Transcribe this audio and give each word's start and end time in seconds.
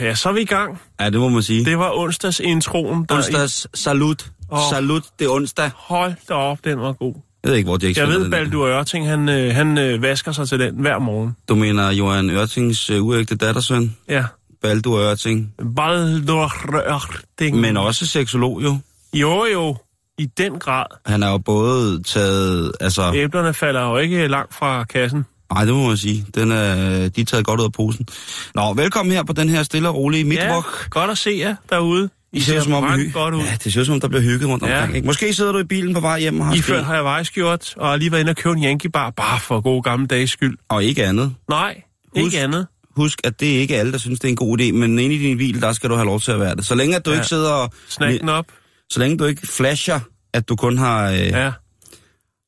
Ja, 0.00 0.14
så 0.14 0.28
er 0.28 0.32
vi 0.32 0.40
i 0.40 0.44
gang. 0.44 0.80
Ja, 1.00 1.10
det 1.10 1.20
må 1.20 1.28
man 1.28 1.42
sige. 1.42 1.64
Det 1.64 1.78
var 1.78 1.90
onsdags 1.98 2.40
introen. 2.40 3.04
Der 3.08 3.16
Onsdags 3.16 3.66
salut. 3.74 4.30
Åh. 4.52 4.58
Salut, 4.70 5.02
det 5.18 5.24
er 5.24 5.30
onsdag. 5.30 5.70
Hold 5.74 6.14
da 6.28 6.34
op, 6.34 6.58
den 6.64 6.80
var 6.80 6.92
god. 6.92 7.14
Jeg 7.44 7.50
ved 7.50 7.56
ikke, 7.58 7.68
hvor 7.68 7.78
ikke 7.84 8.00
Jeg 8.00 8.08
ved. 8.08 8.30
Baldur 8.30 8.66
Ørting, 8.66 9.08
han, 9.08 9.28
øh, 9.28 9.54
han 9.54 9.78
øh, 9.78 10.02
vasker 10.02 10.32
sig 10.32 10.48
til 10.48 10.60
den 10.60 10.80
hver 10.80 10.98
morgen. 10.98 11.36
Du 11.48 11.54
mener 11.54 11.90
Johan 11.90 12.30
Ørtings 12.30 12.90
uh, 12.90 13.06
uægte 13.06 13.36
dattersøn, 13.36 13.96
Ja. 14.08 14.24
Baldur 14.62 14.98
Ørting, 14.98 15.54
Baldur 15.76 16.52
Ørting. 16.94 17.60
men 17.60 17.76
også 17.76 18.06
seksolog 18.06 18.62
jo. 18.62 18.78
Jo, 19.14 19.44
jo. 19.52 19.76
I 20.18 20.26
den 20.26 20.58
grad. 20.58 20.86
Han 21.06 21.22
er 21.22 21.30
jo 21.30 21.38
både 21.38 22.02
taget, 22.02 22.72
altså, 22.80 23.12
Æblerne 23.14 23.54
falder 23.54 23.88
jo 23.90 23.96
ikke 23.96 24.28
langt 24.28 24.54
fra 24.54 24.84
kassen. 24.84 25.26
Nej, 25.52 25.64
det 25.64 25.74
må 25.74 25.88
man 25.88 25.96
sige, 25.96 26.26
den 26.34 26.52
er, 26.52 27.08
de 27.08 27.20
er 27.20 27.24
taget 27.24 27.44
godt 27.46 27.60
ud 27.60 27.64
af 27.64 27.72
posen. 27.72 28.06
Nå, 28.54 28.74
velkommen 28.74 29.12
her 29.14 29.22
på 29.22 29.32
den 29.32 29.48
her 29.48 29.62
stille 29.62 29.88
og 29.88 29.94
rolige 29.94 30.22
Ja, 30.22 30.28
midtvok. 30.28 30.90
godt 30.90 31.10
at 31.10 31.18
se 31.18 31.36
jer 31.38 31.54
derude. 31.70 32.10
I, 32.32 32.36
I 32.36 32.40
ser 32.40 32.60
som 32.62 32.72
om, 32.72 32.84
hy- 32.84 33.12
godt 33.12 33.34
ud. 33.34 33.40
Ja, 33.42 33.56
det 33.64 33.72
ser 33.72 33.84
som 33.84 33.94
om, 33.94 34.00
der 34.00 34.08
bliver 34.08 34.22
hygget 34.22 34.48
rundt 34.48 34.66
Ja. 34.66 34.76
omkring. 34.76 34.96
Ikke? 34.96 35.06
Måske 35.06 35.32
sidder 35.34 35.52
du 35.52 35.58
i 35.58 35.64
bilen 35.64 35.94
på 35.94 36.00
vej 36.00 36.20
hjem 36.20 36.40
og 36.40 36.46
har 36.46 36.54
I 36.54 36.60
før 36.60 36.82
har 36.82 36.94
jeg 36.94 37.04
vejskjort, 37.04 37.74
og 37.76 37.88
har 37.88 37.96
lige 37.96 38.12
været 38.12 38.20
inde 38.20 38.30
og 38.30 38.36
købe 38.36 38.56
en 38.56 38.64
Yankee 38.64 38.90
bar, 38.90 39.10
bare 39.10 39.40
for 39.40 39.60
god 39.60 39.82
gamle 39.82 40.06
dages 40.06 40.30
skyld. 40.30 40.56
og 40.68 40.84
ikke 40.84 41.04
andet. 41.04 41.34
Nej, 41.48 41.80
Husk- 42.16 42.24
ikke 42.24 42.40
andet. 42.40 42.66
Husk, 42.96 43.20
at 43.24 43.40
det 43.40 43.56
er 43.56 43.60
ikke 43.60 43.76
alle, 43.76 43.92
der 43.92 43.98
synes, 43.98 44.20
det 44.20 44.28
er 44.28 44.32
en 44.32 44.36
god 44.36 44.60
idé, 44.60 44.72
men 44.72 44.98
inde 44.98 45.14
i 45.14 45.18
din 45.18 45.38
bil, 45.38 45.60
der 45.62 45.72
skal 45.72 45.90
du 45.90 45.94
have 45.94 46.06
lov 46.06 46.20
til 46.20 46.32
at 46.32 46.40
være 46.40 46.56
det. 46.56 46.64
Så 46.66 46.74
længe 46.74 46.96
at 46.96 47.04
du 47.06 47.10
Ja. 47.10 47.16
ikke 47.16 47.26
sidder 47.28 47.50
og... 47.52 47.72
Snak 47.88 48.20
den 48.20 48.28
op. 48.28 48.44
Så 48.90 49.00
længe 49.00 49.18
du 49.18 49.24
ikke 49.24 49.46
flasher, 49.46 50.00
at 50.34 50.48
du 50.48 50.56
kun 50.56 50.78
har, 50.78 51.10
øh, 51.10 51.18
Ja. 51.18 51.50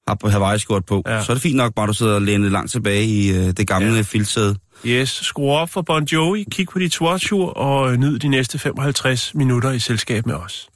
Har 0.09 0.15
på 0.15 0.29
Hawaii-skjort 0.29 0.85
på, 0.87 1.03
Ja. 1.07 1.23
så 1.25 1.33
er 1.33 1.35
det 1.35 1.43
fint 1.43 1.57
nok 1.57 1.75
bare, 1.75 1.85
at 1.85 1.89
du 1.89 1.93
sidder 1.95 2.19
lænet 2.19 2.53
langt 2.53 2.73
tilbage 2.73 3.05
i 3.05 3.31
øh, 3.31 3.37
det 3.57 3.67
gamle 3.67 3.95
Ja. 3.95 4.01
filtsæde. 4.03 4.57
Yes, 4.87 5.09
skru 5.11 5.51
op 5.51 5.71
for 5.71 5.83
Bon 5.83 6.05
Jovi, 6.05 6.45
kig 6.53 6.67
på 6.73 6.79
dit 6.79 6.93
swatchur 6.95 7.51
og 7.51 7.93
øh, 7.93 7.99
nyd 7.99 8.19
de 8.19 8.29
næste 8.29 8.59
55 8.59 9.35
minutter 9.35 9.71
i 9.73 9.79
selskab 9.79 10.27
med 10.27 10.35
os. 10.35 10.69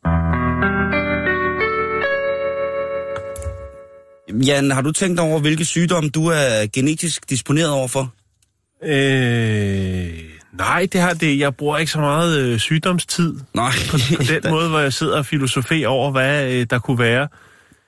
Jan, 4.46 4.70
har 4.70 4.80
du 4.82 4.92
tænkt 4.92 5.20
over, 5.20 5.40
hvilke 5.40 5.64
sygdomme 5.64 6.10
du 6.10 6.26
er 6.26 6.66
genetisk 6.72 7.30
disponeret 7.30 7.70
overfor? 7.70 8.12
Øh, 8.84 10.08
nej, 10.58 10.86
det 10.92 11.00
har 11.00 11.12
det. 11.14 11.38
Jeg 11.38 11.54
bruger 11.56 11.78
ikke 11.78 11.92
så 11.92 12.00
meget 12.00 12.38
øh, 12.40 12.58
sygdomstid 12.58 13.34
Nej, 13.54 13.70
på, 13.90 13.96
på 14.16 14.22
den 14.22 14.50
måde, 14.54 14.68
hvor 14.68 14.78
jeg 14.78 14.92
sidder 14.92 15.16
og 15.18 15.26
filosoferer 15.26 15.88
over, 15.88 16.10
hvad 16.10 16.52
øh, 16.52 16.66
der 16.70 16.78
kunne 16.78 16.98
være. 16.98 17.28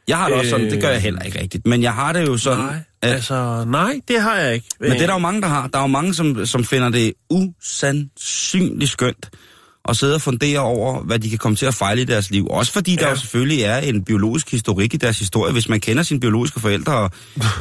Jeg 0.08 0.16
har 0.18 0.28
det 0.28 0.36
også 0.38 0.50
sådan, 0.50 0.70
det 0.70 0.80
gør 0.80 0.88
jeg 0.88 0.96
Øh. 0.96 1.02
heller 1.02 1.22
ikke 1.22 1.40
rigtigt. 1.40 1.66
Men 1.66 1.82
jeg 1.82 1.92
har 1.94 2.12
det 2.12 2.26
jo 2.26 2.36
sådan, 2.36 2.58
Nej, 2.64 2.76
at, 3.02 3.12
altså, 3.14 3.64
nej, 3.68 4.00
det 4.08 4.22
har 4.22 4.36
jeg 4.36 4.54
ikke. 4.54 4.66
men 4.80 4.90
det 4.90 5.02
er 5.02 5.06
der 5.06 5.12
jo 5.12 5.18
mange, 5.18 5.40
der 5.42 5.48
har. 5.48 5.66
Der 5.66 5.78
er 5.78 5.82
jo 5.82 5.86
mange, 5.86 6.14
som, 6.14 6.46
som 6.46 6.64
finder 6.64 6.88
det 6.88 7.12
usandsynligt 7.30 8.90
skønt 8.90 9.30
at 9.88 9.96
sidde 9.96 10.14
og 10.14 10.20
fundere 10.20 10.58
over, 10.58 11.02
hvad 11.02 11.18
de 11.18 11.28
kan 11.30 11.38
komme 11.38 11.56
til 11.56 11.66
at 11.66 11.74
fejle 11.74 12.02
i 12.02 12.04
deres 12.04 12.30
liv. 12.30 12.46
Også 12.50 12.72
fordi 12.72 12.94
ja. 12.94 13.00
der 13.00 13.08
jo 13.10 13.16
selvfølgelig 13.16 13.62
er 13.62 13.78
en 13.78 14.04
biologisk 14.04 14.50
historik 14.50 14.94
i 14.94 14.96
deres 14.96 15.18
historie. 15.18 15.52
Hvis 15.52 15.68
man 15.68 15.80
kender 15.80 16.02
sine 16.02 16.20
biologiske 16.20 16.60
forældre, 16.60 16.94
og 16.94 17.10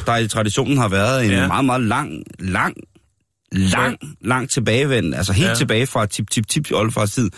der 0.06 0.16
i 0.16 0.28
traditionen 0.28 0.78
har 0.78 0.88
været 0.88 1.24
en 1.24 1.30
Ja. 1.30 1.46
meget, 1.46 1.64
meget 1.64 1.82
lang, 1.82 2.22
lang, 2.38 2.74
lang, 3.52 3.98
lang 4.20 4.50
tilbagevend, 4.50 5.14
altså 5.14 5.32
helt 5.32 5.48
Ja. 5.48 5.54
tilbage 5.54 5.86
fra 5.86 6.06
tip 6.06 6.30
tip 6.30 6.48
tip 6.48 6.68
oldefars 6.72 7.12
tid, 7.12 7.30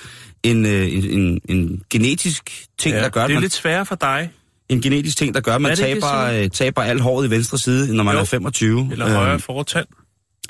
en, 0.43 0.67
øh, 0.67 0.93
en, 0.93 1.05
en, 1.21 1.41
en 1.49 1.83
genetisk 1.91 2.65
ting, 2.79 2.95
Ja, 2.97 3.03
der 3.03 3.09
gør, 3.09 3.23
at 3.23 3.29
det 3.29 3.35
er 3.35 3.37
man, 3.37 3.43
lidt 3.43 3.55
sværere 3.55 3.87
for 3.87 3.95
dig, 3.95 4.31
en 4.69 4.81
genetisk 4.81 5.17
ting, 5.19 5.35
der 5.35 5.41
gør, 5.41 5.55
at 5.55 5.61
man 5.63 5.71
Er 5.71 5.75
det 5.75 5.87
ikke 5.89 6.01
taber, 6.01 6.43
øh, 6.43 6.51
taber 6.51 6.83
alt 6.83 7.01
håret 7.01 7.27
i 7.27 7.31
venstre 7.31 7.59
side, 7.59 7.97
når 7.97 8.05
man 8.05 8.15
Jo. 8.15 8.21
er 8.21 8.25
25. 8.25 8.89
eller 8.93 9.09
højere 9.17 9.39
fortand. 9.39 9.87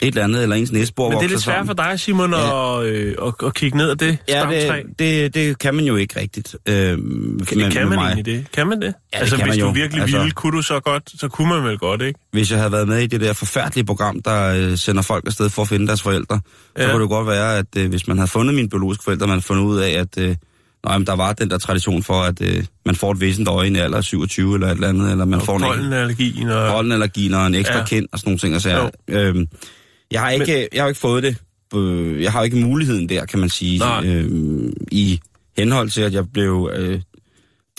Et 0.03 0.07
eller 0.09 0.25
andet, 0.25 0.43
eller 0.43 0.57
ens 0.57 0.73
næsebor 0.73 1.09
Men 1.11 1.19
det 1.19 1.25
er 1.25 1.29
lidt 1.29 1.43
sværere 1.43 1.67
for 1.67 1.73
dig, 1.73 2.01
Simon, 2.01 2.31
Ja. 2.33 2.81
at, 2.81 2.87
øh, 2.87 3.15
at, 3.27 3.33
at 3.47 3.55
kigge 3.55 3.77
ned 3.77 3.91
ad 3.91 3.97
det 3.97 4.19
Ja, 4.29 4.41
stamtræ. 4.41 4.83
det, 4.83 4.99
det, 4.99 5.35
det 5.35 5.59
kan 5.59 5.75
man 5.75 5.85
jo 5.85 5.97
ikke 5.97 6.21
rigtigt. 6.21 6.57
Øh, 6.69 6.75
Kan, 6.75 6.99
med, 6.99 7.71
kan 7.71 7.89
man 7.89 7.99
mig. 7.99 8.05
egentlig 8.07 8.25
det? 8.25 8.47
Kan 8.53 8.67
man 8.67 8.81
det? 8.83 8.87
det 9.13 9.19
altså, 9.19 9.37
kan 9.37 9.45
hvis 9.47 9.53
man 9.53 9.61
du 9.61 9.67
jo. 9.67 9.73
virkelig 9.73 10.03
Altså- 10.03 10.19
ville, 10.19 10.33
kunne 10.33 10.57
du 10.57 10.63
så 10.63 10.81
godt, 10.81 11.11
så 11.21 11.29
kunne 11.29 11.49
man 11.49 11.65
vel 11.65 11.79
godt, 11.79 12.03
ikke? 12.03 12.19
Hvis 12.33 12.51
jeg 12.51 12.59
havde 12.59 12.73
været 12.73 12.89
med 12.89 12.99
i 12.99 13.07
det 13.07 13.21
der 13.21 13.33
forfærdelige 13.33 13.85
program, 13.85 14.23
der 14.23 14.55
øh, 14.71 14.79
sender 14.79 15.03
folk 15.03 15.27
afsted 15.27 15.51
for 15.51 15.63
at 15.63 15.69
finde 15.69 15.87
deres 15.87 16.03
forældre, 16.03 16.41
ja. 16.77 16.83
så 16.83 16.87
Ja. 16.87 16.93
kunne 16.93 17.03
det 17.03 17.11
godt 17.11 17.27
være, 17.27 17.59
at 17.59 17.67
øh, 17.77 17.89
hvis 17.89 18.09
man 18.09 18.17
havde 18.19 18.31
fundet 18.31 18.55
mine 18.55 18.69
biologiske 18.69 19.05
forældre, 19.05 19.27
man 19.27 19.35
havde 19.35 19.43
fundet 19.45 19.65
ud 19.65 19.79
af, 19.79 19.91
at 19.91 20.19
øh, 20.19 20.37
nå, 20.85 20.93
jamen, 20.93 21.07
der 21.07 21.17
var 21.17 21.33
den 21.33 21.51
der 21.51 21.59
tradition 21.59 22.03
for, 22.03 22.23
at 22.23 22.41
øh, 22.43 22.65
man 22.87 22.95
får 22.95 23.13
et 23.13 23.21
væsent 23.21 23.49
øje 23.49 23.67
i 23.67 23.71
en 23.71 23.77
alder 23.77 23.99
af 23.99 24.05
27 24.05 24.55
eller 24.55 24.67
et 24.67 24.73
eller 24.75 24.89
andet, 24.89 25.11
eller 25.11 25.25
man 25.25 25.41
Og 25.41 25.47
får 25.47 25.57
en 25.57 25.63
pollenallergien 25.63 27.35
og... 27.35 27.47
en 27.47 27.55
ekstra 27.55 27.79
Ja. 27.79 27.85
kind 27.85 28.09
og 28.13 28.19
sådan 28.19 28.29
nogle 28.31 28.39
ting. 28.39 28.55
Og 28.55 28.61
så, 28.61 28.91
øhm, 29.09 29.47
jeg, 30.11 30.21
har 30.21 30.31
ikke, 30.31 30.47
Men... 30.47 30.67
jeg 30.73 30.83
har 30.83 30.89
ikke 30.89 31.01
fået 31.01 31.23
det. 31.23 31.37
Øh, 31.75 32.23
jeg 32.23 32.33
har 32.33 32.43
ikke 32.43 32.57
muligheden 32.57 33.09
der, 33.09 33.25
kan 33.25 33.39
man 33.39 33.49
sige, 33.49 33.79
Nej. 33.79 34.07
øhm, 34.07 34.73
i 34.93 35.21
henhold 35.57 35.91
til, 35.91 36.01
at 36.01 36.13
jeg 36.13 36.33
blev 36.33 36.71
øh, 36.77 37.01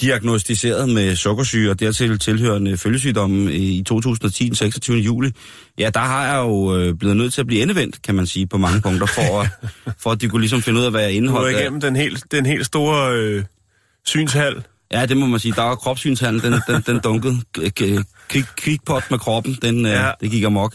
diagnostiseret 0.02 0.90
med 0.90 1.16
sukkersyge 1.16 1.70
og 1.70 1.80
dertil 1.80 2.20
tilhørende 2.20 2.78
følgesygdomme 2.78 3.54
i 3.54 3.84
2010, 3.84 4.46
den 4.46 4.56
26. 4.56 4.98
juli. 4.98 5.32
Ja, 5.80 5.90
der 5.94 6.00
har 6.00 6.26
jeg 6.28 6.38
jo 6.38 6.78
øh, 6.78 6.94
blevet 6.94 7.18
nødt 7.18 7.34
til 7.34 7.42
at 7.42 7.48
blive 7.48 7.62
endevendt, 7.62 8.02
kan 8.02 8.16
man 8.16 8.28
sige, 8.28 8.48
på 8.48 8.58
mange 8.58 8.82
punkter, 8.82 9.06
for 9.06 9.42
at, 9.42 9.50
for 10.04 10.12
at 10.12 10.22
de 10.22 10.30
kunne 10.30 10.40
ligesom 10.42 10.62
finde 10.62 10.80
ud 10.80 10.86
af, 10.86 10.92
hvad 10.92 11.02
jeg 11.02 11.12
Du 11.12 11.16
indeholdt. 11.16 11.56
af. 11.56 11.62
igennem 11.62 11.82
den 11.82 11.96
helt, 11.96 12.24
den 12.32 12.46
helt 12.46 12.66
store 12.66 13.14
øh, 13.18 13.44
synshal. 14.06 14.64
Ja, 14.92 15.06
det 15.06 15.18
må 15.18 15.26
man 15.26 15.40
sige. 15.40 15.54
Der 15.56 15.62
var 15.62 15.76
kropssynshandel, 15.76 16.42
den, 16.42 16.54
den, 16.68 16.84
den 16.88 17.00
dunkede. 17.00 17.38
Kig, 18.30 18.46
kigpot 18.58 19.04
med 19.12 19.20
kroppen, 19.20 19.58
den. 19.62 19.86
Ja. 19.86 20.08
øh, 20.08 20.14
det 20.22 20.32
gik 20.32 20.44
amok. 20.44 20.74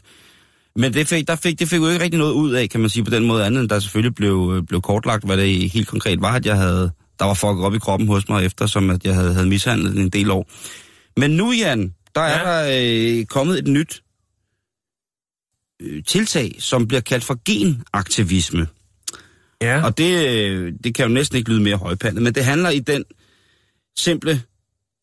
Men 0.77 0.94
det 0.94 1.09
fik, 1.09 1.28
der 1.28 1.37
fik, 1.37 1.59
det 1.59 1.69
fik 1.69 1.78
jo 1.78 1.89
ikke 1.89 2.04
rigtig 2.04 2.19
noget 2.19 2.33
ud 2.33 2.53
af, 2.53 2.69
kan 2.71 2.81
man 2.81 2.91
sige, 2.91 3.04
på 3.04 3.10
den 3.10 3.25
måde 3.27 3.44
andet, 3.47 3.60
end 3.60 3.69
der 3.69 3.78
selvfølgelig 3.78 4.15
blev, 4.15 4.53
øh, 4.56 4.62
blev 4.62 4.81
kortlagt, 4.83 5.25
hvad 5.25 5.37
det 5.37 5.71
helt 5.71 5.89
konkret 5.89 6.21
var, 6.21 6.33
at 6.33 6.47
jeg 6.47 6.56
havde, 6.56 6.91
der 7.18 7.24
var 7.24 7.34
fucket 7.34 7.64
op 7.64 7.74
i 7.74 7.78
kroppen 7.78 8.08
hos 8.08 8.28
mig, 8.28 8.44
eftersom 8.44 8.90
at 8.90 9.04
jeg 9.04 9.14
havde, 9.14 9.34
havde 9.34 9.46
mishandlet 9.46 9.96
en 9.96 10.08
del 10.08 10.30
år. 10.30 10.50
Men 11.20 11.30
nu, 11.30 11.52
Jan, 11.52 11.94
der 12.14 12.20
er 12.20 12.58
Ja. 12.60 12.68
der 12.68 13.18
øh, 13.20 13.24
kommet 13.26 13.58
et 13.58 13.66
nyt 13.66 14.02
øh, 15.82 16.04
tiltag, 16.04 16.56
som 16.58 16.88
bliver 16.88 17.00
kaldt 17.00 17.24
for 17.24 17.38
genaktivisme. 17.44 18.66
Ja. 19.60 19.84
Og 19.84 19.98
det, 19.98 20.28
øh, 20.28 20.72
det 20.84 20.94
kan 20.94 21.06
jo 21.06 21.12
næsten 21.14 21.38
ikke 21.38 21.50
lyde 21.50 21.60
mere 21.60 21.76
højpandet, 21.76 22.22
men 22.22 22.34
det 22.34 22.44
handler 22.44 22.70
i 22.70 22.78
den 22.78 23.04
simple, 23.96 24.42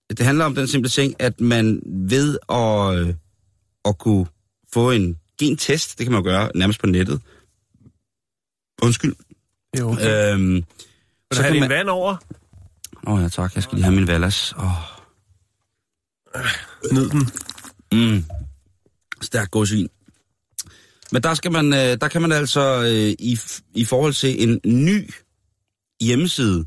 det 0.10 0.20
handler 0.20 0.46
om 0.46 0.56
den 0.56 0.68
simple 0.68 0.90
ting, 0.90 1.16
at 1.20 1.42
man 1.42 1.82
ved 1.86 2.38
at, 2.50 3.00
øh, 3.08 3.14
at 3.86 3.98
kunne 3.98 4.26
få 4.74 4.92
en 4.92 5.18
gentest, 5.40 5.98
det 5.98 6.06
kan 6.06 6.12
man 6.14 6.22
jo 6.22 6.30
gøre 6.30 6.52
nærmest 6.56 6.80
på 6.80 6.88
nettet. 6.88 7.22
Undskyld. 8.82 9.16
jo, 9.80 9.92
okay. 9.92 10.34
Øhm, 10.34 10.64
Vil 11.30 11.32
du 11.32 11.36
så 11.36 11.42
have 11.42 11.54
kan 11.54 11.62
din 11.62 11.70
man... 11.70 11.78
vand 11.78 11.90
over? 11.90 12.16
Åh 13.08 13.14
oh, 13.14 13.22
ja, 13.22 13.28
tak. 13.28 13.56
Jeg 13.56 13.64
skal 13.64 13.76
lige 13.76 13.84
have 13.84 13.96
min 13.96 14.08
Vallas. 14.08 14.54
Åh, 14.58 14.72
Nyd 16.92 17.10
den. 17.10 17.30
mm. 17.92 18.24
Stærk 19.22 19.52
godsvin. 19.52 19.88
Men 21.12 21.24
der, 21.24 21.34
skal 21.34 21.52
man, 21.52 21.74
øh, 21.74 21.98
der 22.02 22.08
kan 22.08 22.22
man 22.22 22.32
altså 22.32 22.82
øh, 22.82 23.16
i, 23.20 23.40
i 23.76 23.86
forhold 23.86 24.14
til 24.14 24.50
en 24.50 24.60
ny 24.66 25.10
hjemmeside 26.02 26.66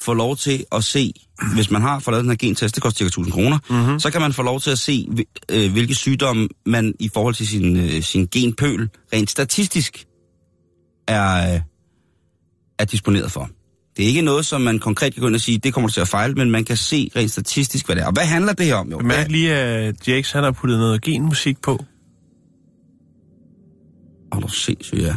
få 0.00 0.14
lov 0.14 0.36
til 0.36 0.64
at 0.72 0.84
se, 0.84 1.12
hvis 1.54 1.70
man 1.70 1.82
har 1.82 1.98
fået 1.98 2.12
lavet 2.12 2.22
den 2.22 2.30
her 2.30 2.36
gentest, 2.36 2.74
det 2.74 2.82
koster 2.82 2.98
cirka 2.98 3.06
1000 3.06 3.32
kroner, 3.32 3.58
mm-hmm. 3.70 4.00
så 4.00 4.10
kan 4.10 4.20
man 4.20 4.32
få 4.32 4.42
lov 4.42 4.60
til 4.60 4.70
at 4.70 4.78
se, 4.78 5.08
øh, 5.50 5.72
hvilke 5.72 5.94
sygdomme 5.94 6.48
man 6.66 6.94
i 7.00 7.10
forhold 7.14 7.34
til 7.34 7.48
sin, 7.48 8.02
sin 8.02 8.26
genpøl 8.26 8.90
rent 9.12 9.30
statistisk 9.30 10.06
er, 11.08 11.60
er 12.78 12.84
disponeret 12.84 13.32
for. 13.32 13.50
Det 13.96 14.04
er 14.04 14.08
ikke 14.08 14.22
noget, 14.22 14.46
som 14.46 14.60
man 14.60 14.78
konkret 14.78 15.14
kan 15.14 15.20
gå 15.20 15.26
ind 15.26 15.34
og 15.34 15.40
sige, 15.40 15.58
det 15.58 15.74
kommer 15.74 15.90
til 15.90 16.00
at 16.00 16.08
fejle, 16.08 16.34
men 16.34 16.50
man 16.50 16.64
kan 16.64 16.76
se 16.76 17.10
rent 17.16 17.30
statistisk, 17.30 17.86
hvad 17.86 17.96
det 17.96 18.02
er. 18.02 18.06
Og 18.06 18.12
hvad 18.12 18.24
handler 18.24 18.52
det 18.52 18.66
her 18.66 18.74
om? 18.74 18.90
Jo, 18.90 18.98
Bemærk 18.98 19.30
lige, 19.30 19.54
at 19.54 20.08
Jakes 20.08 20.32
han 20.32 20.44
har 20.44 20.50
puttet 20.50 20.78
noget 20.78 21.02
genmusik 21.02 21.62
på. 21.62 21.84
Åh, 24.34 24.42
du 24.42 24.48
sindssygt, 24.48 25.02
ja. 25.02 25.14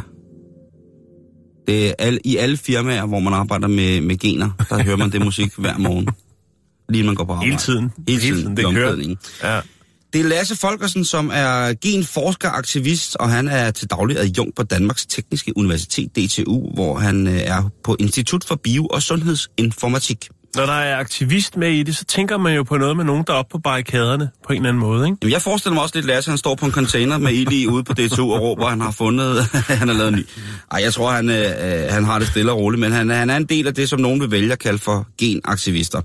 Det 1.66 1.88
er 1.88 1.92
alle, 1.98 2.20
I 2.24 2.36
alle 2.36 2.56
firmaer, 2.56 3.06
hvor 3.06 3.20
man 3.20 3.32
arbejder 3.32 3.68
med, 3.68 4.00
med 4.00 4.16
gener, 4.18 4.50
der 4.70 4.82
hører 4.82 4.96
man 4.96 5.12
det 5.12 5.24
musik 5.24 5.54
hver 5.56 5.78
morgen. 5.78 6.08
lige 6.92 7.04
man 7.04 7.14
går 7.14 7.24
på 7.24 7.32
arbejde. 7.32 7.50
Hele 7.50 7.58
tiden. 7.58 7.92
Hele 8.08 8.20
tiden, 8.20 8.36
tiden. 8.36 8.52
i 8.52 8.62
Det 8.62 8.74
kører. 8.74 9.16
Ja. 9.42 9.60
Det 10.12 10.20
er 10.20 10.24
Lasse 10.24 10.56
Folkersen, 10.56 11.04
som 11.04 11.30
er 11.34 11.74
genforsker, 11.82 12.50
aktivist, 12.50 13.16
og 13.16 13.30
han 13.30 13.48
er 13.48 13.70
til 13.70 13.90
daglig 13.90 14.18
adjunkt 14.18 14.56
på 14.56 14.62
Danmarks 14.62 15.06
Tekniske 15.06 15.56
Universitet, 15.56 16.16
DTU, 16.16 16.74
hvor 16.74 16.98
han 16.98 17.26
øh, 17.26 17.34
er 17.34 17.70
på 17.84 17.96
Institut 17.98 18.44
for 18.44 18.54
Bio- 18.54 18.86
og 18.86 19.02
Sundhedsinformatik. 19.02 20.28
Når 20.56 20.66
der 20.66 20.72
er 20.72 20.96
aktivist 20.96 21.56
med 21.56 21.70
i 21.70 21.82
det, 21.82 21.96
så 21.96 22.04
tænker 22.04 22.36
man 22.36 22.54
jo 22.54 22.62
på 22.62 22.76
noget 22.76 22.96
med 22.96 23.04
nogen, 23.04 23.24
der 23.26 23.32
er 23.32 23.36
oppe 23.36 23.52
på 23.52 23.58
barrikaderne 23.58 24.30
på 24.46 24.52
en 24.52 24.56
eller 24.56 24.68
anden 24.68 24.80
måde, 24.80 25.06
ikke? 25.06 25.16
Jamen, 25.22 25.32
jeg 25.32 25.42
forestiller 25.42 25.74
mig 25.74 25.82
også 25.82 25.94
lidt, 25.94 26.06
Lasse, 26.06 26.30
han 26.30 26.38
står 26.38 26.54
på 26.54 26.66
en 26.66 26.72
container 26.72 27.18
med 27.18 27.32
ild 27.32 27.52
i 27.52 27.66
ude 27.66 27.84
på 27.84 27.92
DTU 27.92 28.32
og 28.32 28.40
råber, 28.42 28.68
han 28.68 28.80
har 28.80 28.90
fundet, 28.90 29.44
han 29.80 29.88
har 29.88 29.94
lavet 29.94 30.08
en 30.08 30.14
ny. 30.14 30.26
Ej, 30.70 30.80
jeg 30.82 30.92
tror, 30.92 31.10
han, 31.10 31.30
øh, 31.30 31.92
han 31.92 32.04
har 32.04 32.18
det 32.18 32.28
stille 32.28 32.52
og 32.52 32.58
roligt, 32.58 32.80
men 32.80 32.92
han, 32.92 33.10
han 33.10 33.30
er 33.30 33.36
en 33.36 33.44
del 33.44 33.66
af 33.66 33.74
det, 33.74 33.88
som 33.88 34.00
nogen 34.00 34.20
vil 34.20 34.30
vælge 34.30 34.52
at 34.52 34.58
kalde 34.58 34.78
for 34.78 35.06
genaktivister. 35.18 35.98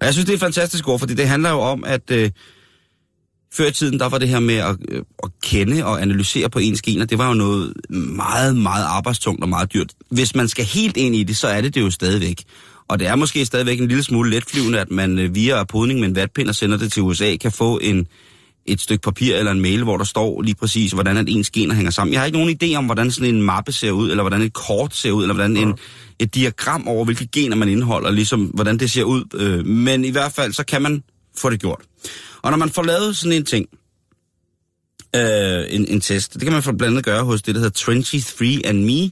Og 0.00 0.06
jeg 0.06 0.12
synes, 0.12 0.24
det 0.24 0.32
er 0.32 0.36
et 0.36 0.40
fantastisk 0.40 0.88
ord, 0.88 0.98
fordi 0.98 1.14
det 1.14 1.28
handler 1.28 1.50
jo 1.50 1.60
om, 1.60 1.84
at 1.86 2.10
øh, 2.10 2.30
før 3.56 3.66
i 3.66 3.72
tiden, 3.72 3.98
der 3.98 4.08
var 4.08 4.18
det 4.18 4.28
her 4.28 4.40
med 4.40 4.54
at, 4.54 4.76
øh, 4.88 5.02
at 5.22 5.30
kende 5.42 5.84
og 5.84 6.02
analysere 6.02 6.50
på 6.50 6.58
ens 6.58 6.82
gener, 6.82 7.04
det 7.04 7.18
var 7.18 7.28
jo 7.28 7.34
noget 7.34 7.72
meget, 7.90 8.56
meget 8.56 8.84
arbejdstungt 8.84 9.42
og 9.42 9.48
meget 9.48 9.72
dyrt. 9.72 9.92
Hvis 10.10 10.34
man 10.34 10.48
skal 10.48 10.64
helt 10.64 10.96
ind 10.96 11.14
i 11.14 11.22
det, 11.22 11.36
så 11.36 11.48
er 11.48 11.60
det 11.60 11.74
det 11.74 11.80
jo 11.80 11.90
stadigvæk. 11.90 12.44
Og 12.88 12.98
det 12.98 13.06
er 13.06 13.16
måske 13.16 13.44
stadigvæk 13.44 13.80
en 13.80 13.88
lille 13.88 14.02
smule 14.02 14.30
letflyvende, 14.30 14.80
at 14.80 14.90
man 14.90 15.18
øh, 15.18 15.34
via 15.34 15.64
podning 15.64 16.00
med 16.00 16.08
en 16.08 16.16
vatpind 16.16 16.48
og 16.48 16.54
sender 16.54 16.76
det 16.76 16.92
til 16.92 17.02
USA, 17.02 17.36
kan 17.36 17.52
få 17.52 17.78
en, 17.82 18.06
et 18.66 18.80
stykke 18.80 19.02
papir 19.02 19.36
eller 19.36 19.52
en 19.52 19.60
mail, 19.60 19.82
hvor 19.82 19.96
der 19.96 20.04
står 20.04 20.42
lige 20.42 20.54
præcis, 20.54 20.92
hvordan 20.92 21.16
at 21.16 21.24
ens 21.28 21.50
gener 21.50 21.74
hænger 21.74 21.90
sammen. 21.90 22.12
Jeg 22.12 22.20
har 22.20 22.26
ikke 22.26 22.38
nogen 22.38 22.56
idé 22.62 22.74
om, 22.74 22.84
hvordan 22.84 23.10
sådan 23.10 23.34
en 23.34 23.42
mappe 23.42 23.72
ser 23.72 23.90
ud, 23.90 24.10
eller 24.10 24.22
hvordan 24.22 24.42
et 24.42 24.52
kort 24.52 24.96
ser 24.96 25.10
ud, 25.10 25.22
eller 25.22 25.34
hvordan 25.34 25.56
en, 25.56 25.74
et 26.18 26.34
diagram 26.34 26.88
over, 26.88 27.04
hvilke 27.04 27.26
gener 27.26 27.56
man 27.56 27.68
indeholder, 27.68 28.10
ligesom 28.10 28.40
hvordan 28.44 28.78
det 28.78 28.90
ser 28.90 29.04
ud. 29.04 29.24
Øh, 29.34 29.66
Men 29.66 30.04
i 30.04 30.10
hvert 30.10 30.32
fald, 30.32 30.52
så 30.52 30.64
kan 30.64 30.82
man 30.82 31.02
få 31.36 31.50
det 31.50 31.60
gjort. 31.60 31.80
Og 32.42 32.50
når 32.50 32.56
man 32.56 32.70
får 32.70 32.82
lavet 32.82 33.16
sådan 33.16 33.32
en 33.32 33.44
ting, 33.44 33.68
øh, 35.16 35.64
en, 35.68 35.88
en 35.88 36.00
test, 36.00 36.34
det 36.34 36.42
kan 36.42 36.52
man 36.52 36.62
for 36.62 36.72
blandt 36.72 36.92
andet 36.92 37.04
gøre 37.04 37.24
hos 37.24 37.42
det, 37.42 37.54
der 37.54 37.60
hedder 37.60 37.70
23 37.70 38.66
and 38.66 38.84
Me, 38.84 39.10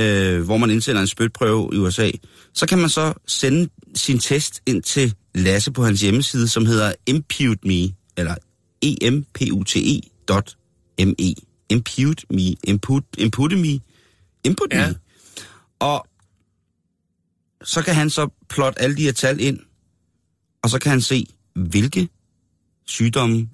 øh, 0.00 0.44
hvor 0.44 0.56
man 0.56 0.70
indsender 0.70 1.00
en 1.00 1.08
spytprøve 1.08 1.70
i 1.72 1.76
USA, 1.76 2.10
så 2.54 2.66
kan 2.66 2.78
man 2.78 2.88
så 2.88 3.14
sende 3.26 3.68
sin 3.94 4.18
test 4.18 4.62
ind 4.66 4.82
til 4.82 5.14
Lasse 5.34 5.72
på 5.72 5.84
hans 5.84 6.00
hjemmeside, 6.00 6.48
som 6.48 6.66
hedder 6.66 6.92
impute.me, 7.06 7.94
eller 8.16 8.34
e 8.82 9.06
empute 9.06 10.00
dot 10.28 10.56
me. 10.98 11.34
Impute 11.68 12.26
me, 12.30 12.54
input, 12.64 13.02
input 13.18 13.52
me, 13.52 13.80
input 14.44 14.72
me. 14.72 14.78
Ja. 14.78 14.92
Og 15.78 16.06
så 17.64 17.82
kan 17.82 17.94
han 17.94 18.10
så 18.10 18.28
plotte 18.48 18.80
alle 18.82 18.96
de 18.96 19.02
her 19.02 19.12
tal 19.12 19.40
ind, 19.40 19.58
og 20.62 20.70
så 20.70 20.78
kan 20.78 20.90
han 20.90 21.00
se, 21.00 21.26
hvilke 21.54 22.08
sygdomme 22.86 23.48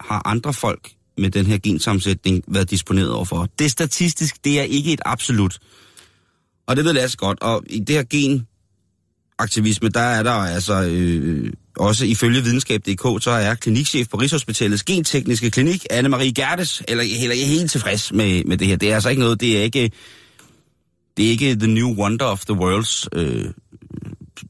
har 0.00 0.22
andre 0.24 0.54
folk 0.54 0.92
med 1.18 1.30
den 1.30 1.46
her 1.46 1.58
gensammensætning 1.58 2.44
været 2.48 2.70
disponeret 2.70 3.12
overfor. 3.12 3.48
Det 3.58 3.64
er 3.64 3.68
statistisk, 3.68 4.44
det 4.44 4.58
er 4.58 4.62
ikke 4.62 4.92
et 4.92 5.00
absolut. 5.04 5.58
Og 6.66 6.76
det 6.76 6.84
ved 6.84 6.92
Lasse 6.92 7.16
godt. 7.16 7.42
Og 7.42 7.62
i 7.66 7.80
det 7.80 7.96
her 7.96 8.04
genaktivisme, 9.38 9.88
der 9.88 10.00
er 10.00 10.22
der 10.22 10.30
altså 10.30 10.82
øh, 10.82 11.52
også 11.76 12.04
ifølge 12.04 12.42
videnskab.dk, 12.42 13.22
så 13.22 13.30
er 13.30 13.54
klinikchef 13.54 14.08
på 14.08 14.16
Rigshospitalets 14.16 14.84
gentekniske 14.84 15.50
klinik, 15.50 15.86
Anne-Marie 15.92 16.32
Gertes, 16.32 16.82
eller 16.88 17.04
heller 17.04 17.34
ikke 17.34 17.46
helt 17.46 17.70
tilfreds 17.70 18.12
med, 18.12 18.44
med 18.44 18.56
det 18.56 18.66
her. 18.66 18.76
Det 18.76 18.90
er 18.90 18.94
altså 18.94 19.08
ikke 19.08 19.22
noget, 19.22 19.40
det 19.40 19.58
er 19.58 19.62
ikke, 19.62 19.90
det 21.16 21.26
er 21.26 21.30
ikke 21.30 21.56
the 21.56 21.66
new 21.66 21.94
wonder 21.94 22.26
of 22.26 22.44
the 22.44 22.54
worlds 22.54 23.08
øh, 23.12 23.44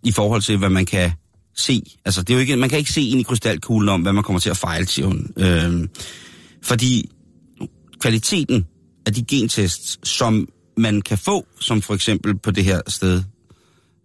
i 0.04 0.12
forhold 0.12 0.42
til, 0.42 0.56
hvad 0.56 0.70
man 0.70 0.86
kan 0.86 1.12
se. 1.60 1.82
Altså, 2.04 2.22
det 2.22 2.30
er 2.30 2.34
jo 2.34 2.40
ikke, 2.40 2.56
man 2.56 2.68
kan 2.68 2.78
ikke 2.78 2.92
se 2.92 3.02
ind 3.02 3.20
i 3.20 3.22
krystalkuglen 3.22 3.88
om, 3.88 4.02
hvad 4.02 4.12
man 4.12 4.24
kommer 4.24 4.40
til 4.40 4.50
at 4.50 4.56
fejle, 4.56 4.86
siger 4.86 5.06
hun. 5.06 5.32
Øh, 5.36 5.88
fordi 6.62 7.10
kvaliteten 8.00 8.66
af 9.06 9.14
de 9.14 9.24
gentests, 9.24 10.08
som 10.08 10.48
man 10.76 11.02
kan 11.02 11.18
få, 11.18 11.46
som 11.60 11.82
for 11.82 11.94
eksempel 11.94 12.38
på 12.38 12.50
det 12.50 12.64
her 12.64 12.80
sted, 12.88 13.22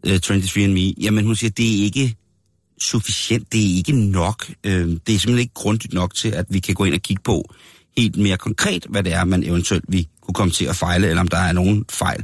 øh, 0.05 0.13
uh, 0.13 0.37
23andMe, 0.37 0.93
jamen 1.01 1.25
hun 1.25 1.35
siger, 1.35 1.51
det 1.51 1.79
er 1.79 1.83
ikke 1.83 2.15
sufficient, 2.81 3.53
det 3.53 3.61
er 3.61 3.75
ikke 3.75 3.91
nok. 3.91 4.51
Øhm, 4.63 4.99
det 4.99 5.15
er 5.15 5.19
simpelthen 5.19 5.39
ikke 5.39 5.53
grundigt 5.53 5.93
nok 5.93 6.15
til, 6.15 6.29
at 6.29 6.45
vi 6.49 6.59
kan 6.59 6.75
gå 6.75 6.83
ind 6.83 6.93
og 6.93 7.01
kigge 7.01 7.23
på 7.23 7.53
helt 7.97 8.17
mere 8.17 8.37
konkret, 8.37 8.85
hvad 8.89 9.03
det 9.03 9.13
er, 9.13 9.25
man 9.25 9.43
eventuelt 9.43 9.85
vi 9.87 10.07
kunne 10.21 10.33
komme 10.33 10.51
til 10.51 10.65
at 10.65 10.75
fejle, 10.75 11.07
eller 11.07 11.21
om 11.21 11.27
der 11.27 11.37
er 11.37 11.53
nogen 11.53 11.85
fejl. 11.89 12.23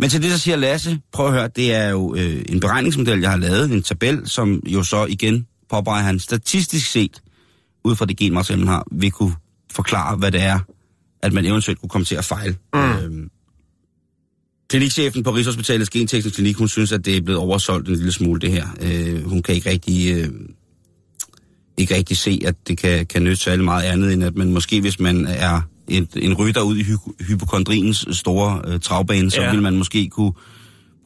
Men 0.00 0.10
til 0.10 0.22
det, 0.22 0.30
der 0.30 0.36
siger 0.36 0.56
Lasse, 0.56 1.00
prøv 1.12 1.26
at 1.26 1.32
høre, 1.32 1.48
det 1.56 1.74
er 1.74 1.88
jo 1.88 2.14
øh, 2.14 2.42
en 2.48 2.60
beregningsmodel, 2.60 3.20
jeg 3.20 3.30
har 3.30 3.36
lavet, 3.36 3.72
en 3.72 3.82
tabel, 3.82 4.28
som 4.28 4.62
jo 4.66 4.82
så 4.82 5.06
igen 5.06 5.46
påpeger 5.70 6.02
han 6.02 6.18
statistisk 6.18 6.90
set, 6.90 7.22
ud 7.84 7.96
fra 7.96 8.04
det 8.04 8.16
genmateriale, 8.16 8.64
man 8.64 8.74
har, 8.74 8.86
vil 8.92 9.10
kunne 9.10 9.34
forklare, 9.72 10.16
hvad 10.16 10.32
det 10.32 10.42
er, 10.42 10.58
at 11.22 11.32
man 11.32 11.44
eventuelt 11.44 11.80
kunne 11.80 11.88
komme 11.88 12.04
til 12.04 12.14
at 12.14 12.24
fejle. 12.24 12.56
Mm. 12.74 12.80
Øhm, 12.80 13.30
klinikchefen 14.70 15.22
på 15.22 15.30
Rigshospitalets 15.30 15.90
Genteknisk 15.90 16.34
Klinik, 16.34 16.56
hun 16.56 16.68
synes, 16.68 16.92
at 16.92 17.04
det 17.04 17.16
er 17.16 17.20
blevet 17.20 17.40
oversolgt 17.40 17.88
en 17.88 17.96
lille 17.96 18.12
smule, 18.12 18.40
det 18.40 18.50
her. 18.50 18.66
Øh, 18.80 19.24
hun 19.24 19.42
kan 19.42 19.54
ikke 19.54 19.70
rigtig, 19.70 20.14
øh, 20.14 20.28
ikke 21.76 21.94
rigtig 21.94 22.16
se, 22.16 22.40
at 22.44 22.54
det 22.68 22.78
kan, 22.78 23.06
kan 23.06 23.22
nytte 23.22 23.36
særlig 23.36 23.64
meget 23.64 23.82
andet, 23.82 24.12
end 24.12 24.24
at 24.24 24.34
man 24.36 24.52
måske, 24.52 24.80
hvis 24.80 25.00
man 25.00 25.26
er 25.26 25.60
en, 25.90 26.08
en 26.16 26.34
rytter 26.34 26.60
ud 26.62 26.76
i 26.76 26.82
hy- 26.82 27.24
hypokondriens 27.28 28.06
store 28.12 28.62
øh, 28.68 28.80
travbane, 28.80 29.30
så 29.30 29.40
Ja. 29.40 29.46
ja. 29.46 29.52
vil 29.52 29.62
man 29.62 29.76
måske 29.78 30.08
kunne 30.08 30.32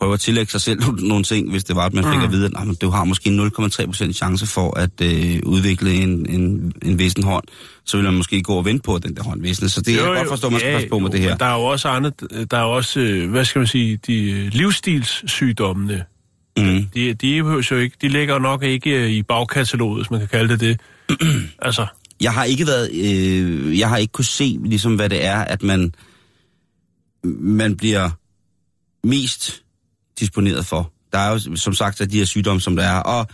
prøve 0.01 0.15
at 0.15 0.21
tillægge 0.21 0.51
sig 0.53 0.61
selv 0.61 0.81
nogle 1.09 1.25
ting, 1.25 1.51
hvis 1.51 1.65
det 1.65 1.77
var, 1.77 1.87
at 1.87 1.95
man 1.95 2.05
fik 2.05 2.15
Mm. 2.19 2.25
at 2.25 2.33
vide, 2.33 2.45
at 2.47 2.53
nej, 2.53 2.65
men 2.65 2.75
du 2.75 2.91
har 2.91 3.05
måske 3.05 3.31
0,3% 3.31 4.13
chance 4.13 4.47
for 4.47 4.79
at 4.79 5.01
øh, 5.03 5.41
udvikle 5.47 5.95
en, 5.95 6.27
en, 6.29 6.73
en 6.85 6.99
vissen 6.99 7.23
hånd, 7.25 7.45
så 7.85 7.97
vil 7.97 8.05
man 8.05 8.15
måske 8.15 8.43
gå 8.43 8.55
og 8.55 8.65
vente 8.65 8.83
på, 8.83 8.95
at 8.95 9.03
den 9.03 9.17
der 9.17 9.23
hånd 9.23 9.43
visne. 9.43 9.69
Så 9.69 9.81
det 9.81 9.95
er 9.95 10.07
jeg 10.07 10.17
godt 10.17 10.29
forstå, 10.29 10.47
at 10.47 10.53
man 10.53 10.61
skal 10.61 10.73
passe 10.73 10.89
på 10.89 10.99
med 10.99 11.11
det 11.11 11.21
her. 11.21 11.37
Der 11.37 11.47
er 11.47 11.55
jo 11.55 11.63
også 11.65 11.89
andre, 11.89 12.11
der 12.51 12.57
er 12.59 12.63
jo 12.63 12.71
også, 12.73 13.01
øh, 13.01 13.31
hvad 13.31 13.45
skal 13.45 13.59
man 13.59 13.67
sige, 13.67 13.99
de 14.07 14.31
øh, 14.31 14.49
livsstilssygdommene. 14.53 16.05
Mm. 16.57 16.85
De, 16.95 17.15
de, 17.15 17.29
jo 17.37 17.59
ikke, 17.77 17.97
de 18.03 18.09
ligger 18.09 18.39
nok 18.39 18.63
ikke 18.63 18.91
øh, 18.91 19.11
i 19.11 19.23
bagkataloget, 19.23 19.99
hvis 19.99 20.11
man 20.11 20.21
kan 20.21 20.29
kalde 20.29 20.57
det 20.59 20.61
det. 20.61 20.81
altså, 21.63 21.87
jeg 22.25 22.33
har 22.33 22.45
ikke 22.45 22.67
været, 22.67 22.91
øh, 22.93 23.79
jeg 23.79 23.89
har 23.89 23.97
ikke 23.97 24.13
kunne 24.13 24.25
se, 24.25 24.59
ligesom 24.65 24.95
hvad 24.95 25.09
det 25.09 25.25
er, 25.25 25.39
at 25.39 25.63
man, 25.63 25.95
man 27.41 27.77
bliver 27.77 28.11
mest 29.07 29.63
disponeret 30.21 30.67
for. 30.67 30.93
Der 31.13 31.19
er 31.19 31.33
jo 31.33 31.57
som 31.57 31.75
sagt 31.75 31.99
de 31.99 32.19
her 32.19 32.25
sygdomme, 32.25 32.61
som 32.61 32.77
der 32.77 32.83
er. 32.83 32.99
Og 32.99 33.27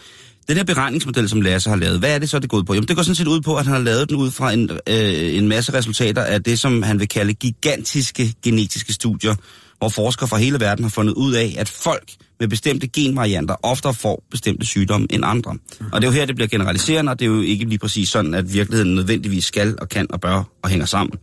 den 0.48 0.56
her 0.56 0.64
beregningsmodel, 0.64 1.28
som 1.28 1.40
Lasse 1.40 1.70
har 1.70 1.76
lavet, 1.76 1.98
hvad 1.98 2.14
er 2.14 2.18
det 2.18 2.30
så, 2.30 2.38
det 2.38 2.50
går 2.50 2.58
ud 2.58 2.64
på? 2.64 2.74
Jamen, 2.74 2.88
det 2.88 2.96
går 2.96 3.02
sådan 3.02 3.14
set 3.14 3.26
ud 3.26 3.40
på, 3.40 3.56
at 3.56 3.64
han 3.64 3.74
har 3.74 3.80
lavet 3.80 4.08
den 4.08 4.16
ud 4.16 4.30
fra 4.30 4.52
en, 4.52 4.70
øh, 4.70 5.36
en 5.36 5.48
masse 5.48 5.72
resultater 5.74 6.22
af 6.22 6.42
det, 6.42 6.58
som 6.58 6.82
han 6.82 7.00
vil 7.00 7.08
kalde 7.08 7.34
gigantiske 7.34 8.34
genetiske 8.42 8.92
studier, 8.92 9.34
hvor 9.80 9.88
forskere 9.88 10.28
fra 10.28 10.36
hele 10.36 10.60
verden 10.60 10.84
har 10.84 10.90
fundet 10.90 11.14
ud 11.14 11.32
af, 11.32 11.54
at 11.58 11.68
folk 11.68 12.10
med 12.40 12.48
bestemte 12.48 12.88
genvarianter 12.88 13.56
oftere 13.62 13.94
får 13.94 14.24
bestemte 14.30 14.66
sygdomme 14.66 15.06
end 15.10 15.24
andre. 15.24 15.58
Og 15.92 16.00
det 16.00 16.08
er 16.08 16.12
jo 16.12 16.18
her, 16.18 16.26
det 16.26 16.34
bliver 16.34 16.48
generaliserende, 16.48 17.12
og 17.12 17.18
det 17.18 17.24
er 17.24 17.30
jo 17.30 17.40
ikke 17.40 17.64
lige 17.64 17.78
præcis 17.78 18.08
sådan, 18.08 18.34
at 18.34 18.52
virkeligheden 18.52 18.94
nødvendigvis 18.94 19.44
skal 19.44 19.76
og 19.80 19.88
kan 19.88 20.06
og 20.10 20.20
bør 20.20 20.42
og 20.62 20.70
hænger 20.70 20.86
sammen. 20.86 21.18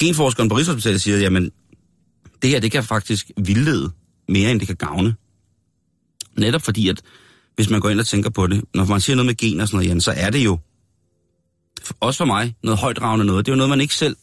Genforskeren 0.00 0.48
på 0.48 0.56
Rigshospitalet 0.56 1.00
siger, 1.00 1.18
jamen, 1.18 1.50
det 2.42 2.50
her, 2.50 2.60
det 2.60 2.72
kan 2.72 2.84
faktisk 2.84 3.30
vildlede 3.36 3.90
mere, 4.28 4.50
end 4.50 4.60
det 4.60 4.68
kan 4.68 4.76
gavne. 4.76 5.14
Netop 6.38 6.62
fordi, 6.62 6.88
at 6.88 7.02
hvis 7.56 7.70
man 7.70 7.80
går 7.80 7.88
ind 7.88 8.00
og 8.00 8.06
tænker 8.06 8.30
på 8.30 8.46
det, 8.46 8.64
når 8.74 8.84
man 8.84 9.00
siger 9.00 9.16
noget 9.16 9.26
med 9.26 9.34
gen 9.34 9.60
og 9.60 9.68
sådan 9.68 9.86
noget, 9.86 10.02
så 10.02 10.14
er 10.16 10.30
det 10.30 10.44
jo, 10.44 10.58
også 12.00 12.18
for 12.18 12.24
mig, 12.24 12.54
noget 12.62 12.78
højdragende 12.78 13.24
noget. 13.26 13.46
Det 13.46 13.52
er 13.52 13.54
jo 13.54 13.56
noget, 13.56 13.70
man 13.70 13.80
ikke 13.80 13.94
selv 13.94 14.16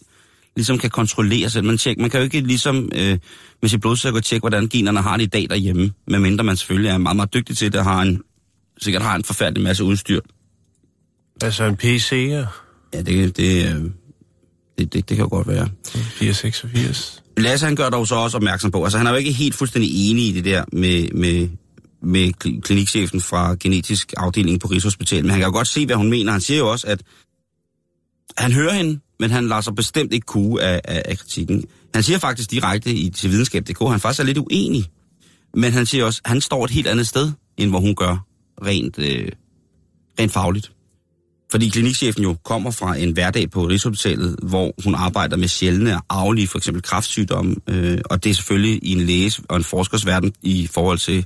ligesom 0.60 0.78
kan 0.78 0.90
kontrollere 0.90 1.50
selv. 1.50 1.66
Man, 1.66 1.78
tjek, 1.78 1.98
man 1.98 2.10
kan 2.10 2.20
jo 2.20 2.24
ikke 2.24 2.42
ligesom 2.42 2.90
øh, 2.96 3.18
med 3.62 3.70
sit 3.70 3.82
blodsukker 3.82 4.22
tjekke, 4.22 4.42
hvordan 4.42 4.68
generne 4.68 5.02
har 5.02 5.18
det 5.18 5.24
i 5.24 5.28
dag 5.28 5.48
derhjemme, 5.50 5.92
medmindre 6.08 6.44
man 6.44 6.58
selvfølgelig 6.58 6.90
er 6.90 6.98
meget, 6.98 7.16
meget 7.16 7.34
dygtig 7.34 7.58
til 7.58 7.72
det, 7.72 7.80
og 7.80 7.86
har 7.86 8.02
en, 8.02 8.22
sikkert 8.82 9.02
har 9.04 9.16
en 9.16 9.24
forfærdelig 9.24 9.64
masse 9.64 9.84
udstyr. 9.84 10.20
altså 11.42 11.64
en 11.64 11.76
PC 11.76 12.32
og 12.34 12.46
Ja, 12.94 13.02
det, 13.02 13.38
det, 13.38 13.66
øh, 13.66 13.82
det, 14.78 14.94
det, 14.94 14.94
det 14.94 15.06
kan 15.08 15.18
jo 15.18 15.28
godt 15.30 15.48
være. 15.48 15.70
486. 15.86 17.24
Lasse 17.38 17.66
han 17.66 17.76
gør 17.76 17.90
dog 17.90 18.08
så 18.08 18.16
også 18.16 18.38
opmærksom 18.38 18.72
på, 18.72 18.84
altså 18.84 18.98
han 18.98 19.08
er 19.08 19.12
jo 19.12 19.18
ikke 19.18 19.32
helt 19.32 19.56
fuldstændig 19.56 20.10
enig 20.10 20.28
i 20.28 20.32
det 20.32 20.46
der 20.46 20.66
med, 20.74 21.10
med, 21.12 21.50
med 22.02 22.32
kli- 22.46 22.62
klinikchefen 22.62 23.22
fra 23.22 23.56
genetisk 23.60 24.14
afdeling 24.18 24.60
på 24.60 24.68
Rigshospitalet, 24.68 25.26
men 25.26 25.32
han 25.32 25.40
kan 25.40 25.48
jo 25.48 25.54
godt 25.54 25.68
se, 25.68 25.86
hvad 25.86 25.96
hun 25.96 26.10
mener. 26.10 26.32
Han 26.32 26.42
siger 26.42 26.58
jo 26.58 26.72
også, 26.72 26.88
at 26.88 27.02
han 28.38 28.52
hører 28.54 28.74
hende, 28.74 29.00
men 29.20 29.32
han 29.32 29.48
lader 29.48 29.62
sig 29.62 29.76
bestemt 29.76 30.14
ikke 30.14 30.26
kue 30.26 30.62
af, 30.62 30.82
af, 30.84 31.02
af 31.06 31.18
kritikken. 31.18 31.66
Han 31.94 32.04
siger 32.04 32.20
faktisk 32.20 32.52
direkte 32.52 32.94
i 32.94 33.10
til 33.10 33.32
videnskab.dk, 33.32 33.80
han 33.80 34.00
faktisk 34.00 34.20
er 34.20 34.26
lidt 34.26 34.38
uenig, 34.38 34.86
men 35.56 35.74
han 35.74 35.86
siger 35.86 36.06
også, 36.06 36.22
at 36.26 36.30
han 36.30 36.42
står 36.42 36.66
et 36.66 36.72
helt 36.72 36.88
andet 36.88 37.08
sted, 37.08 37.32
end 37.58 37.70
hvor 37.70 37.80
hun 37.80 37.96
gør 37.96 38.26
rent, 38.66 39.00
øh, 39.00 39.32
rent 40.20 40.32
fagligt. 40.32 40.72
Fordi 41.52 41.70
klinikchefen 41.70 42.24
jo 42.24 42.36
kommer 42.44 42.72
fra 42.72 42.96
en 42.96 43.12
hverdag 43.12 43.50
på 43.50 43.64
Rigshospitalet, 43.64 44.36
hvor 44.44 44.74
hun 44.84 44.96
arbejder 44.96 45.38
med 45.38 45.48
sjældne 45.48 45.96
og 45.96 46.04
arvelige, 46.10 46.48
for 46.48 46.58
eksempel 46.58 46.84
kræftsygdomme, 46.84 47.56
øh, 47.68 47.98
og 48.06 48.24
det 48.24 48.30
er 48.30 48.34
selvfølgelig 48.34 48.80
i 48.84 48.92
en 48.92 49.02
læges 49.02 49.42
og 49.50 49.58
en 49.58 49.64
forskers 49.64 50.06
verden 50.06 50.34
i 50.42 50.68
forhold 50.68 50.98
til, 50.98 51.26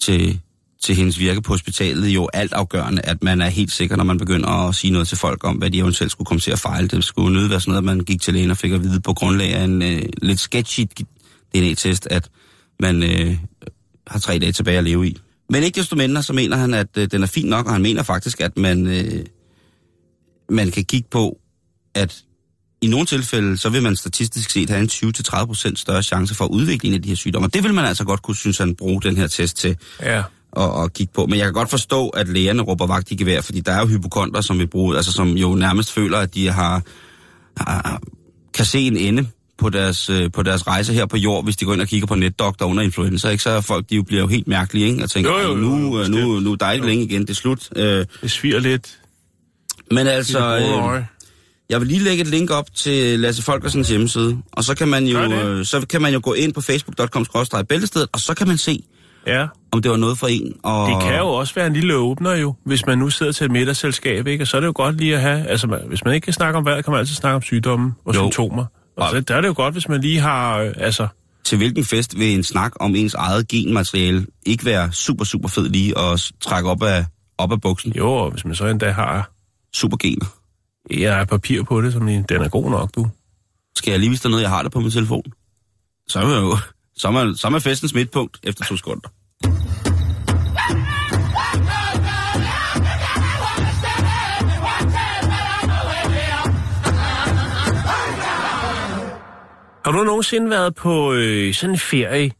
til, 0.00 0.40
til 0.82 0.94
hendes 0.94 1.18
virke 1.18 1.42
på 1.42 1.52
hospitalet 1.52 2.08
jo 2.08 2.28
alt 2.32 2.52
afgørende, 2.52 3.02
at 3.02 3.22
man 3.22 3.40
er 3.40 3.48
helt 3.48 3.72
sikker, 3.72 3.96
når 3.96 4.04
man 4.04 4.18
begynder 4.18 4.48
at 4.48 4.74
sige 4.74 4.90
noget 4.90 5.08
til 5.08 5.18
folk 5.18 5.44
om, 5.44 5.56
hvad 5.56 5.70
de 5.70 5.78
eventuelt 5.78 6.12
skulle 6.12 6.26
komme 6.26 6.40
til 6.40 6.50
at 6.50 6.58
fejle. 6.58 6.88
Det 6.88 7.04
skulle 7.04 7.32
nødt 7.32 7.50
være 7.50 7.60
sådan 7.60 7.70
noget, 7.70 7.90
at 7.90 7.96
man 7.96 8.04
gik 8.04 8.22
til 8.22 8.34
lægen 8.34 8.50
og 8.50 8.56
fik 8.56 8.72
at 8.72 8.82
vide 8.82 9.00
på 9.00 9.14
grundlag 9.14 9.54
af 9.54 9.64
en 9.64 9.82
øh, 9.82 10.02
lidt 10.22 10.40
sketchy 10.40 10.86
DNA-test, 11.54 12.08
at 12.10 12.28
man 12.80 13.02
øh, 13.02 13.36
har 14.06 14.18
tre 14.18 14.38
dage 14.38 14.52
tilbage 14.52 14.78
at 14.78 14.84
leve 14.84 15.08
i. 15.08 15.16
Men 15.50 15.62
ikke 15.62 15.80
desto 15.80 15.96
mindre, 15.96 16.22
så 16.22 16.32
mener 16.32 16.56
han, 16.56 16.74
at 16.74 16.88
øh, 16.96 17.08
den 17.10 17.22
er 17.22 17.26
fin 17.26 17.46
nok, 17.46 17.66
og 17.66 17.72
han 17.72 17.82
mener 17.82 18.02
faktisk, 18.02 18.40
at 18.40 18.56
man, 18.56 18.86
øh, 18.86 19.24
man 20.50 20.70
kan 20.70 20.84
kigge 20.84 21.08
på, 21.10 21.38
at 21.94 22.22
i 22.82 22.86
nogle 22.86 23.06
tilfælde, 23.06 23.58
så 23.58 23.68
vil 23.68 23.82
man 23.82 23.96
statistisk 23.96 24.50
set 24.50 24.70
have 24.70 24.80
en 24.80 24.88
20-30% 24.88 25.76
større 25.76 26.02
chance 26.02 26.34
for 26.34 26.44
at 26.44 26.50
udvikle 26.50 26.88
en 26.88 26.94
af 26.94 27.02
de 27.02 27.08
her 27.08 27.16
sygdomme. 27.16 27.48
Og 27.48 27.54
det 27.54 27.62
vil 27.62 27.74
man 27.74 27.84
altså 27.84 28.04
godt 28.04 28.22
kunne, 28.22 28.36
synes 28.36 28.58
han, 28.58 28.74
bruge 28.74 29.02
den 29.02 29.16
her 29.16 29.26
test 29.26 29.56
til 29.56 29.76
Ja 30.02 30.22
at, 30.56 30.84
at 30.84 30.92
kigge 30.92 31.12
på. 31.12 31.26
Men 31.26 31.38
jeg 31.38 31.44
kan 31.44 31.52
godt 31.54 31.70
forstå, 31.70 32.08
at 32.08 32.28
lægerne 32.28 32.62
råber 32.62 32.86
vagt 32.86 33.10
i 33.10 33.16
gevær, 33.16 33.40
fordi 33.40 33.60
der 33.60 33.72
er 33.72 33.80
jo 33.80 33.86
hypokonter, 33.86 34.40
som 34.40 34.58
vi 34.58 34.66
bruger, 34.66 34.96
altså 34.96 35.12
som 35.12 35.28
jo 35.28 35.54
nærmest 35.54 35.92
føler, 35.92 36.18
at 36.18 36.34
de 36.34 36.48
har, 36.48 36.82
har 37.56 38.00
kan 38.54 38.64
se 38.64 38.78
en 38.80 38.96
ende 38.96 39.26
på 39.58 39.70
deres, 39.70 40.10
øh, 40.10 40.32
på 40.32 40.42
deres 40.42 40.66
rejse 40.66 40.92
her 40.92 41.06
på 41.06 41.16
jord, 41.16 41.44
hvis 41.44 41.56
de 41.56 41.64
går 41.64 41.72
ind 41.72 41.80
og 41.80 41.88
kigger 41.88 42.06
på 42.06 42.14
netdoktor 42.14 42.66
under 42.66 42.82
influenza, 42.82 43.28
ikke? 43.28 43.42
så 43.42 43.50
er 43.50 43.60
folk, 43.60 43.90
de 43.90 43.96
jo 43.96 44.02
bliver 44.02 44.20
jo 44.20 44.26
helt 44.26 44.48
mærkelige, 44.48 44.86
ikke? 44.88 45.02
Og 45.02 45.10
tænker, 45.10 45.30
Jo, 45.30 45.38
jo, 45.38 45.48
jo, 45.48 45.54
nu, 45.56 45.96
jo, 45.96 46.02
øh, 46.02 46.08
nu, 46.08 46.40
nu 46.40 46.52
er 46.52 46.56
det 46.56 46.74
ikke 46.74 46.86
længe 46.86 47.04
igen, 47.04 47.20
det 47.22 47.30
er 47.30 47.34
slut. 47.34 47.68
Øh, 47.76 48.06
Det 48.22 48.30
sviger 48.30 48.60
lidt. 48.60 48.98
men 49.90 50.06
altså, 50.06 50.56
øh, 50.58 51.02
jeg 51.70 51.80
vil 51.80 51.88
lige 51.88 52.00
lægge 52.00 52.20
et 52.22 52.28
link 52.28 52.50
op 52.50 52.74
til 52.74 53.20
Lasse 53.20 53.42
Folkersens 53.42 53.88
hjemmeside, 53.88 54.38
og 54.52 54.64
så 54.64 54.74
kan 54.74 54.88
man 54.88 55.06
jo, 55.06 55.18
øh, 55.18 55.64
så 55.66 55.86
kan 55.86 56.02
man 56.02 56.12
jo 56.12 56.20
gå 56.22 56.32
ind 56.32 56.52
på 56.52 56.60
facebook.com 56.60 57.26
bæltestedet, 57.68 58.08
og 58.12 58.20
så 58.20 58.34
kan 58.34 58.48
man 58.48 58.58
se, 58.58 58.82
Ja. 59.26 59.46
om 59.72 59.82
det 59.82 59.90
var 59.90 59.96
noget 59.96 60.18
for 60.18 60.26
en. 60.26 60.52
Og... 60.62 60.88
Det 60.90 61.02
kan 61.02 61.18
jo 61.18 61.26
også 61.28 61.54
være 61.54 61.66
en 61.66 61.72
lille 61.72 61.94
åbner 61.94 62.34
jo, 62.34 62.54
hvis 62.64 62.86
man 62.86 62.98
nu 62.98 63.10
sidder 63.10 63.32
til 63.32 63.44
et 63.44 63.50
middagsselskab, 63.50 64.26
ikke? 64.26 64.44
Og 64.44 64.48
så 64.48 64.56
er 64.56 64.60
det 64.60 64.66
jo 64.66 64.72
godt 64.74 64.96
lige 64.96 65.14
at 65.14 65.20
have, 65.20 65.46
altså 65.46 65.80
hvis 65.88 66.04
man 66.04 66.14
ikke 66.14 66.24
kan 66.24 66.32
snakke 66.32 66.58
om 66.58 66.64
vejret, 66.64 66.84
kan 66.84 66.90
man 66.92 66.98
altid 66.98 67.14
snakke 67.14 67.36
om 67.36 67.42
sygdomme 67.42 67.92
og 68.04 68.14
Jo. 68.14 68.20
symptomer. 68.20 68.64
Og 68.96 69.10
så, 69.10 69.20
der 69.20 69.34
er 69.36 69.40
det 69.40 69.48
jo 69.48 69.54
godt, 69.56 69.74
hvis 69.74 69.88
man 69.88 70.00
lige 70.00 70.20
har, 70.20 70.58
øh, 70.58 70.72
altså, 70.76 71.06
Til 71.44 71.58
hvilken 71.58 71.84
fest 71.84 72.18
vil 72.18 72.34
en 72.34 72.44
snak 72.44 72.72
om 72.80 72.96
ens 72.96 73.14
eget 73.14 73.48
genmateriale 73.48 74.26
ikke 74.46 74.64
være 74.64 74.92
super, 74.92 75.24
super 75.24 75.48
fed 75.48 75.68
lige 75.68 75.98
at 75.98 76.32
trække 76.40 76.70
op 76.70 76.82
af, 76.82 77.04
op 77.38 77.52
af 77.52 77.60
buksen? 77.60 77.92
jo, 77.96 78.08
og 78.12 78.30
hvis 78.30 78.44
man 78.44 78.54
så 78.54 78.66
endda 78.66 78.90
har, 78.90 79.30
Supergener. 79.74 80.26
jeg 80.90 81.16
har 81.16 81.24
papir 81.24 81.62
på 81.62 81.80
det, 81.82 81.92
som 81.92 82.06
den 82.06 82.24
er 82.30 82.48
god 82.48 82.70
nok, 82.70 82.94
du. 82.94 83.06
Skal 83.76 83.90
jeg 83.90 84.00
lige 84.00 84.10
vise 84.10 84.22
dig 84.22 84.30
noget, 84.30 84.42
jeg 84.42 84.50
har 84.50 84.62
det 84.62 84.72
på 84.72 84.80
min 84.80 84.90
telefon? 84.90 85.22
Så 86.08 86.18
er, 86.20 86.26
man 86.26 86.36
jo, 86.42 86.56
så 87.00 87.08
er, 87.08 87.12
man, 87.12 87.36
så 87.36 87.46
er 87.46 87.50
man 87.50 87.60
festens 87.60 87.94
midtpunkt 87.94 88.38
efter 88.42 88.64
to 88.64 88.76
sekunder. 88.76 89.08
Har 99.84 99.92
du 99.92 100.04
nogensinde 100.04 100.50
været 100.50 100.74
på 100.74 101.12
øh, 101.12 101.54
sådan 101.54 101.74
en 101.74 101.78
ferie? 101.78 102.30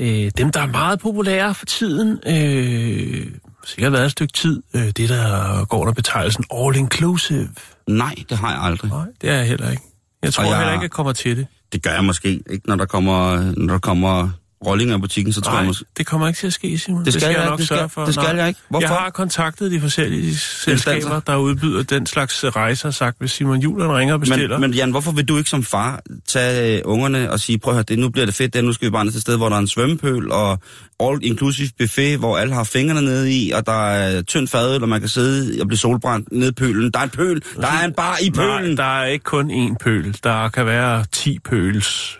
Øh, 0.00 0.30
dem, 0.38 0.52
der 0.52 0.60
er 0.60 0.66
meget 0.66 1.00
populære 1.00 1.54
for 1.54 1.66
tiden, 1.66 2.18
øh, 2.26 3.26
sikkert 3.64 3.92
været 3.92 4.04
et 4.04 4.10
stykke 4.10 4.32
tid, 4.32 4.62
øh, 4.74 4.82
det 4.86 5.08
der 5.08 5.64
går 5.64 5.78
under 5.78 5.92
betegnelsen 5.92 6.44
all 6.54 6.76
inclusive. 6.76 7.48
Nej, 7.88 8.14
det 8.28 8.38
har 8.38 8.50
jeg 8.52 8.62
aldrig. 8.62 8.90
Nej, 8.90 9.06
det 9.20 9.30
er 9.30 9.34
jeg 9.34 9.46
heller 9.48 9.70
ikke. 9.70 9.82
Jeg 10.22 10.32
tror 10.34 10.44
jeg- 10.44 10.56
heller 10.56 10.72
ikke, 10.72 10.82
jeg 10.82 10.90
kommer 10.90 11.12
til 11.12 11.36
det. 11.36 11.46
Det 11.72 11.82
gør 11.82 11.90
jeg 11.90 12.04
måske 12.04 12.42
ikke, 12.50 12.68
når 12.68 12.76
der 12.76 12.86
kommer, 12.86 13.36
når 13.56 13.72
der 13.72 13.78
kommer 13.78 14.30
rollinger 14.66 14.96
i 14.96 15.00
butikken, 15.00 15.32
så 15.32 15.40
tror 15.40 15.52
jeg 15.52 15.60
Nej, 15.60 15.66
måske... 15.66 15.84
det 15.96 16.06
kommer 16.06 16.28
ikke 16.28 16.38
til 16.38 16.46
at 16.46 16.52
ske, 16.52 16.78
Simon. 16.78 17.04
Det 17.04 17.12
skal 17.12 17.22
jeg 17.26 17.32
jeg 17.32 17.38
ikke, 17.42 17.50
nok 17.50 17.58
det 17.58 17.66
skal- 17.66 17.76
sørge 17.76 17.88
for. 17.88 18.04
det 18.04 18.14
skal 18.14 18.26
Nej. 18.26 18.36
jeg 18.36 18.48
ikke. 18.48 18.60
Hvorfor? 18.70 18.80
Jeg 18.88 18.88
har 18.88 19.10
kontaktet 19.10 19.70
de 19.72 19.80
forskellige 19.80 20.36
selskaber, 20.36 21.20
der 21.20 21.36
udbyder 21.36 21.82
den 21.82 22.06
slags 22.06 22.44
rejser, 22.44 22.88
og 22.88 22.94
sagt, 22.94 23.16
hvis 23.18 23.30
Simon 23.30 23.60
Julen 23.60 23.92
ringer 23.92 24.14
og 24.14 24.20
bestiller. 24.20 24.58
Men, 24.58 24.70
men 24.70 24.76
Jan, 24.78 24.90
hvorfor 24.90 25.12
vil 25.12 25.24
du 25.24 25.36
ikke 25.38 25.50
som 25.50 25.62
far 25.64 26.00
tage 26.28 26.76
øh, 26.76 26.82
ungerne 26.84 27.30
og 27.32 27.40
sige, 27.40 27.58
prøv 27.58 27.70
at 27.72 27.74
høre, 27.76 27.84
det, 27.88 27.98
nu 27.98 28.08
bliver 28.08 28.26
det 28.26 28.34
fedt, 28.34 28.54
det, 28.54 28.64
nu 28.64 28.72
skal 28.72 28.86
vi 28.86 28.90
bare 28.90 29.04
ned 29.04 29.12
til 29.12 29.18
et 29.18 29.22
sted, 29.22 29.36
hvor 29.36 29.48
der 29.48 29.56
er 29.56 29.60
en 29.60 29.68
svømmepøl, 29.68 30.30
og 30.30 30.58
all-inclusive 31.02 31.70
buffet, 31.78 32.18
hvor 32.18 32.38
alle 32.38 32.54
har 32.54 32.64
fingrene 32.64 33.00
nede 33.02 33.32
i, 33.32 33.50
og 33.50 33.66
der 33.66 33.86
er 33.90 34.22
tynd 34.22 34.48
fadøl, 34.48 34.82
og 34.82 34.88
man 34.88 35.00
kan 35.00 35.08
sidde 35.08 35.60
og 35.60 35.66
blive 35.68 35.78
solbrændt 35.78 36.28
nede 36.32 36.48
i 36.48 36.52
pølen. 36.52 36.90
Der 36.90 36.98
er 36.98 37.04
en 37.04 37.10
pøl, 37.10 37.42
der 37.56 37.66
er 37.68 37.84
en 37.84 37.92
bar 37.92 38.16
i 38.22 38.28
Nej, 38.28 38.58
pølen. 38.58 38.76
der 38.76 39.00
er 39.00 39.04
ikke 39.06 39.24
kun 39.24 39.50
én 39.50 39.76
pøl. 39.80 40.16
Der 40.24 40.48
kan 40.48 40.66
være 40.66 41.04
10 41.12 41.38
pøls. 41.38 42.18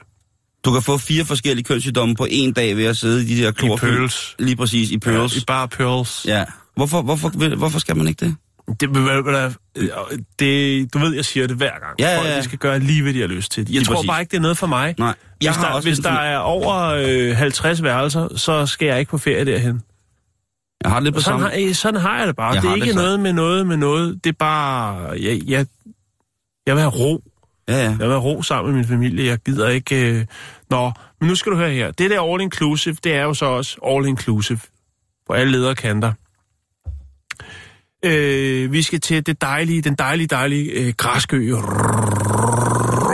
Du 0.67 0.73
kan 0.73 0.83
få 0.83 0.99
fire 0.99 1.25
forskellige 1.25 1.65
kønssygdomme 1.65 2.15
på 2.15 2.27
en 2.31 2.53
dag 2.53 2.77
ved 2.77 2.85
at 2.85 2.97
sidde 2.97 3.23
i 3.23 3.37
de 3.37 3.43
der 3.43 3.51
klorpøl. 3.53 3.97
pøls. 3.97 4.37
Lige 4.39 4.57
præcis, 4.57 4.91
i 4.91 4.99
pøls. 4.99 5.37
I 5.37 5.45
bare 5.47 5.69
pøls. 5.69 6.25
Ja. 6.29 6.45
Hvorfor, 6.77 7.03
hvorfor, 7.03 7.57
hvorfor 7.57 7.79
skal 7.79 7.97
man 7.97 8.09
ikke 8.09 8.25
det? 8.25 8.37
Det, 8.81 8.81
det, 10.39 10.95
du 10.95 10.99
ved, 10.99 11.15
jeg 11.15 11.25
siger 11.25 11.47
det 11.47 11.57
hver 11.57 11.71
gang. 11.71 11.95
Ja, 11.99 12.11
ja, 12.11 12.19
Folk, 12.19 12.29
ja. 12.29 12.39
de 12.39 12.43
skal 12.43 12.59
gøre 12.59 12.79
lige, 12.79 13.03
hvad 13.03 13.15
de 13.15 13.21
har 13.21 13.27
lyst 13.27 13.53
til. 13.53 13.61
Jeg 13.61 13.71
Lige 13.71 13.85
tror 13.85 13.95
præcis. 13.95 14.09
bare 14.09 14.21
ikke, 14.21 14.31
det 14.31 14.37
er 14.37 14.41
noget 14.41 14.59
for 14.59 14.67
mig. 14.67 14.95
Nej. 14.99 15.07
Jeg 15.07 15.15
hvis 15.39 15.57
har 15.57 15.69
der, 15.69 15.75
også 15.75 15.89
hvis 15.89 15.99
der 15.99 16.11
er 16.11 16.39
over 16.39 16.75
øh, 16.85 17.37
50 17.37 17.83
værelser, 17.83 18.37
så 18.37 18.67
skal 18.67 18.87
jeg 18.87 18.99
ikke 18.99 19.11
på 19.11 19.19
ferie 19.19 19.45
derhen. 19.45 19.83
Jeg 20.85 20.91
har 20.91 20.97
det 21.01 21.05
lidt 21.05 21.15
på 21.15 21.21
sådan, 21.21 21.41
samme... 21.41 21.55
har, 21.55 21.69
øh, 21.69 21.75
sådan 21.75 22.01
har 22.01 22.19
jeg 22.19 22.27
det 22.27 22.37
bare. 22.37 22.53
Jeg 22.55 22.63
det 22.63 22.71
er 22.71 22.75
ikke 22.75 22.87
sådan. 22.87 23.03
noget 23.05 23.21
med 23.21 23.33
noget 23.33 23.67
med 23.67 23.77
noget. 23.77 24.25
Det 24.25 24.31
er 24.31 24.37
bare... 24.39 24.95
Jeg, 25.11 25.41
jeg, 25.47 25.67
jeg 26.67 26.75
vil 26.75 26.81
have 26.81 26.93
ro. 26.93 27.23
Ja, 27.69 27.77
ja. 27.77 27.97
Jeg 28.01 28.09
vil 28.09 28.17
ro 28.17 28.43
sammen 28.43 28.73
med 28.73 28.81
min 28.81 28.89
familie. 28.89 29.27
Jeg 29.27 29.39
gider 29.39 29.69
ikke... 29.69 30.13
Øh... 30.13 30.27
Nå, 30.71 30.93
men 31.21 31.29
nu 31.29 31.35
skal 31.35 31.53
du 31.53 31.57
høre 31.57 31.71
her. 31.71 31.91
Det 31.91 32.11
der 32.11 32.33
all 32.33 32.43
inclusive, 32.43 32.97
det 33.05 33.15
er 33.15 33.23
jo 33.23 33.35
så 33.35 33.47
også 33.47 33.79
all 33.87 34.07
inclusive. 34.07 34.61
På 35.27 35.33
alle 35.33 35.53
lederkanter. 35.53 36.13
Øh, 38.05 38.73
vi 38.73 38.83
skal 38.83 39.01
til 39.01 39.27
det 39.27 39.41
dejlige, 39.41 39.83
den 39.83 39.95
dejlige, 39.95 40.27
dejlige 40.27 40.71
øh, 40.71 40.95
græskø. 40.97 41.55
Rrr. 41.55 42.26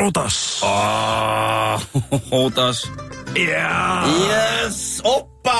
Rhodos. 0.02 0.62
Åh, 0.62 1.80
Rodos. 2.32 2.90
Ja! 3.36 4.02
Yes, 4.06 5.00
oppa! 5.04 5.50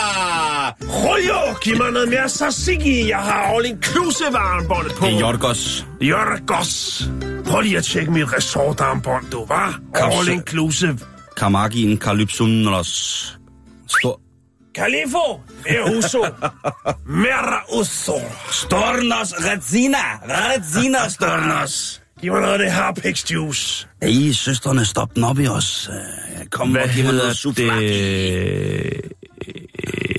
Rojo, 0.89 1.55
giv 1.63 1.79
mig 1.79 1.91
noget 1.93 2.09
mere 2.09 2.29
tzatziki. 2.29 3.09
Jeg 3.09 3.19
har 3.19 3.55
all 3.55 3.67
inclusive 3.67 4.39
armbåndet 4.39 4.95
på. 4.95 5.07
Det 5.07 5.15
er 5.15 5.19
Jorgos. 5.19 5.87
Jorgos. 6.01 7.05
Prøv 7.47 7.61
lige 7.61 7.79
at 7.79 7.85
tjekke 7.85 8.11
mit 8.11 8.33
resortarmbånd, 8.33 9.31
du, 9.31 9.45
var? 9.47 9.81
All 9.95 10.29
inclusive. 10.29 10.99
Kamagin 11.37 11.99
Kalypsunos. 11.99 13.39
Stor... 13.89 14.21
Califo, 14.75 15.41
Euso, 15.67 16.27
Mera 17.07 17.63
Uso. 17.79 18.21
Stornos 18.51 19.35
Redzina. 19.39 19.99
Redzina 20.29 21.09
Stornos. 21.09 22.03
Giv 22.21 22.33
mig 22.33 22.41
noget 22.41 22.53
af 22.53 22.59
det 22.59 22.73
harpix 22.73 23.31
juice. 23.31 23.89
Hey, 24.03 24.33
søsterne, 24.33 24.85
stop 24.85 25.15
den 25.15 25.25
op 25.25 25.39
i 25.39 25.47
os. 25.47 25.91
Øh, 25.93 25.97
Kom 26.51 26.77
og 26.77 26.89
giv 26.95 27.05
mig 27.05 27.15
noget 27.15 27.57
det? 27.57 29.01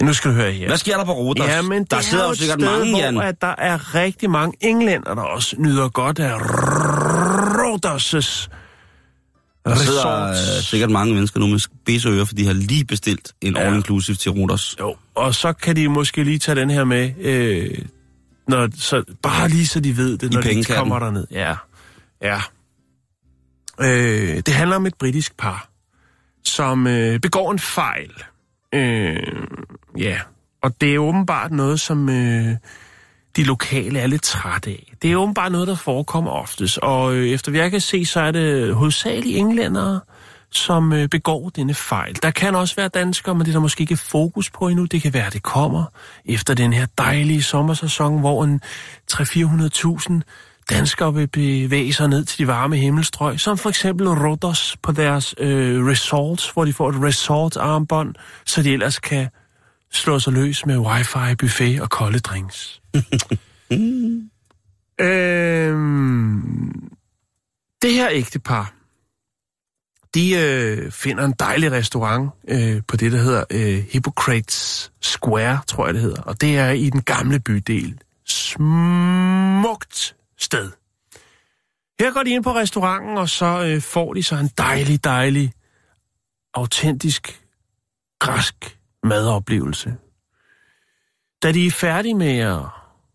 Nu 0.01 0.13
skal 0.13 0.31
du 0.31 0.35
høre 0.35 0.51
her. 0.51 0.67
Hvad 0.67 0.77
sker 0.77 0.97
der 0.97 1.05
på 1.05 1.11
Rodos? 1.13 1.47
Ja, 1.47 1.61
men 1.61 1.83
der 1.83 1.97
er 1.97 2.01
sidder 2.01 2.27
jo 2.27 2.33
sikkert 2.33 2.59
sted, 2.61 2.79
mange, 2.79 2.97
Jan. 2.97 3.13
hvor 3.13 3.21
at 3.23 3.41
der 3.41 3.55
er 3.57 3.95
rigtig 3.95 4.29
mange 4.29 4.53
englænder, 4.61 5.15
der 5.15 5.21
også 5.21 5.55
nyder 5.59 5.89
godt 5.89 6.19
af 6.19 6.37
Rhodos' 6.37 8.49
Der 9.65 9.75
sidder 9.75 10.27
øh, 10.29 10.35
sikkert 10.63 10.89
mange 10.89 11.13
mennesker 11.13 11.39
nu 11.39 11.47
med 11.47 11.59
spidsører, 11.59 12.25
for 12.25 12.35
de 12.35 12.45
har 12.45 12.53
lige 12.53 12.85
bestilt 12.85 13.33
en 13.41 13.55
Ja. 13.57 13.69
all-inclusive 13.71 14.15
til 14.15 14.31
Rodos. 14.31 14.75
Jo, 14.79 14.95
og 15.15 15.35
så 15.35 15.53
kan 15.53 15.75
de 15.75 15.87
måske 15.87 16.23
lige 16.23 16.39
tage 16.39 16.55
den 16.55 16.69
her 16.69 16.83
med, 16.83 17.11
øh, 17.19 17.77
når, 18.47 18.67
så, 18.77 19.03
bare 19.23 19.49
lige 19.49 19.67
så 19.67 19.79
de 19.79 19.97
ved 19.97 20.17
det, 20.17 20.31
når 20.33 20.41
de 20.41 20.47
pengekassen. 20.47 20.75
kommer 20.75 20.99
derned. 20.99 21.27
Ja, 21.31 21.55
ja. 22.21 22.41
Øh, 23.81 24.35
det 24.35 24.53
handler 24.53 24.75
om 24.75 24.85
et 24.85 24.95
britisk 24.95 25.37
par, 25.37 25.69
som 26.43 26.87
øh, 26.87 27.19
begår 27.19 27.51
en 27.51 27.59
fejl. 27.59 28.11
Øh, 28.73 29.47
ja, 29.97 30.19
og 30.61 30.81
det 30.81 30.95
er 30.95 30.99
åbenbart 30.99 31.51
noget, 31.51 31.79
som 31.79 32.09
øh, 32.09 32.55
de 33.35 33.43
lokale 33.43 33.99
er 33.99 34.07
lidt 34.07 34.21
trætte 34.21 34.69
af. 34.69 34.93
Det 35.01 35.11
er 35.11 35.15
åbenbart 35.15 35.51
noget, 35.51 35.67
der 35.67 35.75
forekommer 35.75 36.31
oftest, 36.31 36.77
og 36.77 37.15
øh, 37.15 37.29
efter 37.29 37.51
hvad 37.51 37.61
jeg 37.61 37.71
kan 37.71 37.81
se, 37.81 38.05
så 38.05 38.19
er 38.19 38.31
det 38.31 38.75
hovedsageligt 38.75 39.37
englændere, 39.37 39.99
som 40.51 40.93
øh, 40.93 41.09
begår 41.09 41.49
denne 41.49 41.73
fejl. 41.73 42.15
Der 42.23 42.31
kan 42.31 42.55
også 42.55 42.75
være 42.75 42.87
danskere, 42.87 43.35
men 43.35 43.45
det 43.45 43.47
er 43.51 43.53
der 43.53 43.59
måske 43.59 43.81
ikke 43.81 43.97
fokus 43.97 44.49
på 44.49 44.67
endnu. 44.67 44.85
Det 44.85 45.01
kan 45.01 45.13
være, 45.13 45.25
at 45.27 45.33
det 45.33 45.43
kommer 45.43 45.83
efter 46.25 46.53
den 46.53 46.73
her 46.73 46.85
dejlige 46.97 47.43
sommersæson, 47.43 48.19
hvor 48.19 48.43
en 48.43 48.61
300-400.000 49.11 50.21
danskere 50.69 51.13
vil 51.13 51.27
bevæge 51.27 51.93
sig 51.93 52.07
ned 52.07 52.25
til 52.25 52.37
de 52.37 52.47
varme 52.47 52.77
himmelstrøg, 52.77 53.39
som 53.39 53.57
for 53.57 53.69
eksempel 53.69 54.07
Rodos 54.09 54.77
på 54.81 54.91
deres 54.91 55.35
øh, 55.37 55.85
resorts, 55.87 56.49
hvor 56.49 56.65
de 56.65 56.73
får 56.73 56.89
et 56.89 57.03
resort-armbånd, 57.03 58.15
så 58.45 58.63
de 58.63 58.73
ellers 58.73 58.99
kan 58.99 59.29
slå 59.91 60.19
sig 60.19 60.33
løs 60.33 60.65
med 60.65 60.77
wifi, 60.77 61.35
buffet 61.39 61.81
og 61.81 61.89
kolde 61.89 62.19
drinks. 62.19 62.81
øhm, 65.01 66.91
det 67.81 67.93
her 67.93 68.09
ægtepar, 68.11 68.73
de 70.15 70.35
øh, 70.35 70.91
finder 70.91 71.25
en 71.25 71.33
dejlig 71.39 71.71
restaurant 71.71 72.31
øh, 72.47 72.81
på 72.87 72.97
det, 72.97 73.11
der 73.11 73.17
hedder 73.17 73.43
øh, 73.49 73.83
Hippocrates 73.91 74.91
Square, 75.01 75.59
tror 75.67 75.85
jeg 75.85 75.93
det 75.93 76.01
hedder. 76.01 76.21
Og 76.21 76.41
det 76.41 76.57
er 76.57 76.69
i 76.69 76.89
den 76.89 77.01
gamle 77.01 77.39
bydel. 77.39 77.99
Smukt 78.25 80.15
sted. 80.43 80.71
Her 81.99 82.13
går 82.13 82.23
de 82.23 82.29
ind 82.29 82.43
på 82.43 82.53
restauranten, 82.53 83.17
og 83.17 83.29
så 83.29 83.63
øh, 83.65 83.81
får 83.81 84.13
de 84.13 84.23
så 84.23 84.35
en 84.35 84.49
dejlig, 84.57 85.03
dejlig, 85.03 85.53
autentisk, 86.53 87.43
græsk 88.19 88.79
madoplevelse. 89.03 89.95
Da 91.43 91.51
de 91.51 91.67
er 91.67 91.71
færdige 91.71 92.13
med 92.13 92.37
at 92.37 92.65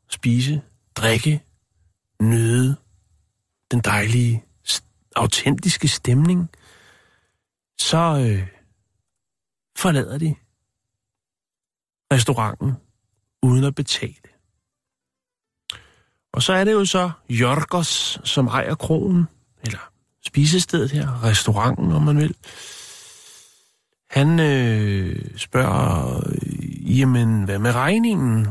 spise, 0.09 0.63
drikke, 0.97 1.45
nyde 2.23 2.77
den 3.71 3.81
dejlige, 3.81 4.45
autentiske 5.17 5.89
stemning, 5.89 6.51
så 7.79 7.97
øh, 7.99 8.49
forlader 9.77 10.19
de 10.19 10.35
restauranten 12.13 12.73
uden 13.43 13.65
at 13.65 13.75
betale. 13.75 14.38
Og 16.33 16.43
så 16.43 16.53
er 16.53 16.65
det 16.65 16.73
jo 16.73 16.85
så 16.85 17.11
Jorgos, 17.31 18.21
som 18.25 18.47
ejer 18.47 18.75
krogen, 18.75 19.29
eller 19.63 19.79
spisestedet 20.27 20.91
her, 20.91 21.25
restauranten, 21.25 21.93
om 21.93 22.03
man 22.03 22.19
vil. 22.19 22.35
Han 24.11 24.41
øh, 24.41 25.17
spørger, 25.37 26.21
jamen, 26.87 27.45
hvad 27.45 27.59
med 27.59 27.73
regningen? 27.73 28.47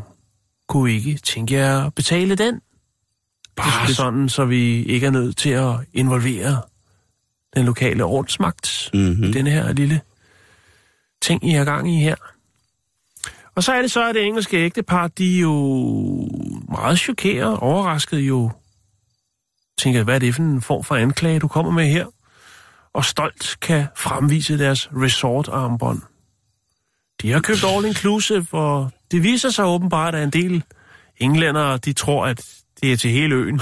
Kunne 0.67 0.91
I 0.91 0.95
ikke 0.95 1.17
tænke 1.17 1.53
jer 1.53 1.85
at 1.85 1.95
betale 1.95 2.35
den? 2.35 2.61
Bare 3.55 3.93
sådan, 3.93 4.29
så 4.29 4.45
vi 4.45 4.83
ikke 4.83 5.07
er 5.07 5.11
nødt 5.11 5.37
til 5.37 5.49
at 5.49 5.75
involvere 5.93 6.61
den 7.55 7.65
lokale 7.65 8.03
ordensmagt. 8.03 8.89
Mm-hmm. 8.93 9.33
Den 9.33 9.47
her 9.47 9.73
lille 9.73 10.01
ting, 11.21 11.49
I 11.49 11.51
har 11.51 11.65
gang 11.65 11.95
i 11.95 11.99
her. 11.99 12.15
Og 13.57 13.63
så 13.63 13.73
er 13.73 13.81
det 13.81 13.91
så, 13.91 14.09
at 14.09 14.15
det 14.15 14.25
engelske 14.25 14.57
ægtepar, 14.57 15.07
de 15.07 15.37
er 15.37 15.41
jo 15.41 15.53
meget 16.69 16.99
chokeret, 16.99 17.57
overrasket 17.57 18.19
jo. 18.19 18.51
Tænker, 19.77 20.03
hvad 20.03 20.15
er 20.15 20.19
det 20.19 20.35
for 20.35 20.41
en 20.41 20.61
form 20.61 20.83
for 20.83 20.95
anklage, 20.95 21.39
du 21.39 21.47
kommer 21.47 21.71
med 21.71 21.85
her? 21.87 22.05
Og 22.93 23.05
stolt 23.05 23.57
kan 23.61 23.85
fremvise 23.95 24.57
deres 24.57 24.89
resort-armbånd. 24.95 26.01
De 27.21 27.31
har 27.31 27.39
købt 27.39 27.63
all 27.63 27.85
inclusive, 27.85 28.47
og 28.51 28.91
det 29.11 29.23
viser 29.23 29.49
sig 29.49 29.65
åbenbart, 29.65 30.15
at 30.15 30.23
en 30.23 30.29
del 30.29 30.63
englændere, 31.17 31.77
de 31.77 31.93
tror, 31.93 32.25
at 32.25 32.45
det 32.81 32.93
er 32.93 32.97
til 32.97 33.11
hele 33.11 33.35
øen. 33.35 33.55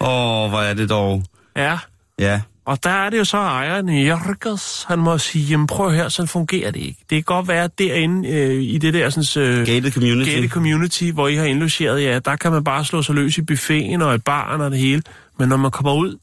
Åh, 0.00 0.44
oh, 0.44 0.50
hvor 0.50 0.60
er 0.60 0.74
det 0.74 0.88
dog. 0.88 1.22
ja, 1.56 1.78
Ja. 2.18 2.40
Og 2.68 2.84
der 2.84 2.90
er 2.90 3.10
det 3.10 3.18
jo 3.18 3.24
så 3.24 3.36
ejeren, 3.36 3.88
Jørgens, 3.88 4.84
han 4.88 4.98
må 4.98 5.18
sige, 5.18 5.44
jamen 5.44 5.66
prøv 5.66 5.92
her, 5.92 6.08
sådan 6.08 6.28
fungerer 6.28 6.70
det 6.70 6.80
ikke. 6.80 6.98
Det 7.00 7.16
kan 7.16 7.22
godt 7.22 7.48
være, 7.48 7.64
at 7.64 7.78
derinde 7.78 8.28
øh, 8.28 8.62
i 8.62 8.78
det 8.78 8.94
der 8.94 9.10
sådan, 9.10 9.44
øh, 9.48 9.66
Gated 9.66 9.92
community. 9.92 10.30
gated 10.30 10.48
community, 10.48 11.04
hvor 11.04 11.28
I 11.28 11.34
har 11.34 11.44
indlogeret, 11.44 12.02
ja, 12.02 12.18
der 12.18 12.36
kan 12.36 12.52
man 12.52 12.64
bare 12.64 12.84
slå 12.84 13.02
sig 13.02 13.14
løs 13.14 13.38
i 13.38 13.42
buffeten 13.42 14.02
og 14.02 14.14
i 14.14 14.18
baren 14.18 14.60
og 14.60 14.70
det 14.70 14.78
hele. 14.78 15.02
Men 15.38 15.48
når 15.48 15.56
man 15.56 15.70
kommer 15.70 15.94
ud 15.94 16.16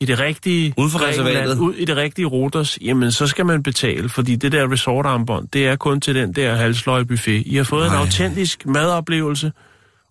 i 0.00 0.04
det 0.04 0.20
rigtige 0.20 0.74
Uden 0.76 0.90
for 0.90 0.98
Grækenland, 0.98 1.60
ud 1.60 1.74
i 1.74 1.84
det 1.84 1.96
rigtige 1.96 2.26
Rodos, 2.26 2.78
jamen 2.82 3.12
så 3.12 3.26
skal 3.26 3.46
man 3.46 3.62
betale, 3.62 4.08
fordi 4.08 4.36
det 4.36 4.52
der 4.52 4.72
resortarmbånd, 4.72 5.48
det 5.48 5.66
er 5.66 5.76
kun 5.76 6.00
til 6.00 6.14
den 6.14 6.32
der 6.32 6.54
halsløje 6.54 7.04
buffet. 7.04 7.42
I 7.46 7.56
har 7.56 7.64
fået 7.64 7.86
Ej. 7.86 7.94
en 7.94 8.00
autentisk 8.00 8.66
madoplevelse, 8.66 9.52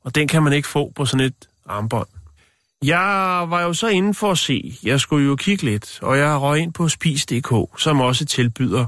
og 0.04 0.16
den 0.16 0.28
kan 0.28 0.44
man 0.44 0.54
ikke 0.54 0.68
få 0.68 0.92
på 0.96 1.06
sådan 1.06 1.26
et 1.26 1.36
armbånd. 1.70 2.08
Jeg 2.84 3.46
var 3.50 3.62
jo 3.62 3.74
så 3.74 3.88
inde 3.88 4.14
for 4.14 4.32
at 4.32 4.38
se. 4.38 4.78
Jeg 4.84 5.00
skulle 5.00 5.26
jo 5.28 5.36
kigge 5.36 5.64
lidt, 5.64 6.00
og 6.02 6.18
jeg 6.18 6.42
røg 6.42 6.60
ind 6.60 6.74
på 6.74 6.90
Spis.dk, 6.90 7.80
som 7.82 8.02
også 8.02 8.26
tilbyder 8.26 8.86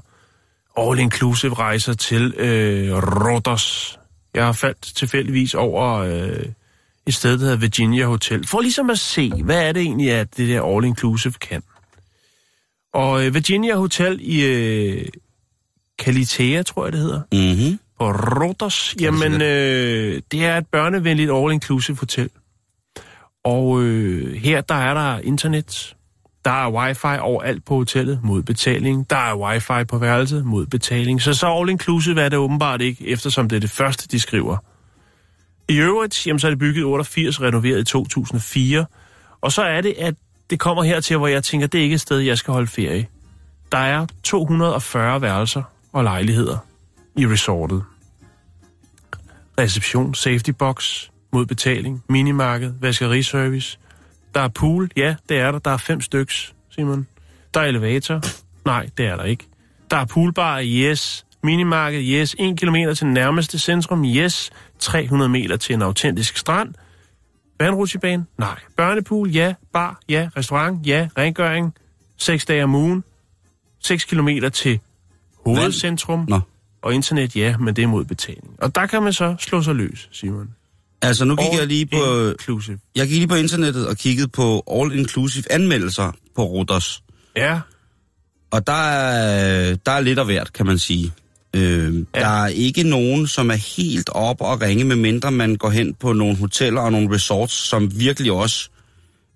all-inclusive 0.79 1.53
rejser 1.53 1.93
til 1.93 2.33
øh, 2.37 2.91
Rodos. 2.97 3.99
Jeg 4.33 4.45
har 4.45 4.51
faldt 4.53 4.81
tilfældigvis 4.95 5.53
over 5.53 5.93
øh, 5.93 6.45
et 7.07 7.13
sted, 7.13 7.31
der 7.31 7.37
hedder 7.43 7.55
Virginia 7.57 8.05
Hotel, 8.05 8.47
for 8.47 8.61
ligesom 8.61 8.89
at 8.89 8.99
se, 8.99 9.31
hvad 9.43 9.67
er 9.67 9.71
det 9.71 9.81
egentlig, 9.81 10.11
at 10.11 10.37
det 10.37 10.49
der 10.49 10.61
all-inclusive 10.61 11.37
kan. 11.41 11.63
Og 12.93 13.25
øh, 13.25 13.33
Virginia 13.33 13.75
Hotel 13.75 14.19
i 14.21 14.45
øh, 14.45 15.05
Kalitea, 15.99 16.63
tror 16.63 16.85
jeg 16.85 16.93
det 16.93 17.01
hedder, 17.01 17.21
Mm-hmm. 17.31 17.79
på 17.99 18.11
Rodos, 18.11 18.95
jamen 18.99 19.41
øh, 19.41 20.21
det 20.31 20.45
er 20.45 20.57
et 20.57 20.67
børnevenligt 20.67 21.31
all-inclusive 21.31 21.99
hotel. 21.99 22.29
Og 23.43 23.81
øh, 23.81 24.35
her 24.35 24.61
der 24.61 24.75
er 24.75 24.93
der 24.93 25.19
internet, 25.19 25.95
der 26.45 26.51
er 26.51 26.71
wifi 26.71 27.19
overalt 27.19 27.65
på 27.65 27.75
hotellet 27.75 28.19
mod 28.23 28.43
betaling, 28.43 29.09
der 29.09 29.17
er 29.17 29.35
wifi 29.35 29.83
på 29.87 29.97
værelset 29.97 30.45
mod 30.45 30.65
betaling, 30.65 31.21
så 31.21 31.33
så 31.33 31.47
all-inclusive 31.47 32.19
er 32.19 32.29
det 32.29 32.39
åbenbart 32.39 32.81
ikke, 32.81 33.07
eftersom 33.07 33.49
det 33.49 33.55
er 33.55 33.59
det 33.59 33.69
første, 33.69 34.07
de 34.07 34.19
skriver. 34.19 34.57
I 35.69 35.77
øvrigt, 35.77 36.27
jamen, 36.27 36.39
så 36.39 36.47
er 36.47 36.51
det 36.51 36.59
bygget 36.59 36.85
88, 36.85 37.41
renoveret 37.41 37.79
i 37.79 37.83
2004, 37.83 38.85
og 39.41 39.51
så 39.51 39.61
er 39.61 39.81
det, 39.81 39.93
at 39.97 40.15
det 40.49 40.59
kommer 40.59 40.83
hertil, 40.83 41.17
hvor 41.17 41.27
jeg 41.27 41.43
tænker, 41.43 41.67
det 41.67 41.79
er 41.79 41.83
ikke 41.83 41.93
et 41.93 42.01
sted, 42.01 42.19
jeg 42.19 42.37
skal 42.37 42.51
holde 42.51 42.67
ferie. 42.67 43.07
Der 43.71 43.77
er 43.77 44.05
240 44.23 45.21
værelser 45.21 45.63
og 45.93 46.03
lejligheder 46.03 46.57
i 47.15 47.27
resortet. 47.27 47.83
Reception, 49.59 50.15
safety 50.15 50.49
box, 50.49 51.09
mod 51.33 51.45
betaling, 51.45 52.03
minimarked, 52.09 52.73
vaskeriservice. 52.81 53.79
Der 54.35 54.41
er 54.41 54.47
pool, 54.47 54.89
ja, 54.97 55.15
det 55.29 55.37
er 55.37 55.51
der. 55.51 55.59
Der 55.59 55.71
er 55.71 55.77
fem 55.77 56.01
styks, 56.01 56.55
Simon. 56.69 57.07
Der 57.53 57.59
er 57.59 57.65
elevator, 57.65 58.21
nej, 58.65 58.89
det 58.97 59.05
er 59.05 59.15
der 59.15 59.23
ikke. 59.23 59.47
Der 59.91 59.97
er 59.97 60.05
poolbar, 60.05 60.61
yes. 60.65 61.25
Minimarked, 61.43 62.01
yes. 62.03 62.35
1 62.39 62.59
km 62.59 62.75
til 62.95 63.07
nærmeste 63.07 63.59
centrum, 63.59 64.05
yes. 64.05 64.51
300 64.79 65.29
meter 65.29 65.57
til 65.57 65.75
en 65.75 65.81
autentisk 65.81 66.37
strand. 66.37 66.73
Vandrutsjebane, 67.59 68.25
nej. 68.37 68.59
Børnepool, 68.77 69.29
ja. 69.29 69.53
Bar, 69.73 69.99
ja. 70.09 70.29
Restaurant, 70.37 70.87
ja. 70.87 71.09
Rengøring, 71.17 71.73
6 72.17 72.45
dage 72.45 72.63
om 72.63 72.75
ugen. 72.75 73.03
6 73.79 74.05
km 74.05 74.29
til 74.53 74.79
hovedcentrum. 75.45 76.25
Nå. 76.29 76.39
Og 76.81 76.93
internet, 76.93 77.35
ja, 77.35 77.57
men 77.57 77.75
det 77.75 77.83
er 77.83 77.87
mod 77.87 78.05
betaling. 78.05 78.55
Og 78.57 78.75
der 78.75 78.85
kan 78.85 79.03
man 79.03 79.13
så 79.13 79.35
slå 79.39 79.61
sig 79.61 79.75
løs, 79.75 80.09
Simon. 80.11 80.55
Altså, 81.01 81.25
nu 81.25 81.35
gik 81.35 81.59
jeg 81.59 81.67
lige 81.67 81.85
på... 81.85 82.29
Inclusive. 82.29 82.77
Jeg 82.95 83.07
gik 83.07 83.17
lige 83.17 83.27
på 83.27 83.35
internettet 83.35 83.87
og 83.87 83.97
kiggede 83.97 84.27
på 84.27 84.63
all-inclusive 84.71 85.43
anmeldelser 85.49 86.11
på 86.35 86.43
Rodos. 86.43 87.01
Ja, 87.35 87.59
Og 88.51 88.67
der 88.67 88.73
er, 88.91 89.75
der 89.75 89.91
er 89.91 89.99
lidt 90.01 90.19
af 90.19 90.25
hvert, 90.25 90.53
kan 90.53 90.65
man 90.65 90.77
sige. 90.79 91.11
Øh, 91.55 91.95
ja. 92.15 92.19
Der 92.19 92.43
er 92.43 92.47
ikke 92.47 92.83
nogen, 92.83 93.27
som 93.27 93.51
er 93.51 93.77
helt 93.77 94.09
op 94.09 94.41
og 94.41 94.61
ringe, 94.61 94.83
medmindre 94.85 95.31
man 95.31 95.55
går 95.55 95.69
hen 95.69 95.93
på 95.93 96.13
nogle 96.13 96.37
hoteller 96.37 96.81
og 96.81 96.91
nogle 96.91 97.15
resorts, 97.15 97.53
som 97.53 97.99
virkelig 97.99 98.31
også, 98.31 98.69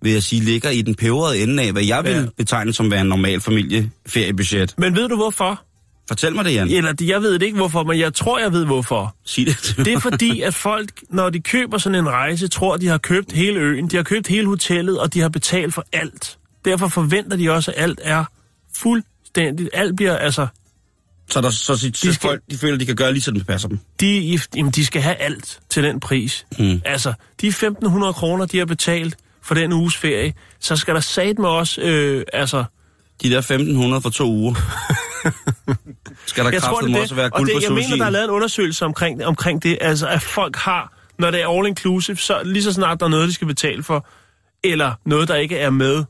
vil 0.02 0.12
jeg 0.12 0.22
sige, 0.22 0.42
ligger 0.44 0.70
i 0.70 0.82
den 0.82 0.94
peberede 0.94 1.38
ende 1.42 1.62
af, 1.62 1.72
hvad 1.72 1.84
jeg 1.84 2.04
vil 2.04 2.12
Ja. 2.12 2.24
betegne 2.36 2.72
som 2.72 2.90
være 2.90 3.00
en 3.00 3.06
normal 3.06 3.40
familieferiebudget. 3.40 4.74
men 4.78 4.94
ved 4.96 5.08
du 5.08 5.16
hvorfor? 5.16 5.62
Fortæl 6.08 6.34
mig 6.34 6.44
det, 6.44 6.54
Jan. 6.54 6.68
Eller 6.70 6.94
jeg 7.00 7.22
ved 7.22 7.32
det 7.34 7.42
ikke 7.42 7.56
hvorfor, 7.56 7.82
men 7.84 7.98
jeg 7.98 8.14
tror, 8.14 8.38
jeg 8.38 8.52
ved 8.52 8.64
hvorfor. 8.64 9.16
Sig 9.24 9.46
det. 9.46 9.74
Det 9.76 9.92
er 9.92 9.98
fordi, 9.98 10.40
at 10.40 10.54
folk, 10.54 10.90
når 11.10 11.30
de 11.30 11.40
køber 11.40 11.78
sådan 11.78 11.98
en 11.98 12.08
rejse, 12.08 12.48
tror, 12.48 12.76
de 12.76 12.86
har 12.86 12.98
købt 12.98 13.32
hele 13.32 13.60
øen, 13.60 13.90
de 13.90 13.96
har 13.96 14.02
købt 14.02 14.26
hele 14.26 14.46
hotellet, 14.46 15.00
og 15.00 15.14
de 15.14 15.20
har 15.20 15.28
betalt 15.28 15.74
for 15.74 15.84
alt. 15.92 16.38
Derfor 16.64 16.88
forventer 16.88 17.36
de 17.36 17.50
også, 17.50 17.70
at 17.76 17.82
alt 17.82 18.00
er 18.02 18.24
fuldstændigt. 18.76 19.70
Alt 19.72 19.96
bliver, 19.96 20.16
altså, 20.16 20.46
Så, 21.30 21.40
der, 21.40 21.50
så, 21.50 21.58
så, 21.76 21.90
så 21.94 22.12
skal- 22.12 22.28
folk 22.28 22.42
de 22.50 22.58
føler, 22.58 22.78
de 22.78 22.86
kan 22.86 22.96
gøre 22.96 23.12
lige, 23.12 23.22
som 23.22 23.34
det 23.34 23.46
passer 23.46 23.68
dem. 23.68 23.78
de, 24.00 24.38
jamen, 24.56 24.72
de 24.72 24.84
skal 24.86 25.02
have 25.02 25.16
alt 25.16 25.60
til 25.70 25.82
den 25.82 26.00
pris. 26.00 26.46
Mm. 26.58 26.80
Altså, 26.84 27.12
de 27.40 27.48
1.500 27.48 28.12
kroner, 28.12 28.46
de 28.46 28.58
har 28.58 28.64
betalt 28.66 29.16
for 29.42 29.54
den 29.54 29.72
uges 29.72 29.96
ferie, 29.96 30.34
så 30.60 30.76
skal 30.76 30.94
der 30.94 31.00
satme 31.00 31.48
også, 31.48 31.80
øh, 31.80 32.24
altså, 32.32 32.64
De 33.22 33.30
der 33.30 33.38
1500 33.38 34.02
for 34.02 34.10
to 34.10 34.30
uger. 34.32 34.54
Skal 36.26 36.44
der 36.44 36.50
Jeg 36.50 36.62
tror, 36.62 36.80
det 36.80 37.00
også 37.00 37.14
være 37.14 37.24
det. 37.24 37.32
Og 37.32 37.38
guld 37.38 37.48
det, 37.48 37.54
på 37.54 37.60
jeg 37.60 37.68
sushi? 37.68 37.90
mener, 37.90 37.96
der 37.96 38.06
er 38.06 38.10
lavet 38.10 38.24
en 38.24 38.30
undersøgelse 38.30 38.84
omkring, 38.84 39.24
omkring 39.24 39.62
det, 39.62 39.78
altså 39.80 40.08
at 40.08 40.22
folk 40.22 40.56
har, 40.56 40.92
når 41.18 41.30
det 41.30 41.42
er 41.42 41.48
all 41.58 41.66
inclusive, 41.66 42.16
så 42.16 42.40
lige 42.44 42.62
så 42.62 42.72
snart 42.72 43.00
der 43.00 43.06
er 43.06 43.10
noget, 43.10 43.28
de 43.28 43.34
skal 43.34 43.46
betale 43.46 43.82
for, 43.82 44.06
eller 44.64 44.92
noget, 45.06 45.28
der 45.28 45.34
ikke 45.36 45.58
er 45.58 45.70
med, 45.70 46.04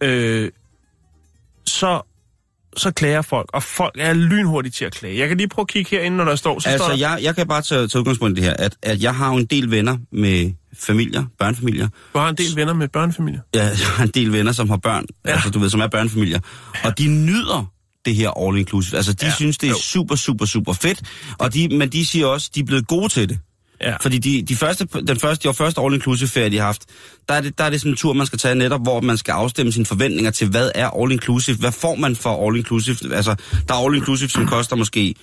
øh, 0.00 0.50
så, 1.66 2.02
så 2.76 2.90
klager 2.90 3.22
folk, 3.22 3.50
og 3.52 3.62
folk 3.62 3.94
er 3.98 4.12
lynhurtige 4.12 4.72
til 4.72 4.84
at 4.84 4.92
klage. 4.92 5.18
Jeg 5.18 5.28
kan 5.28 5.36
lige 5.36 5.48
prøve 5.48 5.62
at 5.64 5.68
kigge 5.68 5.90
herinde, 5.90 6.16
når 6.16 6.24
der 6.24 6.36
står, 6.36 6.58
så 6.58 6.62
står 6.62 6.70
Altså, 6.70 6.88
der, 6.88 6.96
jeg, 6.96 7.18
jeg 7.22 7.34
kan 7.36 7.48
bare 7.48 7.62
tage, 7.62 7.88
tage 7.88 8.00
udgangspunkt 8.00 8.38
i 8.38 8.42
det 8.42 8.44
her, 8.50 8.56
at, 8.58 8.76
at 8.82 9.02
jeg 9.02 9.14
har 9.14 9.32
jo 9.32 9.38
en 9.38 9.46
del 9.46 9.70
venner 9.70 9.98
med 10.12 10.52
familier, 10.78 11.24
børnefamilier. 11.38 11.88
du 12.14 12.18
har 12.18 12.28
en 12.28 12.34
del 12.34 12.56
venner 12.56 12.72
med 12.74 12.88
børnefamilier. 12.88 13.40
Ja, 13.54 13.64
jeg 13.82 13.86
har 13.96 14.04
en 14.04 14.10
del 14.10 14.32
venner, 14.32 14.52
som 14.52 14.70
har 14.70 14.76
børn, 14.76 15.06
ja. 15.26 15.30
altså 15.30 15.50
du 15.50 15.58
ved, 15.58 15.70
som 15.70 15.80
er 15.80 15.86
børnefamilier. 15.86 16.40
Og 16.84 16.98
de 16.98 17.08
nyder 17.08 17.72
det 18.04 18.14
her 18.14 18.30
all-inclusive. 18.30 18.96
Altså, 18.96 19.12
de 19.12 19.26
Ja, 19.26 19.32
synes, 19.34 19.58
det 19.58 19.66
er 19.66 19.70
jo. 19.70 19.78
super, 19.78 20.14
super, 20.16 20.44
super 20.44 20.72
fedt. 20.72 21.02
Og 21.38 21.54
de, 21.54 21.68
men 21.68 21.88
de 21.88 22.06
siger 22.06 22.26
også, 22.26 22.50
de 22.54 22.60
er 22.60 22.64
blevet 22.64 22.86
gode 22.86 23.08
til 23.08 23.28
det. 23.28 23.38
Ja. 23.80 23.96
Fordi 23.96 24.18
de, 24.18 24.42
de 24.42 24.56
første, 24.56 24.88
den 25.06 25.20
første, 25.20 25.48
de 25.48 25.54
første 25.54 25.80
all-inclusive 25.80 26.26
ferie, 26.28 26.50
de 26.50 26.56
har 26.58 26.64
haft, 26.64 26.82
der 27.28 27.34
er, 27.34 27.40
det, 27.40 27.58
der 27.58 27.64
er 27.64 27.70
det 27.70 27.80
sådan 27.80 27.92
en 27.92 27.96
tur, 27.96 28.12
man 28.12 28.26
skal 28.26 28.38
tage 28.38 28.54
netop, 28.54 28.82
hvor 28.82 29.00
man 29.00 29.16
skal 29.16 29.32
afstemme 29.32 29.72
sine 29.72 29.86
forventninger 29.86 30.30
til, 30.30 30.48
hvad 30.48 30.70
er 30.74 30.90
all-inclusive? 30.90 31.56
Hvad 31.58 31.72
får 31.72 31.94
man 31.94 32.16
for 32.16 32.48
all-inclusive? 32.48 33.14
Altså, 33.14 33.34
der 33.68 33.74
er 33.74 33.78
all-inclusive, 33.88 34.28
som 34.28 34.46
koster 34.46 34.76
måske 34.76 35.14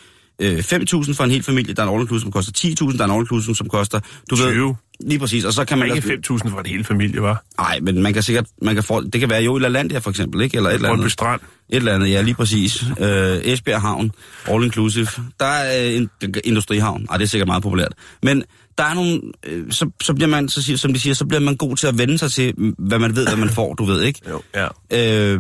øh, 0.42 0.58
5.000 0.60 1.14
for 1.14 1.24
en 1.24 1.32
hel 1.32 1.44
familie, 1.44 1.74
der 1.74 1.84
er 1.84 1.88
en 1.88 2.02
all-inclusive, 2.02 2.22
som 2.22 2.32
koster 2.32 2.52
10.000, 2.92 2.98
der 2.98 3.08
er 3.08 3.12
en 3.14 3.22
all-inclusive, 3.22 3.56
som 3.56 3.70
koster... 3.70 4.00
Du 4.30 4.36
20. 4.36 4.68
Ved, 4.68 4.76
lige 5.00 5.20
præcis, 5.20 5.46
og 5.46 5.54
så 5.54 5.66
kan 5.66 5.78
man... 5.78 5.96
Ikke 5.96 6.20
5.000 6.30 6.50
for 6.50 6.60
en 6.60 6.66
hel 6.66 6.84
familie, 6.84 7.22
var. 7.22 7.44
Nej, 7.58 7.80
men 7.80 8.04
man 8.04 8.14
kan 8.14 8.24
sikkert... 8.24 8.46
Man 8.62 8.76
kan 8.76 8.84
få, 8.84 9.02
det 9.02 9.20
kan 9.20 9.30
være 9.30 9.42
jo 9.44 9.58
i 9.58 9.62
LaLandia 9.62 10.00
for 10.00 10.10
eksempel, 10.10 10.42
ikke? 10.42 10.58
Eller 10.58 10.70
et 10.70 10.76
eller 10.76 10.90
andet. 10.90 11.12
Strand. 11.12 11.42
Et 11.70 11.76
eller 11.76 11.94
andet, 11.94 12.12
ja, 12.12 12.22
lige 12.22 12.36
præcis. 12.36 12.84
Øh, 13.00 13.38
Esbjerg 13.44 13.82
Havn, 13.82 14.12
all 14.48 14.64
inclusive. 14.64 15.08
Der 15.40 15.46
er 15.46 15.88
øh, 15.88 15.96
en 15.96 16.10
industrihavn. 16.44 17.08
Ej, 17.12 17.18
det 17.18 17.24
er 17.24 17.28
sikkert 17.28 17.48
meget 17.48 17.64
populært. 17.64 17.94
Men 18.24 18.44
der 18.78 18.84
er 18.84 18.94
nogle, 18.94 19.22
øh, 19.46 19.72
så, 19.72 19.90
så 20.02 20.14
bliver 20.14 20.28
man, 20.28 20.50
så 20.50 20.64
siger, 20.64 20.78
som 20.78 20.94
de 20.94 21.00
siger, 21.00 21.14
så 21.14 21.26
bliver 21.26 21.42
man 21.42 21.56
god 21.56 21.76
til 21.76 21.88
at 21.88 21.98
vende 21.98 22.18
sig 22.18 22.32
til, 22.32 22.74
hvad 22.78 23.00
man 23.00 23.16
ved, 23.16 23.28
hvad 23.28 23.38
man 23.38 23.50
får, 23.50 23.74
du 23.74 23.86
ved, 23.86 24.02
ikke? 24.02 24.22
Jo, 24.30 24.42
ja. 24.56 24.66
Øh, 24.92 25.40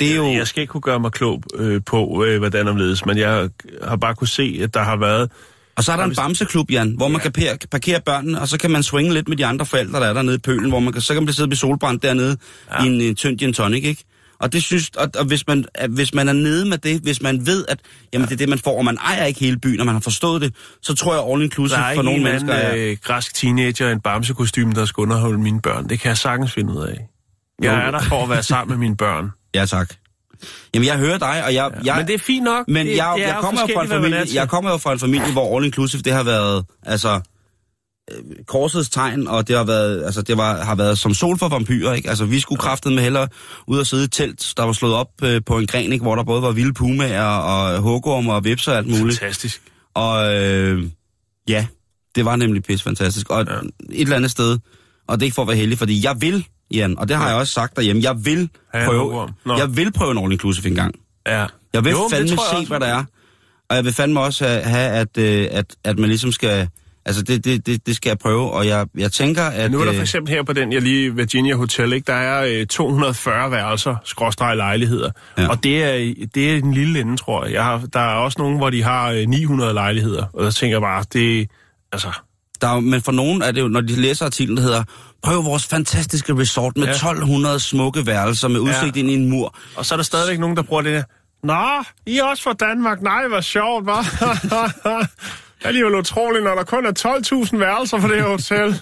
det 0.00 0.12
er 0.12 0.16
jo... 0.16 0.32
Jeg 0.32 0.46
skal 0.46 0.60
ikke 0.60 0.70
kunne 0.70 0.80
gøre 0.80 1.00
mig 1.00 1.12
klog 1.12 1.42
øh, 1.54 1.80
på, 1.86 2.24
øh, 2.26 2.38
hvordan 2.38 2.68
omledes, 2.68 3.06
men 3.06 3.18
jeg 3.18 3.48
har 3.82 3.96
bare 3.96 4.14
kunne 4.14 4.28
se, 4.28 4.60
at 4.62 4.74
der 4.74 4.82
har 4.82 4.96
været... 4.96 5.30
Og 5.76 5.84
så 5.84 5.92
er 5.92 5.96
der 5.96 6.04
en 6.04 6.14
bamseklub, 6.14 6.70
Jan, 6.70 6.94
hvor 6.96 7.08
man 7.08 7.20
kan 7.20 7.32
parkere, 7.32 7.56
parkere 7.70 8.00
børnene, 8.00 8.40
og 8.40 8.48
så 8.48 8.58
kan 8.58 8.70
man 8.70 8.82
swinge 8.82 9.14
lidt 9.14 9.28
med 9.28 9.36
de 9.36 9.46
andre 9.46 9.66
forældre, 9.66 10.00
der 10.00 10.06
er 10.06 10.12
dernede 10.12 10.36
i 10.36 10.38
pølen, 10.38 10.68
hvor 10.68 10.80
man 10.80 10.92
kan, 10.92 11.02
så 11.02 11.14
kan 11.14 11.24
man 11.24 11.32
sidde 11.32 11.50
ved 11.50 11.56
solbrand 11.56 12.00
dernede 12.00 12.36
ja. 12.72 12.84
i 12.84 12.86
en, 12.86 13.00
en 13.00 13.14
tynd 13.14 13.38
gin 13.38 13.52
tonic, 13.52 13.84
ikke? 13.84 14.04
Og 14.38 14.52
det 14.52 14.62
synes, 14.62 14.88
og, 14.88 15.10
og 15.18 15.24
hvis, 15.24 15.46
man, 15.46 15.64
at 15.74 15.90
hvis 15.90 16.14
man 16.14 16.28
er 16.28 16.32
nede 16.32 16.68
med 16.68 16.78
det, 16.78 17.00
hvis 17.00 17.22
man 17.22 17.46
ved, 17.46 17.64
at 17.68 17.78
jamen, 18.12 18.28
det 18.28 18.32
er 18.32 18.36
det, 18.36 18.48
man 18.48 18.58
får, 18.58 18.78
og 18.78 18.84
man 18.84 18.96
ejer 18.96 19.24
ikke 19.24 19.40
hele 19.40 19.58
byen, 19.58 19.80
og 19.80 19.86
man 19.86 19.94
har 19.94 20.00
forstået 20.00 20.42
det, 20.42 20.54
så 20.82 20.94
tror 20.94 21.14
jeg 21.14 21.32
all 21.32 21.42
inclusive 21.42 21.78
Der 21.78 21.84
er 21.84 21.86
for 21.86 21.90
ikke 21.92 22.02
nogle 22.02 22.18
en 22.18 22.24
mennesker 22.24 22.54
anden 22.54 22.80
er... 22.80 22.90
øh, 22.90 22.96
græsk 23.02 23.34
teenager 23.34 23.88
i 23.88 23.92
en 23.92 24.00
bamsekostyme, 24.00 24.72
der 24.72 24.84
skal 24.84 25.00
underholde 25.00 25.38
mine 25.38 25.60
børn. 25.60 25.88
Det 25.88 26.00
kan 26.00 26.08
jeg 26.08 26.18
sagtens 26.18 26.52
finde 26.52 26.72
ud 26.72 26.86
af. 26.86 27.08
Jeg 27.62 27.86
er 27.86 27.90
der 27.90 28.00
for 28.00 28.22
at 28.22 28.30
være 28.30 28.42
sammen 28.42 28.70
med 28.70 28.78
mine 28.78 28.96
børn. 28.96 29.30
Ja, 29.54 29.66
tak. 29.66 29.94
Jamen, 30.74 30.86
jeg 30.86 30.98
hører 30.98 31.18
dig, 31.18 31.44
og 31.44 31.54
jeg... 31.54 31.70
jeg 31.84 31.96
Men 31.96 32.06
det 32.06 32.14
er 32.14 32.18
fint 32.18 32.44
nok. 32.44 32.68
Men 32.68 32.86
det, 32.86 32.96
jeg, 32.96 33.14
det 33.16 33.22
jeg, 33.22 33.36
kommer 33.40 33.60
jo 33.60 33.74
fra 33.74 33.82
en 33.82 33.88
familie, 33.88 34.24
jeg 34.34 34.48
kommer 34.48 34.70
jo 34.70 34.76
fra 34.76 34.92
en 34.92 34.98
familie, 34.98 35.32
hvor 35.32 35.56
all 35.56 35.66
inclusive, 35.66 36.02
det 36.02 36.12
har 36.12 36.22
været, 36.22 36.64
altså, 36.82 37.20
øh, 38.10 38.44
korsets 38.46 38.90
tegn, 38.90 39.26
og 39.26 39.48
det 39.48 39.56
har 39.56 39.64
været, 39.64 40.04
altså, 40.04 40.22
det 40.22 40.36
var, 40.36 40.64
har 40.64 40.74
været 40.74 40.98
som 40.98 41.14
sol 41.14 41.38
for 41.38 41.48
vampyrer, 41.48 41.94
ikke? 41.94 42.08
Altså, 42.08 42.24
vi 42.24 42.40
skulle 42.40 42.58
kraftet 42.58 42.92
med 42.92 43.02
hellere 43.02 43.28
ud 43.66 43.78
og 43.78 43.86
sidde 43.86 44.02
i 44.02 44.04
et 44.04 44.12
telt, 44.12 44.52
der 44.56 44.62
var 44.62 44.72
slået 44.72 44.94
op 44.94 45.10
øh, 45.22 45.40
på 45.46 45.58
en 45.58 45.66
gren, 45.66 45.92
ikke? 45.92 46.02
Hvor 46.02 46.16
der 46.16 46.24
både 46.24 46.42
var 46.42 46.52
vilde 46.52 46.72
pumaer 46.72 47.24
og 47.24 47.78
hugorm 47.78 48.28
og 48.28 48.44
vips 48.44 48.68
og 48.68 48.76
alt 48.76 48.86
muligt. 48.86 49.18
Fantastisk. 49.18 49.62
Og 49.94 50.34
øh, 50.34 50.84
ja, 51.48 51.66
det 52.14 52.24
var 52.24 52.36
nemlig 52.36 52.62
pis 52.62 52.82
fantastisk. 52.82 53.30
Og 53.30 53.46
ja. 53.48 53.52
et 53.90 54.00
eller 54.00 54.16
andet 54.16 54.30
sted, 54.30 54.58
og 55.08 55.20
det 55.20 55.22
er 55.22 55.26
ikke 55.26 55.34
for 55.34 55.42
at 55.42 55.48
være 55.48 55.56
heldig, 55.56 55.78
fordi 55.78 56.04
jeg 56.04 56.16
vil, 56.20 56.46
Jan, 56.70 56.98
og 56.98 57.08
det 57.08 57.16
har 57.16 57.24
Ja. 57.24 57.30
jeg 57.30 57.38
også 57.38 57.52
sagt 57.52 57.76
derhjemme, 57.76 58.02
jeg 58.02 58.24
vil 58.24 58.48
Ja, 58.74 58.86
prøve. 58.86 59.28
Nå. 59.44 59.56
jeg 59.58 59.76
vil 59.76 59.92
prøve 59.92 60.10
en 60.10 60.18
all 60.18 60.32
inclusive 60.32 60.68
en 60.68 60.74
gang. 60.74 60.94
Ja. 61.26 61.46
Jeg 61.72 61.84
vil 61.84 61.90
Jo, 61.90 62.08
fandme 62.10 62.30
jeg 62.30 62.38
se, 62.50 62.56
også. 62.56 62.68
hvad 62.68 62.80
der 62.80 62.86
er. 62.86 63.04
Og 63.68 63.76
jeg 63.76 63.84
vil 63.84 63.92
fandme 63.92 64.20
også 64.20 64.44
have, 64.46 64.62
have 64.62 64.90
at, 64.90 65.18
øh, 65.18 65.48
at, 65.50 65.66
at 65.84 65.98
man 65.98 66.08
ligesom 66.08 66.32
skal... 66.32 66.68
Altså, 67.06 67.22
det, 67.22 67.44
det, 67.44 67.66
det, 67.66 67.86
det 67.86 67.96
skal 67.96 68.10
jeg 68.10 68.18
prøve, 68.18 68.50
og 68.52 68.66
jeg, 68.66 68.86
jeg 68.98 69.12
tænker, 69.12 69.42
at... 69.42 69.70
Nu 69.70 69.80
er 69.80 69.84
der 69.84 69.92
for 69.92 69.96
øh, 69.96 70.02
eksempel 70.02 70.34
her 70.34 70.42
på 70.42 70.52
den, 70.52 70.72
jeg 70.72 70.82
lige 70.82 71.14
Virginia 71.14 71.54
Hotel, 71.54 71.92
ikke? 71.92 72.06
der 72.06 72.14
er 72.14 72.60
øh, 72.60 72.66
240 72.66 73.50
værelser, 73.50 73.96
skråstreg 74.04 74.56
lejligheder. 74.56 75.10
Ja. 75.38 75.42
Ja. 75.42 75.48
Og 75.48 75.64
det 75.64 75.84
er, 75.84 76.14
det 76.34 76.50
er 76.52 76.56
en 76.56 76.74
lille 76.74 77.00
ende, 77.00 77.16
tror 77.16 77.44
jeg. 77.44 77.54
jeg 77.54 77.64
har, 77.64 77.82
der 77.92 78.00
er 78.00 78.14
også 78.14 78.36
nogen, 78.38 78.56
hvor 78.56 78.70
de 78.70 78.82
har 78.82 79.10
øh, 79.10 79.26
900 79.26 79.72
lejligheder. 79.72 80.26
Og 80.32 80.44
der 80.44 80.50
tænker 80.50 80.74
jeg 80.76 80.82
bare, 80.82 81.04
det 81.12 81.50
altså... 81.92 82.08
der 82.60 82.68
er, 82.68 82.80
men 82.80 83.02
for 83.02 83.12
nogen 83.12 83.42
er 83.42 83.52
det 83.52 83.60
jo, 83.60 83.68
når 83.68 83.80
de 83.80 84.00
læser 84.00 84.26
artiklen, 84.26 84.56
der 84.56 84.62
hedder, 84.62 84.82
prøv 85.22 85.44
vores 85.44 85.66
fantastiske 85.66 86.38
resort 86.38 86.76
med 86.76 86.84
Ja. 86.86 86.90
1200 86.92 87.60
smukke 87.60 88.06
værelser 88.06 88.48
med 88.48 88.60
udsigt 88.60 88.96
Ja. 88.96 89.00
ind 89.00 89.10
i 89.10 89.14
en 89.14 89.30
mur. 89.30 89.54
Og 89.76 89.86
så 89.86 89.94
er 89.94 89.96
der 89.96 90.04
stadigvæk 90.04 90.38
nogen, 90.38 90.56
der 90.56 90.62
bruger 90.62 90.82
det 90.82 90.92
der. 90.94 91.02
Nå, 91.46 91.84
I 92.06 92.18
er 92.18 92.24
også 92.24 92.42
fra 92.42 92.52
Danmark. 92.52 93.02
Nej, 93.02 93.28
hvor 93.28 93.40
sjovt, 93.40 93.88
hva'? 93.88 94.24
det 95.58 95.64
er 95.64 95.68
alligevel 95.68 95.94
utroligt, 95.94 96.44
når 96.44 96.54
der 96.54 96.64
kun 96.64 96.86
er 96.86 96.92
12.000 97.52 97.56
værelser 97.58 98.00
på 98.00 98.08
det 98.08 98.16
her 98.16 98.28
hotel. 98.28 98.74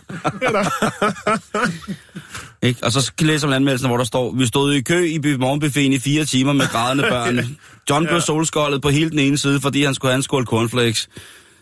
Ikke? 2.62 2.84
Og 2.84 2.92
så 2.92 3.12
læser 3.20 3.46
man 3.48 3.56
anmeldelsen, 3.56 3.88
hvor 3.88 3.96
der 3.96 4.04
står, 4.04 4.32
vi 4.34 4.46
stod 4.46 4.74
i 4.74 4.80
kø 4.80 5.04
i 5.06 5.36
morgenbuffeten 5.36 5.92
i 5.92 5.98
fire 5.98 6.24
timer 6.24 6.52
med 6.52 6.66
grædende 6.68 7.04
børn. 7.10 7.56
John 7.90 8.06
blev 8.06 8.20
solskoldet 8.20 8.82
på 8.82 8.88
hele 8.88 9.10
den 9.10 9.18
ene 9.18 9.38
side, 9.38 9.60
fordi 9.60 9.84
han 9.84 9.94
skulle 9.94 10.10
have 10.12 10.16
en 10.16 10.22
skål 10.22 10.46
cornflakes. 10.46 11.08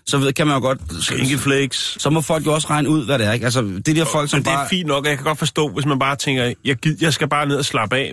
Så 0.07 0.19
ved- 0.19 0.33
kan 0.33 0.47
man 0.47 0.57
jo 0.57 0.61
godt... 0.61 0.79
Skænkeflakes. 1.01 1.97
Så 2.01 2.11
må 2.11 2.21
folk 2.21 2.47
jo 2.47 2.53
også 2.55 2.69
regne 2.71 2.89
ud, 2.89 3.05
hvad 3.05 3.19
det 3.19 3.27
er. 3.27 3.33
Ikke? 3.33 3.45
Altså, 3.45 3.63
det 3.63 3.77
er 3.89 3.93
de 3.93 3.95
her 3.95 4.05
folk, 4.05 4.31
som 4.31 4.37
Men 4.37 4.45
det 4.45 4.53
bare... 4.53 4.65
er 4.65 4.69
fint 4.69 4.87
nok, 4.87 5.05
og 5.05 5.09
jeg 5.11 5.19
kan 5.19 5.25
godt 5.25 5.39
forstå, 5.39 5.69
hvis 5.69 5.87
man 5.87 5.99
bare 5.99 6.17
tænker, 6.17 6.53
jeg, 6.65 6.77
gid, 6.77 6.97
jeg 7.01 7.13
skal 7.13 7.29
bare 7.29 7.47
ned 7.47 7.57
og 7.57 7.65
slappe 7.65 7.97
af. 7.97 8.13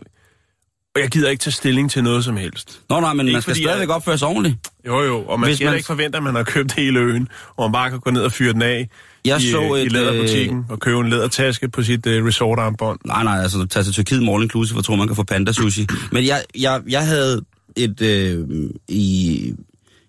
Og 0.95 1.01
jeg 1.01 1.09
gider 1.11 1.29
ikke 1.29 1.41
tage 1.41 1.51
stilling 1.51 1.91
til 1.91 2.03
noget 2.03 2.23
som 2.23 2.37
helst. 2.37 2.79
Nå 2.89 2.99
nej, 2.99 3.13
men 3.13 3.27
Ikke 3.27 3.35
man 3.35 3.41
skal 3.41 3.55
stadigvæk 3.55 3.87
jeg- 3.87 3.95
opføre 3.95 4.17
sig 4.17 4.27
ordentligt. 4.27 4.55
Jo, 4.87 5.01
jo, 5.01 5.21
og 5.21 5.39
man 5.39 5.47
Hvis 5.47 5.57
skal 5.57 5.65
man- 5.65 5.75
ikke 5.75 5.87
forvente, 5.87 6.17
at 6.17 6.23
man 6.23 6.35
har 6.35 6.43
købt 6.43 6.73
hele 6.73 6.99
øen, 6.99 7.27
og 7.57 7.63
man 7.69 7.71
bare 7.71 7.89
kan 7.89 7.99
gå 7.99 8.11
ned 8.11 8.21
og 8.21 8.31
fyre 8.31 8.53
den 8.53 8.61
af 8.61 8.89
Jeg 9.25 9.41
i, 9.41 9.51
så 9.51 9.75
øh, 9.75 9.81
i 9.81 9.85
et, 9.85 9.91
læderbutikken 9.91 10.65
og 10.69 10.79
købe 10.79 10.99
en 10.99 11.09
lædertaske 11.09 11.69
på 11.69 11.83
sit 11.83 12.05
uh, 12.05 12.11
resortarmbånd. 12.13 12.99
Nej, 13.05 13.23
nej, 13.23 13.41
altså 13.41 13.65
tage 13.65 13.83
til 13.83 13.93
Tyrkiet 13.93 14.29
all 14.29 14.43
inclusive, 14.43 14.77
og 14.79 14.85
tror, 14.85 14.95
man 14.95 15.07
kan 15.07 15.15
få 15.15 15.23
panda 15.23 15.51
sushi. 15.51 15.87
Men 16.11 16.25
jeg, 16.25 16.43
jeg, 16.59 16.81
jeg 16.89 17.05
havde 17.07 17.41
et... 17.75 18.01
Øh, 18.01 18.47
i, 18.87 19.53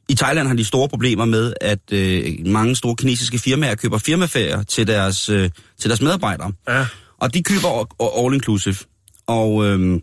I 0.08 0.14
Thailand 0.14 0.48
har 0.48 0.54
de 0.54 0.64
store 0.64 0.88
problemer 0.88 1.24
med, 1.24 1.54
at 1.60 1.92
øh, 1.92 2.46
mange 2.46 2.76
store 2.76 2.96
kinesiske 2.96 3.38
firmaer 3.38 3.74
køber 3.74 3.98
firmaferier 3.98 4.62
til 4.62 4.86
deres, 4.86 5.28
øh, 5.28 5.50
til 5.78 5.90
deres 5.90 6.00
medarbejdere. 6.02 6.52
Ja. 6.68 6.86
Og 7.18 7.34
de 7.34 7.42
køber 7.42 7.86
all 8.26 8.34
inclusive. 8.34 8.76
Og 9.26 9.66
øh, 9.66 10.00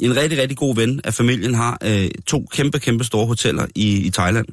en 0.00 0.16
rigtig, 0.16 0.38
rigtig 0.38 0.56
god 0.56 0.74
ven 0.76 1.00
af 1.04 1.14
familien 1.14 1.54
har 1.54 1.78
øh, 1.84 2.10
to 2.26 2.46
kæmpe, 2.52 2.78
kæmpe 2.78 3.04
store 3.04 3.26
hoteller 3.26 3.66
i, 3.74 3.96
i 4.06 4.10
Thailand. 4.10 4.46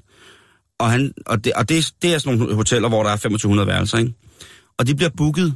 Og, 0.80 0.92
han, 0.92 1.14
og, 1.26 1.44
det, 1.44 1.54
og 1.54 1.70
det, 1.70 1.92
det 2.02 2.14
er 2.14 2.18
sådan 2.20 2.38
nogle 2.38 2.56
hoteller, 2.56 2.90
hvor 2.90 3.04
der 3.04 3.10
er 3.10 3.16
2500 3.16 3.68
værelser, 3.68 3.98
ikke? 3.98 4.14
Og 4.78 4.88
de 4.88 4.96
bliver 4.96 5.10
booket 5.18 5.56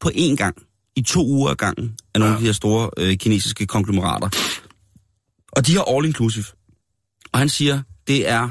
på 0.00 0.10
én 0.14 0.36
gang, 0.36 0.56
i 0.96 1.02
to 1.02 1.26
uger 1.26 1.50
ad 1.50 1.56
gangen, 1.56 1.96
af 2.14 2.20
nogle 2.20 2.30
Ja. 2.32 2.36
af 2.36 2.40
de 2.40 2.46
her 2.46 2.52
store 2.52 2.90
øh, 2.96 3.16
kinesiske 3.16 3.66
konglomerater. 3.66 4.28
Og 5.52 5.66
de 5.66 5.74
har 5.76 5.96
all 5.96 6.06
inclusive. 6.06 6.44
Og 7.32 7.38
han 7.38 7.48
siger, 7.48 7.82
det 8.06 8.28
er... 8.28 8.48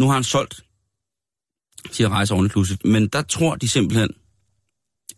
Nu 0.00 0.06
har 0.06 0.14
han 0.14 0.24
solgt 0.24 0.60
til 1.92 2.04
at 2.04 2.10
rejse 2.10 2.34
all 2.34 2.44
inclusive, 2.44 2.78
men 2.84 3.08
der 3.08 3.22
tror 3.22 3.54
de 3.54 3.68
simpelthen, 3.68 4.08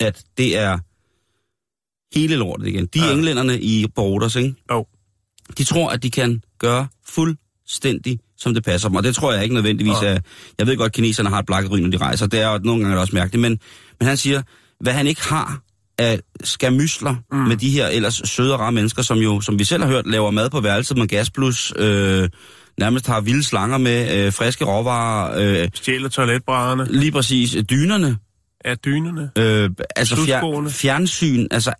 at 0.01 0.25
det 0.39 0.57
er 0.57 0.79
hele 2.19 2.37
lortet 2.37 2.67
igen. 2.67 2.87
De 2.87 3.01
ja. 3.01 3.13
Englænderne 3.13 3.61
i 3.61 3.87
Borders, 3.95 4.37
ikke? 4.37 4.55
Jo. 4.71 4.87
De 5.59 5.65
tror, 5.65 5.91
at 5.91 6.03
de 6.03 6.11
kan 6.11 6.43
gøre 6.59 6.89
fuldstændig, 7.09 8.21
som 8.37 8.55
det 8.55 8.65
passer 8.65 8.89
dem. 8.89 8.97
Og 8.97 9.03
det 9.03 9.15
tror 9.15 9.33
jeg 9.33 9.43
ikke 9.43 9.55
nødvendigvis 9.55 10.03
Ja. 10.03 10.07
er... 10.15 10.21
Jeg 10.59 10.67
ved 10.67 10.77
godt, 10.77 10.87
at 10.91 10.93
kineserne 10.95 11.29
har 11.29 11.39
et 11.39 11.47
blakkeryn, 11.47 11.83
når 11.83 11.91
de 11.91 11.97
rejser. 11.97 12.27
Det 12.27 12.41
er 12.41 12.53
jo 12.53 12.59
nogle 12.59 12.81
gange 12.81 12.93
er 12.93 12.95
det 12.97 13.01
også 13.01 13.15
mærkeligt. 13.15 13.41
Men, 13.41 13.59
men 14.01 14.09
han 14.09 14.17
siger, 14.17 14.43
hvad 14.81 14.93
han 14.93 15.07
ikke 15.07 15.23
har 15.25 15.61
af 15.99 16.21
skamysler 16.45 17.15
mm. 17.33 17.39
med 17.39 17.57
de 17.57 17.71
her 17.71 17.87
ellers 17.89 18.23
søde 18.25 18.55
og 18.55 18.61
rare 18.61 18.73
mennesker, 18.73 19.03
som 19.03 19.19
jo, 19.19 19.41
som 19.41 19.59
vi 19.59 19.65
selv 19.65 19.83
har 19.83 19.91
hørt, 19.91 20.07
laver 20.07 20.31
mad 20.31 20.51
på 20.51 20.61
værelset 20.61 20.97
med 20.97 21.09
gasplus, 21.09 21.73
øh, 21.77 22.29
nærmest 22.79 23.07
har 23.07 23.21
vilde 23.21 23.43
slanger 23.43 23.79
med 23.79 24.27
øh, 24.27 24.33
friske 24.33 24.65
råvarer, 24.65 25.63
øh, 25.63 25.69
Stjæler 25.75 26.09
toiletbrædderne. 26.09 26.87
lige 26.91 27.13
præcis 27.13 27.55
øh, 27.55 27.63
dynerne, 27.71 28.17
Ja, 28.65 28.75
dynerne. 28.75 29.31
øh, 29.39 29.71
altså 29.97 30.17
fjer, 30.17 30.69
fjernsyn, 30.69 31.47
altså 31.51 31.73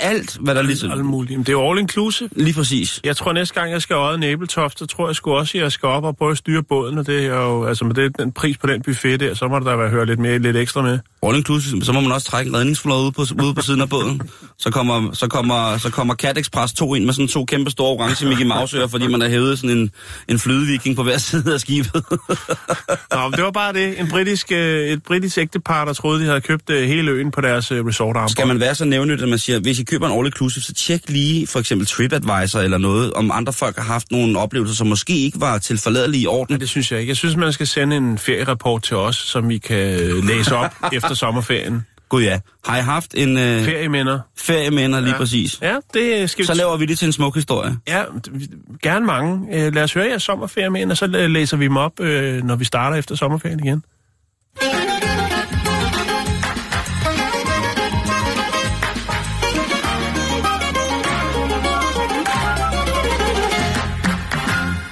alt, 0.00 0.38
hvad 0.40 0.54
der 0.54 0.62
ligesom... 0.62 0.90
Alt 0.90 1.04
muligt. 1.04 1.38
Det 1.38 1.48
er 1.48 1.52
jo 1.52 1.70
all 1.70 1.78
inclusive. 1.80 2.28
Lige 2.36 2.54
præcis. 2.54 3.00
Jeg 3.04 3.16
tror 3.16 3.32
næste 3.32 3.54
gang, 3.54 3.72
jeg 3.72 3.82
skal 3.82 3.94
øje 3.94 4.18
Næbeltoft, 4.18 4.78
så 4.78 4.86
tror 4.86 5.08
jeg 5.08 5.16
sgu 5.16 5.32
også, 5.32 5.58
at 5.58 5.62
jeg 5.62 5.72
skal 5.72 5.86
op 5.86 6.04
og 6.04 6.16
prøve 6.16 6.30
at 6.30 6.38
styre 6.38 6.62
båden, 6.62 6.98
og 6.98 7.06
det 7.06 7.24
er 7.26 7.40
jo, 7.40 7.64
altså 7.64 7.84
med 7.84 7.94
det, 7.94 8.18
den 8.18 8.32
pris 8.32 8.58
på 8.58 8.66
den 8.66 8.82
buffet 8.82 9.20
der, 9.20 9.34
så 9.34 9.48
må 9.48 9.58
der 9.58 9.64
da 9.64 9.76
være 9.76 9.88
høre 9.90 10.06
lidt 10.06 10.20
mere, 10.20 10.38
lidt 10.38 10.56
ekstra 10.56 10.82
med. 10.82 10.98
All 11.22 11.36
inclusive, 11.36 11.82
så 11.84 11.92
må 11.92 12.00
man 12.00 12.12
også 12.12 12.26
trække 12.26 12.48
en 12.48 12.56
redningsflåde 12.56 13.02
ude 13.02 13.12
på, 13.12 13.22
ude 13.42 13.54
på 13.54 13.62
siden 13.62 13.80
af 13.80 13.88
båden. 13.88 14.20
Så 14.58 14.70
kommer, 14.70 15.12
så 15.12 15.28
kommer, 15.28 15.78
så 15.78 15.90
kommer 15.90 16.14
Cat 16.14 16.38
Express 16.38 16.72
2 16.72 16.94
ind 16.94 17.04
med 17.04 17.14
sådan 17.14 17.28
to 17.28 17.44
kæmpe 17.44 17.70
store 17.70 17.88
orange 17.88 18.26
Mickey 18.26 18.46
Mouse 18.46 18.88
fordi 18.88 19.06
man 19.06 19.20
har 19.20 19.28
hævet 19.28 19.58
sådan 19.58 19.76
en, 19.76 19.90
en 20.28 20.38
flydeviking 20.38 20.96
på 20.96 21.02
hver 21.02 21.18
side 21.28 21.54
af 21.54 21.60
skibet. 21.60 22.04
Nå, 23.12 23.22
men 23.22 23.32
det 23.32 23.44
var 23.44 23.50
bare 23.50 23.72
det. 23.72 24.00
En 24.00 24.08
britisk, 24.08 24.52
øh, 24.52 24.88
et 24.88 25.02
britisk 25.02 25.38
ægtepar, 25.38 25.84
der 25.84 25.92
troede, 25.92 26.20
de 26.20 26.26
havde 26.26 26.40
købt 26.40 26.70
øh, 26.70 26.88
hele 26.88 27.10
øen 27.10 27.30
på 27.30 27.40
deres 27.40 27.70
øh, 27.70 27.86
resort 27.86 28.30
Skal 28.30 28.46
man 28.46 28.60
være 28.60 28.74
så 28.74 28.84
nævnyt, 28.84 29.22
at 29.22 29.28
man 29.28 29.38
siger, 29.38 29.60
hvis 29.60 29.78
I 29.78 29.84
køber 29.84 30.06
en 30.06 30.12
all 30.18 30.26
inclusive, 30.26 30.62
så 30.62 30.74
tjek 30.74 31.00
lige 31.08 31.46
for 31.46 31.58
eksempel 31.58 31.86
TripAdvisor 31.86 32.60
eller 32.60 32.78
noget, 32.78 33.12
om 33.12 33.30
andre 33.34 33.52
folk 33.52 33.76
har 33.76 33.84
haft 33.84 34.10
nogle 34.10 34.38
oplevelser, 34.38 34.74
som 34.74 34.86
måske 34.86 35.18
ikke 35.18 35.40
var 35.40 35.58
til 35.58 35.78
forladelige 35.78 36.22
i 36.22 36.26
orden. 36.26 36.52
Nej, 36.52 36.58
det 36.58 36.68
synes 36.68 36.92
jeg 36.92 37.00
ikke. 37.00 37.10
Jeg 37.10 37.16
synes, 37.16 37.36
man 37.36 37.52
skal 37.52 37.66
sende 37.66 37.96
en 37.96 38.18
ferierapport 38.18 38.82
til 38.82 38.96
os, 38.96 39.16
som 39.16 39.48
vi 39.48 39.58
kan 39.58 39.98
læse 40.26 40.56
op 40.56 40.74
efter 40.92 41.14
sommerferien. 41.14 41.86
Gud 42.08 42.22
ja. 42.22 42.40
Har 42.66 42.76
jeg 42.76 42.84
haft 42.84 43.14
en... 43.14 43.38
Øh, 43.38 43.64
ferieminder. 43.64 44.20
Ferieminder, 44.38 45.00
lige 45.00 45.10
ja. 45.10 45.16
præcis. 45.16 45.58
Ja, 45.62 45.76
det 45.94 46.30
skal 46.30 46.42
vi... 46.42 46.46
Så 46.46 46.54
laver 46.54 46.76
vi 46.76 46.86
det 46.86 46.98
til 46.98 47.06
en 47.06 47.12
smuk 47.12 47.34
historie. 47.34 47.76
Ja, 47.88 48.02
gerne 48.82 49.06
mange. 49.06 49.56
Øh, 49.56 49.74
lad 49.74 49.82
os 49.82 49.92
høre 49.92 50.06
jeres 50.06 50.22
sommerferieminder, 50.22 50.94
så 50.94 51.06
læser 51.06 51.56
vi 51.56 51.64
dem 51.64 51.76
op, 51.76 52.00
øh, 52.00 52.44
når 52.44 52.56
vi 52.56 52.64
starter 52.64 52.96
efter 52.96 53.14
sommerferien 53.14 53.60
igen. 53.64 53.82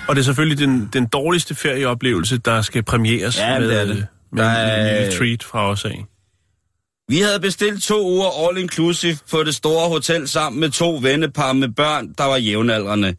Og 0.09 0.17
det 0.17 0.21
er 0.21 0.25
selvfølgelig 0.25 0.59
den, 0.59 0.91
den 0.93 1.07
dårligste 1.07 1.55
ferieoplevelse, 1.55 2.39
der 2.39 2.63
skal 2.63 2.83
præmieres 2.83 3.39
ja, 3.39 3.59
med, 3.59 3.69
det 3.69 3.81
er 3.81 3.85
det. 3.85 3.97
Øh, 3.97 4.03
med 4.33 4.45
der 4.45 4.51
er... 4.51 4.81
en 4.81 5.03
lille 5.03 5.19
treat 5.19 5.43
fra 5.43 5.71
os 5.71 5.85
af. 5.85 6.05
Vi 7.09 7.21
havde 7.21 7.41
bestilt 7.41 7.83
to 7.83 8.03
uger 8.11 8.49
all 8.49 8.59
inclusive 8.59 9.19
på 9.31 9.43
det 9.43 9.55
store 9.55 9.89
hotel 9.89 10.29
sammen 10.29 10.61
med 10.61 10.71
to 10.71 10.99
vennepar 11.03 11.53
med 11.53 11.69
børn, 11.69 12.13
der 12.19 12.25
var 12.25 12.37
jævnaldrende. 12.37 13.15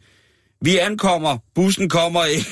Vi 0.60 0.76
ankommer, 0.78 1.38
bussen 1.54 1.88
kommer 1.88 2.24
ikke. 2.24 2.46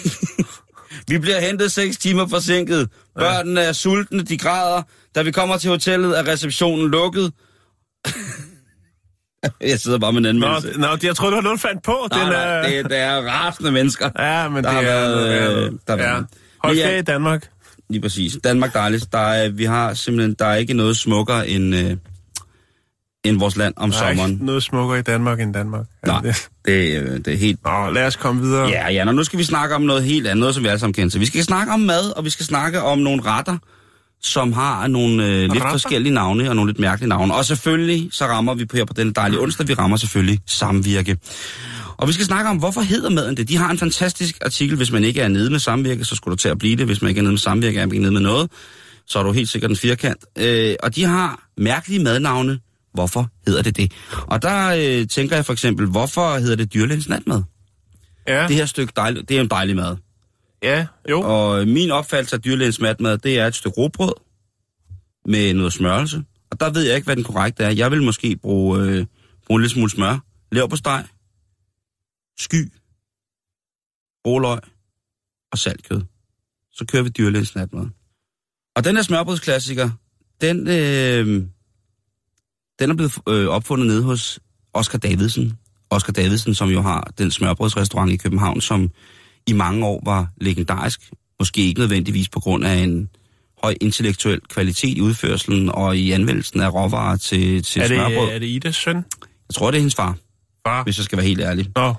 vi 1.10 1.18
bliver 1.18 1.40
hentet 1.40 1.72
seks 1.72 1.96
timer 1.96 2.26
forsinket. 2.28 2.88
Børnene 3.18 3.60
er 3.60 3.72
sultne, 3.72 4.22
de 4.22 4.38
græder. 4.38 4.82
Da 5.14 5.22
vi 5.22 5.30
kommer 5.30 5.56
til 5.56 5.70
hotellet, 5.70 6.18
er 6.18 6.26
receptionen 6.28 6.90
lukket. 6.90 7.32
Jeg 9.60 9.80
sidder 9.80 9.98
bare 9.98 10.12
med 10.12 10.26
en 10.30 10.36
Nå, 10.36 10.46
anmeldelse. 10.46 10.80
nå, 10.80 10.88
jeg 11.02 11.16
tror, 11.16 11.26
det 11.30 11.36
var 11.36 11.42
noget, 11.42 11.56
du 11.62 11.68
fandt 11.68 11.82
på. 11.82 12.08
Nej, 12.10 12.20
Den 12.20 12.28
nej, 12.28 12.44
er... 12.44 12.62
det, 12.82 12.90
det 12.90 12.98
er 12.98 13.16
rasende 13.16 13.72
mennesker. 13.72 14.10
Ja, 14.18 14.48
men 14.48 14.64
Der 14.64 14.70
det 14.70 14.84
har 14.84 14.92
er... 14.92 15.08
været, 15.08 15.64
øh, 15.66 15.72
der 15.86 15.96
har 15.96 16.14
ja. 16.16 16.20
Hold 16.64 16.76
ferie 16.76 16.98
i 16.98 17.02
Danmark. 17.02 17.50
Lige 17.90 18.00
præcis. 18.02 18.36
Danmark 18.44 18.74
dejligt. 18.74 19.12
Der 19.12 19.18
er, 19.18 19.48
vi 19.48 19.64
har 19.64 19.94
simpelthen, 19.94 20.36
der 20.38 20.46
er 20.46 20.54
ikke 20.54 20.74
noget 20.74 20.96
smukkere 20.96 21.48
end, 21.48 21.74
øh, 21.74 21.96
end 23.24 23.38
vores 23.38 23.56
land 23.56 23.74
om 23.76 23.90
Der 23.90 23.98
er 23.98 24.08
sommeren. 24.08 24.32
ikke 24.32 24.44
noget 24.44 24.62
smukkere 24.62 24.98
i 24.98 25.02
Danmark 25.02 25.40
end 25.40 25.54
Danmark. 25.54 25.86
Nej, 26.06 26.20
det? 26.20 26.48
det, 26.66 27.02
øh, 27.02 27.16
det 27.16 27.28
er 27.28 27.36
helt... 27.36 27.64
Nå, 27.64 27.90
lad 27.90 28.06
os 28.06 28.16
komme 28.16 28.42
videre. 28.42 28.68
Ja, 28.68 28.90
ja, 28.92 29.06
og 29.06 29.14
nu 29.14 29.24
skal 29.24 29.38
vi 29.38 29.44
snakke 29.44 29.74
om 29.74 29.82
noget 29.82 30.04
helt 30.04 30.26
andet, 30.26 30.40
noget, 30.40 30.54
som 30.54 30.64
vi 30.64 30.68
alle 30.68 30.78
sammen 30.78 30.94
kender 30.94 31.10
til. 31.10 31.20
Vi 31.20 31.26
skal 31.26 31.44
snakke 31.44 31.72
om 31.72 31.80
mad, 31.80 32.16
og 32.16 32.24
vi 32.24 32.30
skal 32.30 32.46
snakke 32.46 32.82
om 32.82 32.98
nogle 32.98 33.22
retter, 33.22 33.58
som 34.22 34.52
har 34.52 34.86
nogle 34.86 35.26
øh, 35.26 35.40
lidt 35.40 35.52
Retter? 35.52 35.70
forskellige 35.70 36.14
navne 36.14 36.48
og 36.48 36.56
nogle 36.56 36.70
lidt 36.70 36.78
mærkelige 36.78 37.08
navne. 37.08 37.34
Og 37.34 37.44
selvfølgelig, 37.44 38.08
så 38.12 38.26
rammer 38.26 38.54
vi 38.54 38.64
på 38.64 38.76
her 38.76 38.84
på 38.84 38.92
den 38.92 39.12
dejlige 39.12 39.40
onsdag, 39.40 39.68
vi 39.68 39.74
rammer 39.74 39.96
selvfølgelig 39.96 40.38
samvirke. 40.46 41.16
Og 41.96 42.08
vi 42.08 42.12
skal 42.12 42.26
snakke 42.26 42.50
om, 42.50 42.56
hvorfor 42.56 42.80
hedder 42.80 43.10
maden 43.10 43.36
det? 43.36 43.48
De 43.48 43.56
har 43.56 43.70
en 43.70 43.78
fantastisk 43.78 44.38
artikel, 44.44 44.76
hvis 44.76 44.92
man 44.92 45.04
ikke 45.04 45.20
er 45.20 45.28
nede 45.28 45.50
med 45.50 45.58
samvirke, 45.58 46.04
så 46.04 46.14
skulle 46.16 46.32
du 46.32 46.36
til 46.36 46.48
at 46.48 46.58
blive 46.58 46.76
det. 46.76 46.86
Hvis 46.86 47.02
man 47.02 47.08
ikke 47.08 47.18
er 47.18 47.22
nede 47.22 47.32
med 47.32 47.38
samvirke, 47.38 47.80
er 47.80 47.86
man 47.86 47.92
ikke 47.92 48.02
nede 48.02 48.12
med 48.12 48.20
noget, 48.20 48.50
så 49.06 49.18
er 49.18 49.22
du 49.22 49.32
helt 49.32 49.48
sikkert 49.48 49.70
en 49.70 49.76
firkant. 49.76 50.24
Øh, 50.38 50.74
og 50.82 50.94
de 50.96 51.04
har 51.04 51.48
mærkelige 51.56 52.02
madnavne. 52.04 52.58
Hvorfor 52.94 53.28
hedder 53.46 53.62
det 53.62 53.76
det? 53.76 53.92
Og 54.26 54.42
der 54.42 54.66
øh, 55.00 55.08
tænker 55.08 55.36
jeg 55.36 55.44
for 55.46 55.52
eksempel, 55.52 55.86
hvorfor 55.86 56.38
hedder 56.38 56.56
det 56.56 56.74
dyrlægens 56.74 57.08
natmad? 57.08 57.42
Ja, 58.28 58.46
Det 58.48 58.56
her 58.56 58.66
stykke 58.66 58.92
dejligt, 58.96 59.28
det 59.28 59.36
er 59.36 59.40
en 59.40 59.48
dejlig 59.50 59.76
mad. 59.76 59.96
ja 60.62 60.86
jo. 61.10 61.20
Og 61.20 61.68
min 61.68 61.90
opfattelse 61.90 62.36
af 62.36 62.42
dyrlægens 62.42 62.80
matmad, 62.80 63.18
det 63.18 63.38
er 63.38 63.46
et 63.46 63.54
stykke 63.54 63.76
råbrød 63.78 64.12
med 65.26 65.54
noget 65.54 65.72
smørelse. 65.72 66.22
Og 66.50 66.60
der 66.60 66.70
ved 66.70 66.82
jeg 66.82 66.94
ikke, 66.96 67.04
hvad 67.04 67.16
den 67.16 67.24
korrekte 67.24 67.64
er. 67.64 67.70
Jeg 67.70 67.90
vil 67.90 68.02
måske 68.02 68.36
bruge, 68.36 68.80
øh, 68.80 69.06
bruge 69.46 69.58
en 69.58 69.60
lille 69.60 69.72
smule 69.72 69.90
smør, 69.90 70.18
lever 70.52 70.66
på 70.66 70.76
steg, 70.76 71.04
sky, 72.38 72.72
råløg 74.26 74.58
og 75.52 75.58
saltkød. 75.58 76.02
Så 76.72 76.84
kører 76.86 77.02
vi 77.02 77.08
dyrlægens 77.08 77.54
natmad. 77.54 77.86
Og 78.76 78.84
den 78.84 78.96
her 78.96 79.02
smørbrødsklassiker, 79.02 79.90
den, 80.40 80.68
øh, 80.68 81.26
den 82.78 82.90
er 82.90 82.94
blevet 82.94 83.18
øh, 83.28 83.48
opfundet 83.48 83.86
nede 83.86 84.02
hos 84.02 84.40
Oscar 84.72 84.98
Davidsen. 84.98 85.52
Oscar 85.90 86.12
Davidsen, 86.12 86.54
som 86.54 86.68
jo 86.68 86.82
har 86.82 87.12
den 87.18 87.30
smørbrødsrestaurant 87.30 88.12
i 88.12 88.16
København, 88.16 88.60
som 88.60 88.90
i 89.46 89.52
mange 89.52 89.86
år 89.86 90.02
var 90.04 90.28
legendarisk. 90.36 91.10
Måske 91.38 91.60
ikke 91.66 91.80
nødvendigvis 91.80 92.28
på 92.28 92.40
grund 92.40 92.64
af 92.64 92.74
en 92.74 93.08
høj 93.62 93.74
intellektuel 93.80 94.40
kvalitet 94.40 94.98
i 94.98 95.00
udførselen 95.00 95.68
og 95.68 95.96
i 95.96 96.10
anvendelsen 96.10 96.60
af 96.60 96.74
råvarer 96.74 97.16
til, 97.16 97.62
til 97.62 97.82
Er 97.82 97.86
smørbrød. 97.86 98.26
det, 98.26 98.34
er 98.34 98.38
det 98.38 98.46
Idas 98.46 98.76
søn? 98.76 98.96
Jeg 98.96 99.54
tror, 99.54 99.70
det 99.70 99.78
er 99.78 99.80
hendes 99.80 99.94
far, 99.94 100.16
Far? 100.66 100.82
hvis 100.84 100.98
jeg 100.98 101.04
skal 101.04 101.16
være 101.18 101.26
helt 101.26 101.40
ærlig. 101.40 101.70
Nå, 101.76 101.94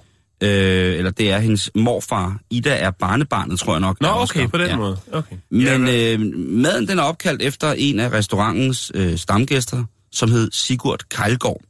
Øh, 0.46 0.98
eller 0.98 1.12
det 1.12 1.32
er 1.32 1.40
hendes 1.40 1.72
morfar. 1.76 2.40
Ida 2.50 2.76
er 2.76 2.92
barnebarnet, 2.92 3.60
tror 3.60 3.74
jeg 3.74 3.80
nok. 3.82 4.02
Nå 4.02 4.08
okay, 4.08 4.48
på 4.48 4.58
den 4.58 4.68
Ja. 4.68 4.78
måde. 4.78 4.98
Okay. 5.12 5.36
Men 5.52 5.88
øh, 5.88 6.20
maden 6.38 6.88
den 6.88 7.00
er 7.00 7.04
opkaldt 7.04 7.42
efter 7.42 7.72
en 7.74 8.00
af 8.00 8.12
restaurantens 8.12 8.92
øh, 8.96 9.18
stamgæster, 9.18 9.84
som 10.12 10.32
hed 10.32 10.50
Sigurd 10.52 11.04
Kejlgaard. 11.10 11.62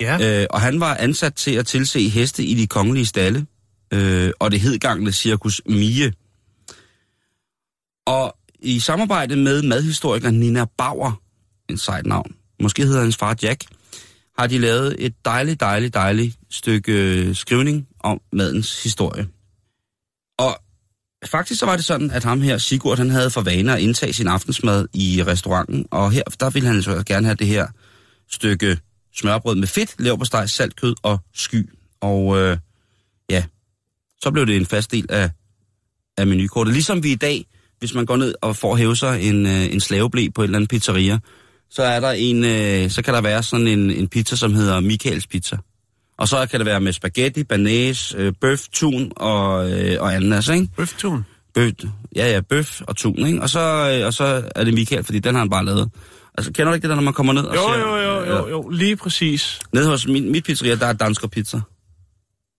ja. 0.00 0.40
Øh, 0.42 0.46
og 0.50 0.60
han 0.60 0.80
var 0.80 0.94
ansat 0.96 1.34
til 1.34 1.50
at 1.50 1.66
tilse 1.66 2.08
heste 2.08 2.44
i 2.44 2.54
de 2.54 2.66
kongelige 2.66 3.06
stalle, 3.06 3.46
øh, 3.92 4.30
og 4.38 4.50
det 4.50 4.60
hedgangne 4.60 5.12
cirkus 5.12 5.60
Mie. 5.66 6.12
Og 8.06 8.36
i 8.62 8.78
samarbejde 8.80 9.36
med 9.36 9.62
madhistoriker 9.62 10.30
Nina 10.30 10.64
Bauer, 10.78 11.20
en 11.70 11.78
sejt 11.78 12.06
navn, 12.06 12.34
måske 12.62 12.86
hedder 12.86 13.02
hans 13.02 13.16
far 13.16 13.36
Jack, 13.42 13.64
har 14.38 14.46
de 14.46 14.58
lavet 14.58 14.96
et 14.98 15.14
dejligt, 15.24 15.60
dejligt, 15.60 15.94
dejligt 15.94 16.36
stykke 16.50 16.92
øh, 16.92 17.34
skrivning 17.34 17.88
om 18.00 18.20
madens 18.32 18.82
historie. 18.82 19.28
Og 20.38 20.58
faktisk 21.26 21.60
så 21.60 21.66
var 21.66 21.76
det 21.76 21.84
sådan, 21.84 22.10
at 22.10 22.24
ham 22.24 22.40
her, 22.40 22.58
Sigurd, 22.58 22.98
han 22.98 23.10
havde 23.10 23.30
for 23.30 23.40
vane 23.40 23.72
at 23.72 23.80
indtage 23.80 24.12
sin 24.12 24.28
aftensmad 24.28 24.86
i 24.94 25.22
restauranten, 25.26 25.86
og 25.90 26.12
her, 26.12 26.22
der 26.40 26.50
ville 26.50 26.68
han 26.68 26.82
så 26.82 27.02
gerne 27.06 27.26
have 27.26 27.36
det 27.36 27.46
her 27.46 27.66
stykke 28.30 28.78
smørbrød 29.14 29.54
med 29.54 29.66
fedt, 29.66 29.94
leverpostej, 29.98 30.46
saltkød 30.46 30.94
og 31.02 31.18
sky. 31.34 31.70
Og 32.00 32.38
øh, 32.38 32.56
ja, 33.30 33.44
så 34.20 34.30
blev 34.30 34.46
det 34.46 34.56
en 34.56 34.66
fast 34.66 34.92
del 34.92 35.06
af, 35.08 35.30
af 36.18 36.26
menukortet. 36.26 36.74
Ligesom 36.74 37.02
vi 37.02 37.12
i 37.12 37.14
dag, 37.16 37.46
hvis 37.78 37.94
man 37.94 38.06
går 38.06 38.16
ned 38.16 38.34
og 38.42 38.56
får 38.56 38.76
hæve 38.76 38.96
sig 38.96 39.22
en, 39.22 39.46
øh, 39.46 39.72
en 39.72 39.80
slaveblæ 39.80 40.28
på 40.34 40.42
et 40.42 40.44
eller 40.44 40.58
andet 40.58 40.70
pizzeria, 40.70 41.18
så 41.70 41.82
er 41.82 42.00
der 42.00 42.10
en, 42.10 42.44
øh, 42.44 42.90
så 42.90 43.02
kan 43.02 43.14
der 43.14 43.20
være 43.20 43.42
sådan 43.42 43.66
en, 43.66 43.90
en 43.90 44.08
pizza, 44.08 44.36
som 44.36 44.54
hedder 44.54 44.80
Michaels 44.80 45.26
Pizza. 45.26 45.56
Og 46.18 46.28
så 46.28 46.46
kan 46.46 46.60
det 46.60 46.66
være 46.66 46.80
med 46.80 46.92
spaghetti, 46.92 47.44
banæs, 47.44 48.14
øh, 48.18 48.32
bøf, 48.40 48.60
tun 48.72 49.12
og, 49.16 49.70
øh, 49.70 49.96
og 50.00 50.14
ananas, 50.14 50.48
ikke? 50.48 50.68
Bøftun. 50.76 51.24
Bøf, 51.54 51.72
ja, 52.16 52.32
ja, 52.32 52.40
bøf 52.40 52.80
og 52.80 52.96
tun, 52.96 53.26
ikke? 53.26 53.42
Og 53.42 53.50
så, 53.50 53.60
øh, 54.00 54.06
og 54.06 54.14
så 54.14 54.50
er 54.54 54.64
det 54.64 54.74
Michael, 54.74 55.04
fordi 55.04 55.18
den 55.18 55.34
har 55.34 55.38
han 55.38 55.50
bare 55.50 55.64
lavet. 55.64 55.90
Altså, 56.38 56.52
kender 56.52 56.70
du 56.70 56.74
ikke 56.74 56.82
det 56.82 56.90
der, 56.90 56.96
når 56.96 57.02
man 57.02 57.14
kommer 57.14 57.32
ned 57.32 57.42
og 57.44 57.56
Jo, 57.56 57.60
ser... 57.60 57.78
jo, 57.78 57.96
jo, 57.96 58.24
jo, 58.24 58.48
jo, 58.48 58.68
lige 58.68 58.96
præcis. 58.96 59.58
Nede 59.72 59.86
hos 59.86 60.06
min, 60.06 60.32
mit 60.32 60.44
pizzeria, 60.44 60.74
der 60.74 60.86
er 60.86 60.92
dansker 60.92 61.28
pizza. 61.28 61.60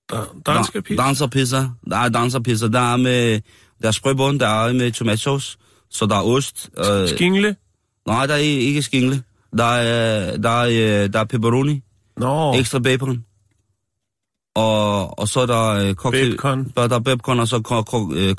Der, 0.10 0.36
danske 0.46 0.82
pizza. 0.82 1.04
Dansker 1.04 1.28
pizza. 1.28 1.70
Der 1.90 1.98
er 1.98 2.10
dansker 2.10 2.40
pizza. 2.40 2.68
Der 2.68 2.94
er 2.94 2.98
med... 2.98 3.42
Der 3.82 3.88
er 3.88 3.92
sprøbund, 3.92 4.40
der 4.40 4.48
er 4.48 4.74
med 4.74 4.92
tomatsauce. 4.92 5.58
Så 5.92 6.06
der 6.06 6.16
er 6.16 6.22
ost. 6.22 6.70
Øh, 6.78 7.08
Skingle. 7.08 7.56
Nej, 8.08 8.26
der 8.26 8.34
er 8.34 8.38
ikke 8.38 8.82
skingle. 8.82 9.24
Der 9.58 9.64
er, 9.66 10.38
der 10.38 10.50
er, 10.50 11.04
øh, 11.04 11.14
der 11.14 11.20
er 11.20 11.24
pepperoni. 11.26 11.84
Nå, 12.18 12.54
Ekstra 12.56 12.80
bacon. 12.80 13.26
Og, 14.56 15.20
og 15.20 15.28
så 15.28 15.40
er 15.40 15.46
der 15.46 15.68
øh, 15.70 15.94
cocktail... 15.94 16.32
Bacon. 16.32 16.72
Der, 16.78 16.88
der 16.88 16.96
er 16.96 17.00
bacon, 17.00 17.40
og 17.40 17.48
så 17.48 17.60
ko- 17.62 17.82
ko- 17.84 18.14
øh, 18.14 18.36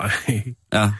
ej. 0.00 0.10
Ja. 0.72 0.90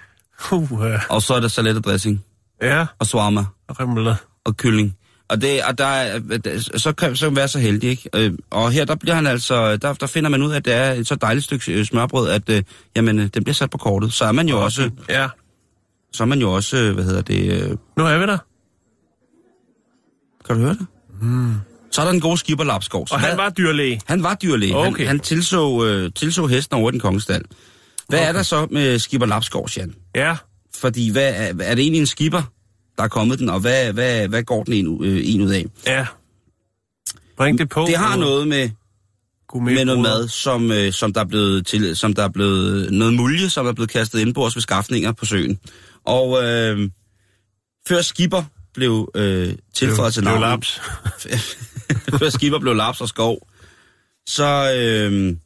Uh, 0.53 0.73
Og 1.11 1.23
så 1.23 1.35
er 1.35 1.41
der 1.41 1.49
salatdressing. 1.49 2.25
ja, 2.63 2.87
Og 2.99 3.07
shawarma. 3.07 3.45
rimler. 3.71 4.15
og 4.45 4.57
kylling. 4.57 4.97
Og, 5.29 5.41
det, 5.43 5.63
og 5.65 5.79
der 5.79 5.85
er, 5.87 6.21
så 6.77 6.93
kan 6.93 7.17
så 7.17 7.31
være 7.31 7.49
så 7.49 7.59
heldig, 7.59 7.91
ikke? 7.91 8.37
Og 8.51 8.71
her, 8.71 8.85
der 8.85 8.95
bliver 8.95 9.15
han 9.15 9.27
altså, 9.27 9.77
der, 9.77 9.93
der 9.93 10.07
finder 10.07 10.31
man 10.31 10.43
ud 10.43 10.53
af, 10.53 10.57
at 10.57 10.65
det 10.65 10.75
er 10.75 10.93
et 10.93 11.07
så 11.07 11.15
dejligt 11.15 11.45
stykke 11.45 11.85
smørbrød, 11.85 12.31
at 12.31 12.49
øh, 12.49 12.63
jamen, 12.97 13.19
den 13.19 13.45
bliver 13.45 13.55
sat 13.55 13.71
på 13.71 13.79
kortet. 13.79 14.13
Så 14.13 14.25
er 14.25 14.33
man 14.33 14.49
jo 14.49 14.65
også, 14.65 14.91
Ja, 15.09 15.29
så 16.13 16.23
er 16.23 16.27
man 16.27 16.39
jo 16.41 16.53
også, 16.53 16.77
øh, 16.77 16.95
hvad 16.95 17.05
hedder 17.05 17.23
det, 17.23 17.53
øh, 17.63 17.77
nu 17.97 18.05
er 18.07 18.19
vi 18.19 18.27
der. 18.27 18.39
kan 20.47 20.57
du 20.57 20.63
høre 20.63 20.75
det? 20.75 20.87
Mm. 21.23 21.55
Så 21.91 22.01
er 22.01 22.05
der 22.05 22.13
en 22.13 22.21
god 22.21 22.37
skipper 22.37 22.65
Lapskov. 22.65 23.07
Og 23.11 23.21
han 23.21 23.29
hvad- 23.29 23.37
var 23.45 23.51
dyrlæge. 23.51 24.01
han 24.07 24.23
var 24.23 24.35
dyrlæge. 24.35 24.77
Okay. 24.77 24.99
Han, 24.99 25.07
han 25.07 25.21
tilså, 25.21 25.85
øh, 25.87 26.11
tilså 26.17 26.47
hesten 26.47 26.77
over 26.77 26.91
den 26.91 27.01
kongestal. 27.01 27.43
Hvad 28.09 28.19
okay. 28.19 28.29
er 28.29 28.33
der 28.33 28.43
så 28.43 28.67
med 28.71 28.99
skipper 28.99 29.27
Lapskov, 29.27 29.69
Jan? 29.77 29.95
Ja, 30.15 30.37
Fordi 30.77 31.11
hvad, 31.13 31.29
er, 31.37 31.53
er 31.61 31.75
det 31.75 31.83
egentlig 31.83 32.01
en 32.01 32.07
skipper, 32.07 32.43
der 32.99 33.05
er 33.05 33.09
kommet 33.09 33.39
den, 33.39 33.49
og 33.49 33.61
hvad, 33.61 33.93
hvad, 33.93 34.29
hvad 34.29 34.43
går 34.43 34.65
den 34.65 34.73
en, 34.75 35.05
øh, 35.05 35.21
en 35.25 35.41
ud 35.41 35.51
af? 35.51 35.67
ja. 35.87 36.07
Bring 37.37 37.59
det 37.59 37.69
på. 37.69 37.85
Det 37.89 37.97
har 37.97 38.17
noget 38.17 38.49
med, 38.49 38.71
med 39.55 39.85
noget 39.85 40.01
mad, 40.01 40.29
som, 40.29 40.73
øh, 40.73 40.93
som, 40.93 41.13
der 41.13 41.21
er 41.21 41.25
blevet 41.25 41.67
til, 41.67 41.97
som 41.97 42.15
der 42.15 42.25
er 42.25 42.29
blevet 42.29 42.93
noget 42.93 43.15
mulje, 43.15 43.51
som 43.51 43.67
er 43.67 43.73
blevet 43.73 43.91
kastet 43.91 44.21
ind 44.21 44.35
på 44.35 44.47
os 44.47 44.57
ved 44.57 44.63
skaffninger 44.63 45.13
på 45.13 45.25
søen. 45.25 45.59
Og 46.05 46.45
øh, 46.45 46.91
før 47.89 48.03
skipper 48.03 48.43
blev 48.75 49.11
øh, 49.15 49.55
tilføjet 49.75 50.15
til 50.15 50.25
navnet, 50.25 50.41
laps. 50.41 50.81
før 52.19 52.31
skipper 52.31 52.59
blev 52.59 52.75
laps 52.75 53.01
og 53.01 53.09
skov, 53.09 53.49
så, 54.29 54.75
øh, 54.77 55.37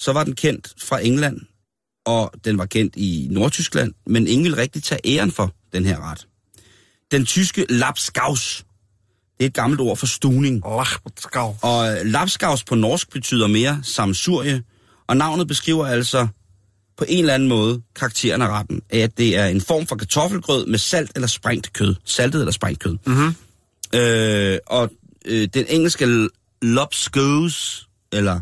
så 0.00 0.12
var 0.12 0.24
den 0.24 0.34
kendt 0.34 0.74
fra 0.78 1.04
England, 1.04 1.40
og 2.06 2.32
den 2.44 2.58
var 2.58 2.66
kendt 2.66 2.96
i 2.96 3.28
Nordtyskland, 3.30 3.94
men 4.06 4.26
ingen 4.26 4.44
ville 4.44 4.58
rigtig 4.58 4.82
tage 4.82 5.00
æren 5.04 5.32
for 5.32 5.54
den 5.72 5.84
her 5.84 6.10
ret. 6.10 6.26
Den 7.10 7.26
tyske 7.26 7.66
lapskaus, 7.68 8.64
det 9.38 9.44
er 9.44 9.46
et 9.46 9.54
gammelt 9.54 9.80
ord 9.80 9.96
for 9.96 10.06
stuning. 10.06 10.62
Lachskav. 10.66 11.56
Og 11.62 11.92
øh, 11.92 12.06
lapskaus 12.06 12.64
på 12.64 12.74
norsk 12.74 13.10
betyder 13.10 13.46
mere 13.46 13.80
samsurie, 13.82 14.62
og 15.06 15.16
navnet 15.16 15.48
beskriver 15.48 15.86
altså 15.86 16.26
på 16.96 17.04
en 17.08 17.18
eller 17.18 17.34
anden 17.34 17.48
måde 17.48 17.82
karakteren 17.96 18.42
af 18.42 18.48
retten, 18.48 18.82
at 18.90 19.18
det 19.18 19.36
er 19.36 19.46
en 19.46 19.60
form 19.60 19.86
for 19.86 19.96
kartoffelgrød 19.96 20.66
med 20.66 20.78
salt 20.78 21.12
eller 21.14 21.28
sprængt 21.28 21.72
kød. 21.72 21.94
Saltet 22.04 22.40
eller 22.40 22.52
sprængt 22.52 22.80
kød. 22.80 22.96
Mhm. 23.06 23.34
Øh, 23.94 24.58
og 24.66 24.90
øh, 25.24 25.48
den 25.54 25.64
engelske 25.68 26.28
lobscouse, 26.62 27.86
eller 28.12 28.40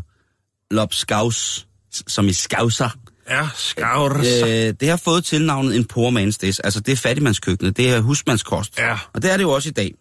lobskaus, 0.71 1.67
som 2.07 2.27
i 2.27 2.33
skauser. 2.33 2.89
Ja, 3.29 3.47
skavrs. 3.55 4.27
Øh, 4.27 4.73
det 4.79 4.89
har 4.89 4.97
fået 4.97 5.25
tilnavnet 5.25 5.75
en 5.75 5.85
poor 5.85 6.11
man's 6.11 6.37
dish. 6.41 6.59
Altså, 6.63 6.79
det 6.79 6.91
er 6.91 6.95
fattigmandskøkkenet. 6.95 7.77
Det 7.77 7.89
er 7.89 7.99
husmandskost. 7.99 8.79
Ja. 8.79 8.97
Og 9.13 9.21
det 9.21 9.31
er 9.31 9.37
det 9.37 9.43
jo 9.43 9.51
også 9.51 9.69
i 9.69 9.71
dag. 9.71 9.93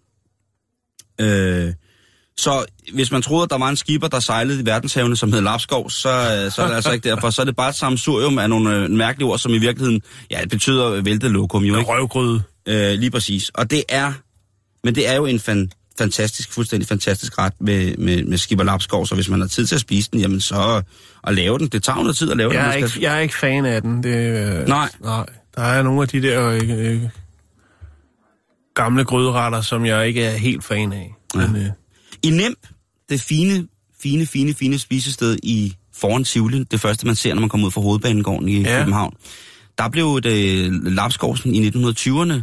Øh, 1.20 1.72
så 2.37 2.64
hvis 2.94 3.12
man 3.12 3.22
troede, 3.22 3.42
at 3.42 3.51
der 3.51 3.59
var 3.59 3.68
en 3.68 3.77
skipper, 3.77 4.09
der 4.09 4.20
sejlede 4.20 4.61
i 4.62 4.66
verdenshavene, 4.66 5.16
som 5.16 5.33
hed 5.33 5.40
Lapskov, 5.40 5.90
så, 5.90 6.09
øh, 6.09 6.53
så 6.53 6.62
er 6.62 6.66
det 6.68 6.75
altså 6.75 6.92
ikke 6.92 7.09
derfor. 7.11 7.31
Så 7.31 7.42
er 7.42 7.46
det 7.46 7.57
bare 7.57 7.68
et 7.68 7.75
samsurium 7.75 8.38
af 8.38 8.48
nogle 8.51 8.77
øh, 8.77 8.90
mærkelige 8.90 9.29
ord, 9.29 9.38
som 9.38 9.53
i 9.55 9.59
virkeligheden, 9.59 10.03
ja, 10.31 10.40
det 10.40 10.51
betyder 10.51 11.03
væltet 11.03 11.31
lokum 11.31 11.64
jo, 11.64 11.77
ikke? 11.79 11.90
røvgryde. 11.90 12.42
Øh, 12.68 12.92
lige 12.98 13.11
præcis. 13.11 13.48
Og 13.48 13.70
det 13.70 13.85
er, 13.88 14.12
men 14.85 14.94
det 14.94 15.09
er 15.09 15.14
jo 15.14 15.27
en 15.27 15.40
fan, 15.40 15.70
fantastisk, 15.98 16.53
fuldstændig 16.53 16.88
fantastisk 16.88 17.38
ret 17.38 17.53
med, 17.61 17.96
med, 17.96 18.25
med 18.25 18.38
skipper 18.38 18.64
Lapskov, 18.64 19.07
så 19.07 19.14
hvis 19.14 19.29
man 19.29 19.40
har 19.40 19.48
tid 19.48 19.66
til 19.66 19.75
at 19.75 19.81
spise 19.81 20.11
den, 20.12 20.20
jamen 20.20 20.40
så 20.40 20.83
at 21.27 21.35
lave 21.35 21.59
den. 21.59 21.66
Det 21.68 21.83
tager 21.83 21.96
jo 21.96 22.03
noget 22.03 22.16
tid 22.16 22.31
at 22.31 22.37
lave 22.37 22.53
Jeg 22.53 22.62
den. 22.62 22.70
er, 22.70 22.75
ikke, 22.87 22.90
jeg 23.01 23.16
er 23.16 23.20
ikke 23.20 23.37
fan 23.37 23.64
af 23.64 23.83
den. 23.83 24.03
Det, 24.03 24.16
øh, 24.61 24.68
Nej. 24.68 24.88
Nej. 25.01 25.27
Der 25.57 25.62
er 25.62 25.83
nogle 25.83 26.03
af 26.03 26.09
de 26.09 26.22
der 26.22 26.48
øh, 26.48 26.70
øh, 26.92 27.03
gamle 28.75 29.05
gryderetter, 29.05 29.61
som 29.61 29.87
jeg 29.87 30.09
ikke 30.09 30.23
er 30.25 30.37
helt 30.37 30.65
fan 30.65 30.93
af. 30.93 31.15
Ja. 31.35 31.47
Men, 31.47 31.57
øh, 31.63 31.71
I 32.23 32.31
Nemp, 32.31 32.59
det 33.09 33.21
fine, 33.21 33.69
fine, 34.03 34.27
fine, 34.27 34.55
fine 34.55 34.79
spisested 34.79 35.39
i 35.43 35.77
foran 35.95 36.25
Tivoli, 36.25 36.65
det 36.65 36.81
første 36.81 37.07
man 37.07 37.15
ser, 37.15 37.35
når 37.35 37.41
man 37.41 37.49
kommer 37.49 37.67
ud 37.67 37.73
fra 37.73 37.81
hovedbanegården 37.81 38.49
i 38.49 38.63
Ja. 38.63 38.79
København, 38.79 39.15
der 39.79 39.89
blev 39.89 40.21
det 40.21 40.73
Lapskovsen 40.93 41.55
i 41.55 41.69
1920'erne 41.69 42.43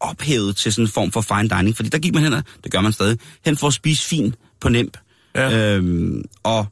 ophævet 0.00 0.56
til 0.56 0.72
sådan 0.72 0.84
en 0.84 0.88
form 0.88 1.12
for 1.12 1.20
fine 1.20 1.48
dining, 1.48 1.76
fordi 1.76 1.88
der 1.88 1.98
gik 1.98 2.14
man 2.14 2.22
hen, 2.22 2.32
og 2.32 2.42
det 2.64 2.72
gør 2.72 2.80
man 2.80 2.92
stadig, 2.92 3.18
hen 3.44 3.56
for 3.56 3.66
at 3.66 3.74
spise 3.74 4.08
fint 4.08 4.34
på 4.60 4.68
Nemp. 4.68 4.96
Ja. 5.34 5.74
Øhm, 5.76 6.22
og 6.42 6.66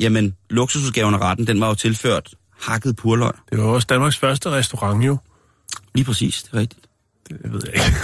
jamen, 0.00 0.34
luksusudgaven 0.50 1.14
af 1.14 1.18
retten, 1.18 1.46
den 1.46 1.60
var 1.60 1.68
jo 1.68 1.74
tilført 1.74 2.34
hakket 2.60 2.96
purløg. 2.96 3.32
det 3.50 3.58
var 3.58 3.64
også 3.64 3.86
Danmarks 3.90 4.16
første 4.16 4.50
restaurant, 4.50 5.04
jo. 5.06 5.16
Lige 5.94 6.04
præcis, 6.04 6.42
det 6.42 6.52
er 6.52 6.60
rigtigt. 6.60 6.86
Det 7.28 7.52
ved 7.52 7.60
jeg 7.66 7.74
ikke. 7.74 7.96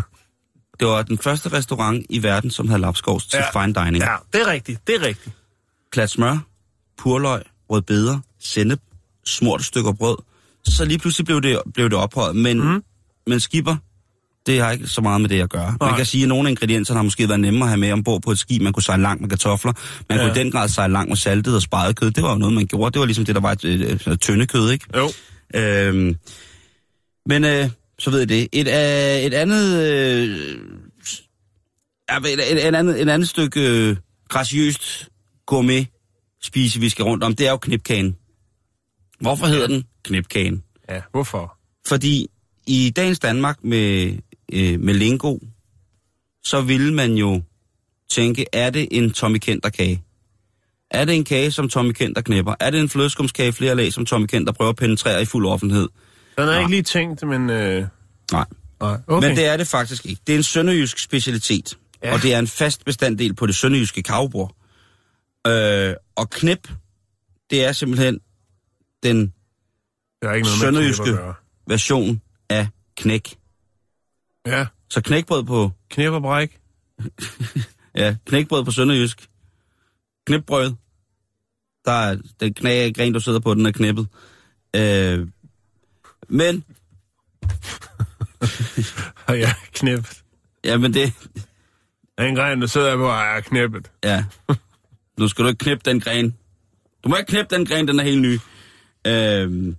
Det 0.80 0.88
var 0.88 1.02
den 1.02 1.18
første 1.18 1.52
restaurant 1.52 2.06
i 2.08 2.22
verden, 2.22 2.50
som 2.50 2.68
havde 2.68 2.80
lapskovs 2.80 3.26
til 3.26 3.38
Ja. 3.54 3.62
fine 3.62 3.74
dining. 3.74 3.96
ja, 4.04 4.14
det 4.32 4.40
er 4.42 4.46
rigtigt. 4.46 4.86
Det 4.86 4.94
er 4.94 5.02
rigtigt. 5.06 5.36
klat 5.92 6.10
smør, 6.10 6.38
purløg, 6.98 7.42
rødbeder, 7.70 8.18
sennep, 8.40 8.80
smurt 9.26 9.64
stykker 9.64 9.92
brød. 9.92 10.16
Så 10.64 10.84
lige 10.84 10.98
pludselig 10.98 11.26
blev 11.26 11.42
det, 11.42 11.60
blev 11.74 11.90
det 11.90 11.98
ophøjet. 11.98 12.36
Men, 12.36 12.60
mm. 12.72 12.82
men 13.26 13.40
skipper, 13.40 13.76
det 14.46 14.60
har 14.60 14.70
ikke 14.70 14.86
så 14.86 15.00
meget 15.00 15.20
med 15.20 15.28
det 15.28 15.40
at 15.42 15.50
gøre. 15.50 15.76
Nej. 15.80 15.88
Man 15.88 15.96
kan 15.96 16.06
sige, 16.06 16.22
at 16.22 16.28
nogle 16.28 16.48
af 16.48 16.50
ingredienserne 16.50 16.98
har 16.98 17.02
måske 17.02 17.28
været 17.28 17.40
nemmere 17.40 17.66
at 17.66 17.68
have 17.70 17.80
med 17.80 17.92
ombord 17.92 18.22
på 18.22 18.30
et 18.30 18.38
skib. 18.38 18.62
Man 18.62 18.72
kunne 18.72 18.82
sejle 18.82 19.02
langt 19.02 19.20
med 19.20 19.28
kartofler. 19.30 19.72
Man 20.08 20.18
ja. 20.18 20.24
Kunne 20.24 20.40
i 20.40 20.44
den 20.44 20.50
grad 20.52 20.68
sejle 20.68 20.92
langt 20.92 21.08
med 21.08 21.16
saltet 21.16 21.54
og 21.54 21.62
sparet 21.62 21.96
kød. 21.96 22.10
Det 22.10 22.22
var 22.22 22.30
jo 22.30 22.38
noget, 22.38 22.54
man 22.54 22.66
gjorde. 22.66 22.92
Det 22.92 23.00
var 23.00 23.06
ligesom 23.06 23.24
det, 23.24 23.34
der 23.34 23.40
var 23.40 23.52
et, 23.52 23.64
et, 23.64 24.06
et 24.06 24.20
tynde 24.20 24.46
kød, 24.46 24.70
ikke? 24.70 24.86
Jo. 24.96 25.10
Øhm, 25.54 26.16
men 27.26 27.44
øh, 27.44 27.68
så 28.00 28.10
ved 28.10 28.18
jeg 28.18 28.28
det. 28.28 28.48
Et, 28.52 28.66
øh, 28.66 29.24
et 29.24 29.34
andet... 29.34 29.82
Øh, 29.82 30.28
et, 32.16 32.32
et, 32.32 32.66
et, 32.66 32.74
andet, 32.74 33.00
et 33.00 33.08
andet 33.08 33.28
stykke 33.28 33.60
øh, 33.60 33.96
graciøst 34.28 35.08
gourmet 35.46 35.86
spise, 36.42 36.80
vi 36.80 36.88
skal 36.88 37.02
rundt 37.02 37.24
om, 37.24 37.36
det 37.36 37.46
er 37.46 37.50
jo 37.50 37.56
knipkagen. 37.56 38.16
Hvorfor 39.20 39.46
hedder 39.46 39.66
den 39.66 39.84
knipkagen? 40.04 40.62
Ja, 40.88 41.02
hvorfor? 41.10 41.56
Fordi 41.86 42.26
i 42.66 42.92
dagens 42.96 43.18
Danmark 43.18 43.64
med, 43.64 44.16
øh, 44.52 44.80
med 44.80 44.94
lingo, 44.94 45.38
så 46.44 46.60
ville 46.60 46.94
man 46.94 47.14
jo 47.14 47.42
tænke, 48.10 48.46
er 48.52 48.70
det 48.70 48.88
en 48.90 49.12
Tommy 49.12 49.38
Kenter 49.38 49.68
kage? 49.68 50.02
Er 50.90 51.04
det 51.04 51.14
en 51.14 51.24
kage, 51.24 51.50
som 51.50 51.68
Tommy 51.68 51.92
Kenter 51.92 52.22
knipper? 52.22 52.54
Er 52.60 52.70
det 52.70 52.80
en 52.80 52.88
flødeskumskage 52.88 53.52
flere 53.52 53.74
lag, 53.74 53.92
som 53.92 54.06
Tommy 54.06 54.26
Kenter 54.26 54.52
prøver 54.52 54.70
at 54.70 54.76
penetrere 54.76 55.22
i 55.22 55.24
fuld 55.24 55.46
offentlighed? 55.46 55.88
Den 56.36 56.42
er 56.48 56.52
Nej. 56.52 56.58
ikke 56.58 56.70
lige 56.70 56.82
tænkt, 56.82 57.22
men... 57.26 57.50
Øh, 57.50 57.86
Nej. 58.32 58.44
nej. 58.80 58.98
Okay. 59.06 59.28
Men 59.28 59.36
det 59.36 59.46
er 59.46 59.56
det 59.56 59.66
faktisk 59.66 60.06
ikke. 60.06 60.22
Det 60.26 60.32
er 60.32 60.36
en 60.36 60.42
sønderjysk 60.42 60.98
specialitet, 60.98 61.78
Ja. 62.04 62.12
og 62.14 62.22
det 62.22 62.34
er 62.34 62.38
en 62.38 62.46
fast 62.46 62.84
bestanddel 62.84 63.34
på 63.34 63.46
det 63.46 63.54
sønderjyske 63.54 64.02
kavbord. 64.02 64.56
Øh, 65.46 65.94
og 66.16 66.30
knip, 66.30 66.68
det 67.50 67.64
er 67.64 67.72
simpelthen 67.72 68.20
den 69.02 69.32
er 70.22 70.32
ikke 70.32 70.48
noget 70.48 70.60
sønderjyske- 70.60 71.34
version 71.66 72.20
af 72.48 72.68
knæk. 72.96 73.36
Ja, 74.46 74.66
Så 74.90 75.00
knækbrød 75.00 75.44
på, 75.44 75.70
knæp 75.90 76.12
og 76.12 76.22
bræk. 76.22 76.60
ja, 77.96 78.16
knækbrød 78.26 78.64
på 78.64 78.70
sønderjysk. 78.70 79.26
Knipbrød. 80.26 80.72
Der 81.84 81.92
er 81.92 82.16
den 82.40 82.54
knæ, 82.54 82.90
gren, 82.90 83.12
du 83.12 83.20
sidder 83.20 83.40
på, 83.40 83.54
den 83.54 83.66
er 83.66 83.72
knippet. 83.72 84.08
Øh, 84.76 85.26
men, 86.30 86.64
Og 89.26 89.38
ja, 89.38 89.52
knæppet. 89.74 90.22
ja, 90.64 90.76
men 90.78 90.94
det, 90.94 91.12
Den 92.18 92.34
gren, 92.36 92.60
du 92.60 92.66
sidder 92.66 92.96
på, 92.96 93.06
er 93.08 93.40
knæppet. 93.40 93.90
Ja. 94.04 94.24
Nu 95.18 95.28
skal 95.28 95.44
du 95.44 95.48
ikke 95.48 95.58
knippe 95.58 95.90
den 95.90 96.00
gren. 96.00 96.34
Du 97.04 97.08
må 97.08 97.16
ikke 97.16 97.30
knippe 97.30 97.56
den 97.56 97.66
gren, 97.66 97.88
den 97.88 98.00
er 98.00 98.04
helt 98.04 98.22
ny. 98.22 98.38
Øhm. 99.06 99.76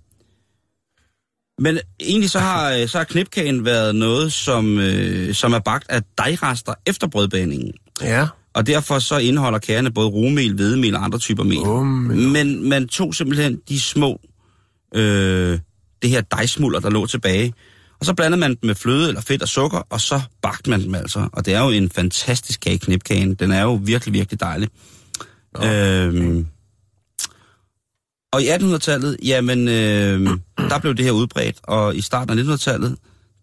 Men 1.58 1.78
egentlig 2.00 2.30
så 2.30 2.38
har, 2.38 2.86
så 2.86 2.98
har 2.98 3.04
knipkagen 3.04 3.64
været 3.64 3.94
noget, 3.94 4.32
som, 4.32 4.78
øh, 4.78 5.34
som 5.34 5.52
er 5.52 5.58
bagt 5.58 5.90
af 5.90 6.02
dejrester 6.18 6.74
efter 6.86 7.06
brødbaningen. 7.06 7.72
Ja. 8.02 8.28
Og 8.54 8.66
derfor 8.66 8.98
så 8.98 9.18
indeholder 9.18 9.58
kagerne 9.58 9.90
både 9.92 10.08
rumel, 10.08 10.54
hvedemel 10.54 10.94
og 10.96 11.04
andre 11.04 11.18
typer 11.18 11.44
mel. 11.44 11.58
Åh, 11.58 11.86
men- 11.86 12.32
Men 12.32 12.68
man 12.68 12.88
tog 12.88 13.14
simpelthen 13.14 13.60
de 13.68 13.80
små, 13.80 14.20
øh, 14.94 15.58
det 16.02 16.10
her 16.10 16.20
dejsmulder, 16.20 16.80
der 16.80 16.90
lå 16.90 17.06
tilbage, 17.06 17.54
og 18.00 18.06
så 18.06 18.14
blandede 18.14 18.40
man 18.40 18.50
dem 18.50 18.58
med 18.62 18.74
fløde 18.74 19.08
eller 19.08 19.20
fedt 19.20 19.42
og 19.42 19.48
sukker, 19.48 19.78
og 19.90 20.00
så 20.00 20.20
bagte 20.42 20.70
man 20.70 20.82
dem 20.82 20.94
altså. 20.94 21.28
Og 21.32 21.46
det 21.46 21.54
er 21.54 21.60
jo 21.64 21.68
en 21.70 21.90
fantastisk 21.90 22.60
kage, 22.60 22.78
knipkagen. 22.78 23.34
Den 23.34 23.52
er 23.52 23.62
jo 23.62 23.74
virkelig, 23.84 24.14
virkelig 24.14 24.40
dejlig. 24.40 24.68
Øhm, 25.64 26.46
og 28.32 28.42
i 28.42 28.48
1800-tallet, 28.48 29.16
jamen, 29.24 29.68
øh, 29.68 30.20
der 30.56 30.78
blev 30.80 30.94
det 30.94 31.04
her 31.04 31.12
udbredt, 31.12 31.56
og 31.62 31.96
i 31.96 32.00
starten 32.00 32.38
af 32.38 32.42
1900-tallet, 32.42 32.96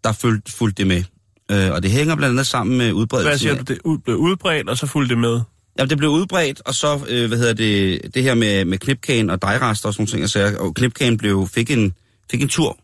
der 0.04 0.12
fulgte, 0.12 0.52
fulgte 0.52 0.78
det 0.84 0.88
med. 0.88 1.04
Øh, 1.52 1.72
og 1.72 1.84
det 1.84 1.92
hænger 1.92 2.16
blandt 2.16 2.34
andet 2.34 2.48
sammen 2.48 2.78
med 2.78 2.92
udbredelsen 2.92 3.30
Hvad 3.30 3.38
siger 3.38 3.56
du? 3.56 3.64
Det 3.74 3.80
ud- 3.84 3.98
blev 3.98 4.16
udbredt, 4.18 4.70
og 4.70 4.78
så 4.78 4.86
fulgte 4.88 5.10
det 5.16 5.22
med. 5.22 5.42
Jamen, 5.80 5.90
det 5.90 5.98
blev 5.98 6.10
udbredt, 6.10 6.62
og 6.66 6.76
så, 6.76 7.00
øh, 7.10 7.28
hvad 7.28 7.38
hedder 7.38 7.54
det, 7.54 8.02
det 8.14 8.24
her 8.24 8.34
med, 8.34 8.66
med 8.66 8.78
knipkagen 8.78 9.30
og 9.30 9.42
dejrester 9.42 9.90
og 9.90 9.94
sådan 9.94 10.02
nogle 10.02 10.12
ting, 10.12 10.24
og, 10.24 10.30
sager, 10.30 10.58
og 10.60 10.74
knipkagen 10.76 11.18
blev, 11.18 11.48
fik, 11.54 11.72
en, 11.72 11.94
fik 12.32 12.42
en 12.42 12.50
tur 12.50 12.78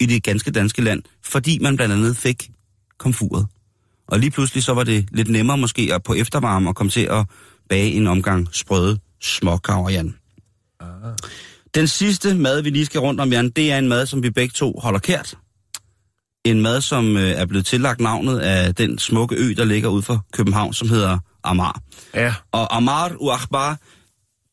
i 0.00 0.06
det 0.06 0.22
ganske 0.22 0.50
danske 0.50 0.82
land, 0.82 1.02
fordi 1.24 1.58
man 1.58 1.76
blandt 1.76 1.94
andet 1.94 2.16
fik 2.16 2.50
komfuret. 2.98 3.46
Og 4.08 4.18
lige 4.18 4.30
pludselig 4.30 4.62
så 4.62 4.74
var 4.74 4.84
det 4.84 5.08
lidt 5.12 5.28
nemmere 5.28 5.58
måske 5.58 5.90
at 5.94 6.02
på 6.02 6.14
eftervarme 6.14 6.68
og 6.68 6.76
komme 6.76 6.90
til 6.90 7.08
at 7.10 7.26
bage 7.68 7.92
en 7.92 8.06
omgang 8.06 8.48
sprøde 8.52 8.98
småkager, 9.20 9.88
Jan. 9.88 10.14
Den 11.74 11.88
sidste 11.88 12.34
mad, 12.34 12.62
vi 12.62 12.70
lige 12.70 12.86
skal 12.86 13.00
rundt 13.00 13.20
om, 13.20 13.32
Jan, 13.32 13.50
det 13.50 13.72
er 13.72 13.78
en 13.78 13.88
mad, 13.88 14.06
som 14.06 14.22
vi 14.22 14.30
begge 14.30 14.52
to 14.52 14.78
holder 14.82 14.98
kært. 14.98 15.34
En 16.44 16.60
mad, 16.60 16.80
som 16.80 17.16
øh, 17.16 17.30
er 17.30 17.46
blevet 17.46 17.66
tillagt 17.66 18.00
navnet 18.00 18.38
af 18.38 18.74
den 18.74 18.98
smukke 18.98 19.36
ø, 19.36 19.54
der 19.56 19.64
ligger 19.64 19.88
ude 19.88 20.02
for 20.02 20.26
København, 20.32 20.72
som 20.72 20.88
hedder 20.88 21.18
Amar. 21.44 21.80
Ja. 22.14 22.34
Og 22.52 22.76
Amar 22.76 23.12
Uakbar, 23.20 23.78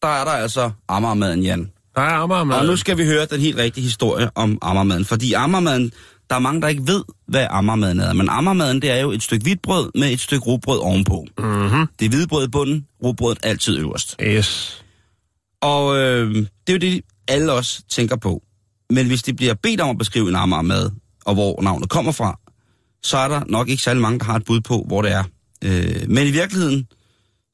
der 0.01 0.07
er 0.07 0.25
der 0.25 0.31
altså 0.31 0.71
Amarmaden, 0.87 1.43
Jan. 1.43 1.71
Der 1.95 2.01
er 2.01 2.13
Amagermad. 2.13 2.59
Og 2.59 2.65
nu 2.65 2.75
skal 2.75 2.97
vi 2.97 3.05
høre 3.05 3.25
den 3.25 3.41
helt 3.41 3.57
rigtige 3.57 3.83
historie 3.83 4.29
om 4.35 4.57
Amarmaden. 4.61 5.05
Fordi 5.05 5.33
Amarmaden, 5.33 5.91
der 6.29 6.35
er 6.35 6.39
mange, 6.39 6.61
der 6.61 6.67
ikke 6.67 6.87
ved, 6.87 7.03
hvad 7.27 7.47
Amarmaden 7.49 7.99
er. 7.99 8.13
Men 8.13 8.29
Amarmaden, 8.29 8.81
det 8.81 8.91
er 8.91 8.97
jo 8.97 9.11
et 9.11 9.23
stykke 9.23 9.43
hvidt 9.43 9.61
brød 9.61 9.91
med 9.95 10.11
et 10.11 10.19
stykke 10.19 10.45
rugbrød 10.45 10.79
ovenpå. 10.79 11.25
Mhm. 11.37 11.87
Det 11.99 12.05
er 12.05 12.09
hvide 12.09 12.27
brød 12.27 12.47
i 12.47 12.49
bunden, 12.49 12.85
rugbrødet 13.03 13.39
altid 13.43 13.77
øverst. 13.77 14.15
Yes. 14.23 14.83
Og 15.61 15.97
øh, 15.97 16.35
det 16.35 16.47
er 16.67 16.73
jo 16.73 16.77
det, 16.77 17.01
alle 17.27 17.51
os 17.51 17.81
tænker 17.89 18.15
på. 18.15 18.41
Men 18.89 19.07
hvis 19.07 19.23
det 19.23 19.35
bliver 19.35 19.53
bedt 19.53 19.81
om 19.81 19.89
at 19.89 19.97
beskrive 19.97 20.29
en 20.29 20.35
Amarmad, 20.35 20.91
og 21.25 21.33
hvor 21.33 21.61
navnet 21.61 21.89
kommer 21.89 22.11
fra, 22.11 22.39
så 23.03 23.17
er 23.17 23.27
der 23.27 23.41
nok 23.47 23.69
ikke 23.69 23.83
særlig 23.83 24.01
mange, 24.01 24.19
der 24.19 24.25
har 24.25 24.35
et 24.35 24.45
bud 24.45 24.61
på, 24.61 24.83
hvor 24.87 25.01
det 25.01 25.11
er. 25.11 25.23
Øh, 25.63 26.09
men 26.09 26.27
i 26.27 26.31
virkeligheden, 26.31 26.87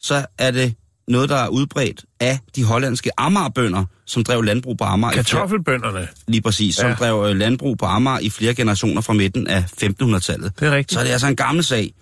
så 0.02 0.26
er 0.38 0.52
det 0.52 0.74
noget, 1.12 1.30
der 1.30 1.36
er 1.36 1.48
udbredt 1.48 2.06
af 2.20 2.40
de 2.56 2.64
hollandske 2.64 3.10
Amagerbønder, 3.18 3.86
som 4.06 4.24
drev 4.24 4.42
landbrug 4.42 4.78
på 4.78 4.84
Amager. 4.84 5.14
Kartoffelbønderne. 5.14 6.08
Lige 6.28 6.42
præcis, 6.42 6.76
som 6.76 6.90
Ja. 6.90 6.96
drev 6.96 7.26
øh, 7.30 7.36
landbrug 7.36 7.78
på 7.78 7.86
Amager 7.86 8.20
i 8.20 8.30
flere 8.30 8.56
generationer 8.56 9.02
fra 9.02 9.14
midten 9.14 9.48
af 9.48 9.64
1500-tallet. 9.84 10.52
Det 10.60 10.68
er 10.68 10.72
rigtigt. 10.72 10.92
Så 10.94 11.00
det 11.00 11.10
er 11.10 11.14
altså 11.14 11.28
en 11.28 11.36
gammel 11.36 11.64
sag. 11.64 11.94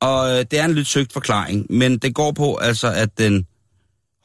Og 0.00 0.30
øh, 0.30 0.44
det 0.50 0.58
er 0.58 0.64
en 0.64 0.74
lidt 0.74 0.86
søgt 0.88 1.12
forklaring, 1.12 1.66
men 1.70 1.98
det 1.98 2.14
går 2.14 2.32
på 2.32 2.56
altså, 2.56 2.92
at 2.92 3.18
den 3.18 3.46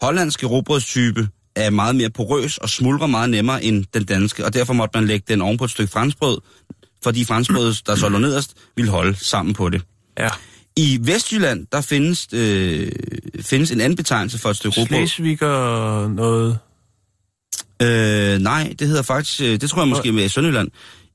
hollandske 0.02 0.46
råbrødstype 0.48 1.28
er 1.56 1.70
meget 1.70 1.96
mere 1.96 2.10
porøs 2.10 2.58
og 2.58 2.70
smuldrer 2.70 3.08
meget 3.08 3.30
nemmere 3.30 3.64
end 3.64 3.86
den 3.94 4.04
danske, 4.06 4.46
og 4.46 4.54
derfor 4.54 4.74
måtte 4.74 4.98
man 5.00 5.08
lægge 5.08 5.26
den 5.28 5.42
oven 5.42 5.58
på 5.58 5.64
et 5.64 5.70
stykke 5.72 5.92
franskbrød, 5.92 6.38
fordi 7.04 7.26
franskbrødet, 7.26 7.82
der 7.88 7.96
så 7.96 8.10
lå 8.10 8.18
nederst, 8.18 8.54
ville 8.76 8.92
holde 8.92 9.16
sammen 9.16 9.54
på 9.54 9.70
det. 9.70 9.82
Ja. 10.20 10.30
I 10.80 11.00
Vestjylland, 11.02 11.68
der 11.72 11.82
findes, 11.82 12.28
øh, 12.34 12.92
findes 13.42 13.72
en 13.72 13.82
anden 13.82 13.96
betegnelse 13.96 14.38
for 14.40 14.50
et 14.50 14.56
stykke 14.58 14.80
rugbrød. 14.82 14.98
Slesvig 15.08 15.44
og 15.44 16.12
noget... 16.12 16.58
Øh, 17.82 18.40
nej, 18.40 18.74
det 18.80 18.88
hedder 18.88 19.02
faktisk, 19.02 19.42
øh, 19.42 19.62
det 19.62 19.70
tror 19.70 19.82
jeg 19.82 19.88
måske 19.90 20.12
med 20.12 20.26
i 20.26 20.30
Sønderjylland. 20.30 20.70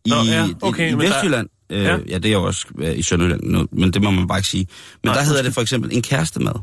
I, 0.04 0.08
Nå, 0.10 0.16
ja, 0.16 0.48
okay, 0.62 0.86
i, 0.86 0.88
i 0.88 0.94
men 0.94 1.00
der- 1.06 1.12
Vestjylland, 1.14 1.48
øh, 1.70 1.82
Ja. 1.84 1.96
det 2.18 2.26
er 2.26 2.32
jo 2.32 2.42
også 2.44 2.66
øh, 2.78 2.98
i 2.98 3.02
Sønderjylland, 3.02 3.68
men 3.72 3.90
det 3.92 4.02
må 4.02 4.10
man 4.10 4.28
bare 4.28 4.38
ikke 4.38 4.48
sige. 4.48 4.66
Men 5.02 5.08
Nej, 5.08 5.14
der 5.14 5.22
hedder 5.22 5.42
det 5.42 5.54
for 5.54 5.60
eksempel 5.60 5.90
en 5.96 6.02
kærestemad. 6.02 6.54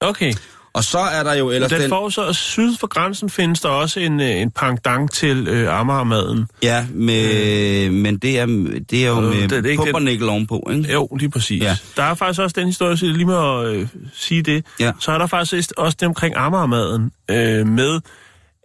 Okay. 0.00 0.34
Og 0.72 0.84
så 0.84 0.98
er 0.98 1.22
der 1.22 1.34
jo 1.34 1.50
ellers 1.50 1.70
Den 1.70 1.80
den... 1.80 1.88
får 1.88 2.08
så 2.08 2.32
syd 2.32 2.76
for 2.80 2.86
grænsen 2.86 3.30
findes 3.30 3.60
der 3.60 3.68
også 3.68 4.00
en, 4.00 4.20
øh, 4.20 4.30
en 4.30 4.50
pangdang 4.50 5.10
til 5.12 5.48
øh, 5.48 5.78
Amagermaden. 5.80 6.46
Ja, 6.62 6.86
med, 6.94 7.90
men 7.90 8.16
det 8.18 8.38
er, 8.38 8.46
det 8.90 9.04
er 9.04 9.08
jo 9.08 9.16
Øh, 9.20 9.22
med 9.24 9.48
det 9.48 9.52
er 9.52 9.56
ikke 9.56 9.68
den- 9.70 9.76
pumpernikkel 9.76 10.28
ovenpå, 10.28 10.68
ikke? 10.72 10.92
Jo, 10.92 11.08
lige 11.18 11.30
præcis. 11.30 11.62
Ja. 11.62 11.76
Der 11.96 12.02
er 12.02 12.14
faktisk 12.14 12.40
også 12.40 12.54
den 12.58 12.66
historie, 12.66 12.96
så 12.96 13.06
lige 13.06 13.24
må 13.24 13.62
øh, 13.62 13.86
sige 14.14 14.42
det. 14.42 14.64
Ja. 14.80 14.92
Så 15.00 15.12
er 15.12 15.18
der 15.18 15.26
faktisk 15.26 15.72
også 15.76 15.96
det 16.00 16.08
omkring 16.08 16.34
Amagermaden 16.36 17.10
øh, 17.30 17.66
med, 17.66 18.00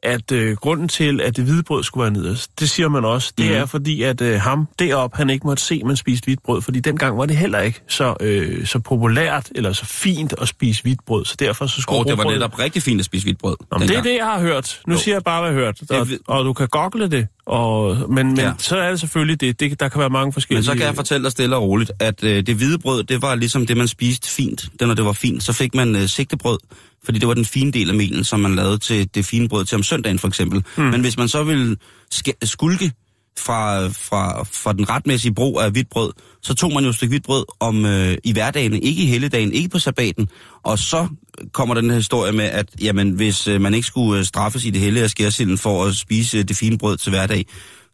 at 0.05 0.31
øh, 0.31 0.57
grunden 0.57 0.87
til, 0.87 1.21
at 1.21 1.37
det 1.37 1.43
hvide 1.43 1.63
brød 1.63 1.83
skulle 1.83 2.01
være 2.01 2.13
nederst, 2.13 2.59
det 2.59 2.69
siger 2.69 2.89
man 2.89 3.05
også, 3.05 3.33
det 3.37 3.45
mm. 3.45 3.55
er 3.55 3.65
fordi, 3.65 4.01
at 4.01 4.21
øh, 4.21 4.39
ham 4.39 4.67
derop 4.79 5.15
han 5.15 5.29
ikke 5.29 5.47
måtte 5.47 5.63
se, 5.63 5.75
at 5.81 5.87
man 5.87 5.95
spiste 5.95 6.25
hvidt 6.25 6.43
brød, 6.43 6.61
fordi 6.61 6.79
dengang 6.79 7.17
var 7.17 7.25
det 7.25 7.37
heller 7.37 7.59
ikke 7.59 7.81
så, 7.87 8.15
øh, 8.21 8.65
så 8.65 8.79
populært 8.79 9.49
eller 9.55 9.73
så 9.73 9.85
fint 9.85 10.33
at 10.41 10.47
spise 10.47 10.81
hvidt 10.81 10.99
brød, 11.05 11.25
så 11.25 11.35
derfor 11.39 11.65
så 11.65 11.81
skulle 11.81 11.99
Og 11.99 12.05
det 12.05 12.17
var 12.17 12.23
netop 12.23 12.59
rigtig 12.59 12.81
fint 12.81 12.99
at 12.99 13.05
spise 13.05 13.25
hvidt 13.25 13.37
brød. 13.37 13.55
Nå, 13.71 13.77
men 13.77 13.87
det 13.87 13.97
er 13.97 14.01
det, 14.01 14.15
jeg 14.15 14.25
har 14.25 14.39
hørt. 14.39 14.81
Nu 14.87 14.93
jo. 14.93 14.99
siger 14.99 15.15
jeg 15.15 15.23
bare, 15.23 15.41
hvad 15.41 15.51
jeg 15.51 15.59
har 15.59 16.05
hørt. 16.05 16.19
Og, 16.27 16.37
og 16.37 16.45
du 16.45 16.53
kan 16.53 16.67
google 16.67 17.11
det. 17.11 17.27
Og, 17.45 17.97
men 18.13 18.27
men. 18.27 18.37
Ja. 18.37 18.53
så 18.57 18.77
er 18.77 18.89
det 18.89 18.99
selvfølgelig 18.99 19.41
det. 19.41 19.59
det. 19.59 19.79
Der 19.79 19.89
kan 19.89 19.99
være 19.99 20.09
mange 20.09 20.33
forskellige... 20.33 20.59
Men 20.59 20.63
så 20.63 20.71
kan 20.71 20.85
jeg 20.85 20.95
fortælle 20.95 21.23
dig 21.23 21.31
stille 21.31 21.55
og 21.55 21.63
roligt, 21.63 21.91
at 21.99 22.23
øh, 22.23 22.47
det 22.47 22.55
hvide 22.55 22.79
brød, 22.79 23.03
det 23.03 23.21
var 23.21 23.35
ligesom 23.35 23.65
det, 23.65 23.77
man 23.77 23.87
spiste 23.87 24.29
fint. 24.29 24.65
Det, 24.79 24.87
når 24.87 24.95
det 24.95 25.05
var 25.05 25.13
fint, 25.13 25.43
så 25.43 25.53
fik 25.53 25.75
man 25.75 25.95
øh, 25.95 26.07
sigtebrød, 26.07 26.57
fordi 27.05 27.19
det 27.19 27.27
var 27.27 27.33
den 27.33 27.45
fine 27.45 27.71
del 27.71 27.89
af 27.89 27.95
melen, 27.95 28.23
som 28.23 28.39
man 28.39 28.55
lavede 28.55 28.77
til 28.77 29.09
det 29.15 29.25
fine 29.25 29.49
brød 29.49 29.65
til 29.65 29.75
om 29.75 29.83
søndagen 29.83 30.19
for 30.19 30.27
eksempel. 30.27 30.63
Hmm. 30.75 30.85
Men 30.85 31.01
hvis 31.01 31.17
man 31.17 31.27
så 31.27 31.43
ville 31.43 31.77
sk- 32.15 32.37
skulke 32.43 32.91
fra, 33.39 33.87
fra, 33.87 34.43
fra 34.43 34.73
den 34.73 34.89
retmæssige 34.89 35.33
brug 35.33 35.61
af 35.61 35.71
hvidt 35.71 35.89
brød, 35.89 36.11
så 36.41 36.53
tog 36.53 36.73
man 36.73 36.83
jo 36.83 36.89
et 36.89 36.95
stykke 36.95 37.11
hvidt 37.11 37.23
brød 37.23 37.45
om, 37.59 37.85
øh, 37.85 38.17
i 38.23 38.33
hverdagen, 38.33 38.73
ikke 38.73 39.03
i 39.03 39.05
helligdagen, 39.05 39.53
ikke 39.53 39.69
på 39.69 39.79
sabbaten. 39.79 40.27
Og 40.63 40.79
så 40.79 41.07
kommer 41.51 41.75
den 41.75 41.89
her 41.89 41.97
historie 41.97 42.31
med, 42.31 42.45
at 42.45 42.65
jamen, 42.81 43.11
hvis 43.11 43.47
øh, 43.47 43.61
man 43.61 43.73
ikke 43.73 43.87
skulle 43.87 44.19
øh, 44.19 44.25
straffes 44.25 44.65
i 44.65 44.69
det 44.69 44.81
hellige 44.81 45.03
af 45.03 45.09
skærsilden 45.09 45.57
for 45.57 45.85
at 45.85 45.95
spise 45.95 46.37
øh, 46.37 46.43
det 46.43 46.57
fine 46.57 46.77
brød 46.77 46.97
til 46.97 47.09
hverdag, 47.09 47.45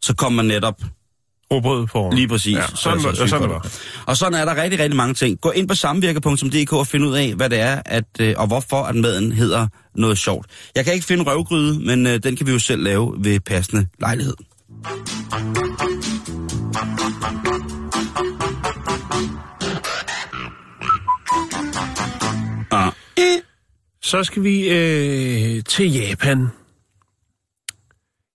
så 0.02 0.14
kom 0.14 0.32
man 0.32 0.44
netop 0.44 0.82
Rugbrød 1.52 1.86
på. 1.86 2.10
Lige 2.14 2.28
præcis. 2.28 2.56
Ja, 2.56 2.62
sådan, 2.74 3.00
Så- 3.00 3.06
var- 3.08 3.14
så- 3.14 3.26
sådan 3.26 3.28
så- 3.28 3.46
var. 3.46 3.66
Og 4.06 4.16
sådan 4.16 4.34
er 4.40 4.44
der 4.44 4.62
rigtig, 4.62 4.80
rigtig 4.80 4.96
mange 4.96 5.14
ting. 5.14 5.40
Gå 5.40 5.50
ind 5.50 5.68
på 5.68 5.74
samvirke.dk 5.74 6.72
og 6.72 6.86
find 6.86 7.04
ud 7.04 7.14
af, 7.14 7.34
hvad 7.34 7.50
det 7.50 7.60
er, 7.60 7.82
at, 7.84 8.04
øh, 8.20 8.34
og 8.38 8.46
hvorfor 8.46 8.82
at 8.82 8.94
maden 8.96 9.32
hedder 9.32 9.66
noget 9.96 10.18
sjovt. 10.18 10.46
Jeg 10.76 10.84
kan 10.84 10.94
ikke 10.94 11.06
finde 11.06 11.24
røvgryde, 11.24 11.80
men 11.86 12.06
øh, 12.06 12.18
den 12.22 12.36
kan 12.36 12.46
vi 12.46 12.52
jo 12.52 12.58
selv 12.58 12.82
lave 12.82 13.14
ved 13.18 13.40
passende 13.40 13.86
lejlighed. 14.00 14.34
Ah. 22.70 22.92
Så 24.02 24.24
skal 24.24 24.42
vi 24.42 24.68
øh, 24.68 25.64
til 25.64 25.92
Japan. 25.92 26.46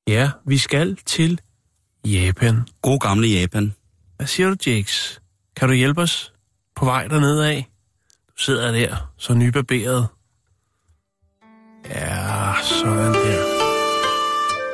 Ja, 0.08 0.30
vi 0.48 0.58
skal 0.58 0.96
til 1.06 1.40
Japan. 2.08 2.68
God 2.82 3.00
gamle 3.00 3.28
Japan. 3.28 3.76
Hvad 4.18 4.28
siger 4.28 4.50
du, 4.50 4.56
Jakes? 4.68 5.22
Kan 5.56 5.68
du 5.68 5.74
hjælpe 5.74 6.02
os 6.02 6.34
på 6.76 6.86
vej 6.86 7.08
dernede 7.08 7.48
af? 7.50 7.68
Du 8.28 8.44
sidder 8.44 8.72
der, 8.72 9.12
så 9.18 9.34
nybarberet. 9.34 10.08
Ja, 11.90 12.54
sådan 12.64 13.14
der. 13.14 13.58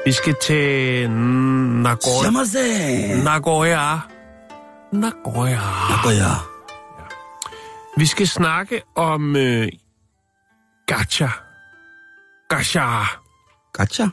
Vi 0.06 0.12
skal 0.12 0.36
til 0.42 1.10
Nagoya. 1.12 2.32
Nagoya. 3.24 4.00
Nagoya. 4.92 5.60
Nagoya. 5.90 6.34
Vi 7.98 8.06
skal 8.06 8.28
snakke 8.28 8.82
om 8.96 9.36
øh, 9.36 9.68
gacha. 10.88 11.28
Gacha. 12.50 13.04
Gacha. 13.74 14.08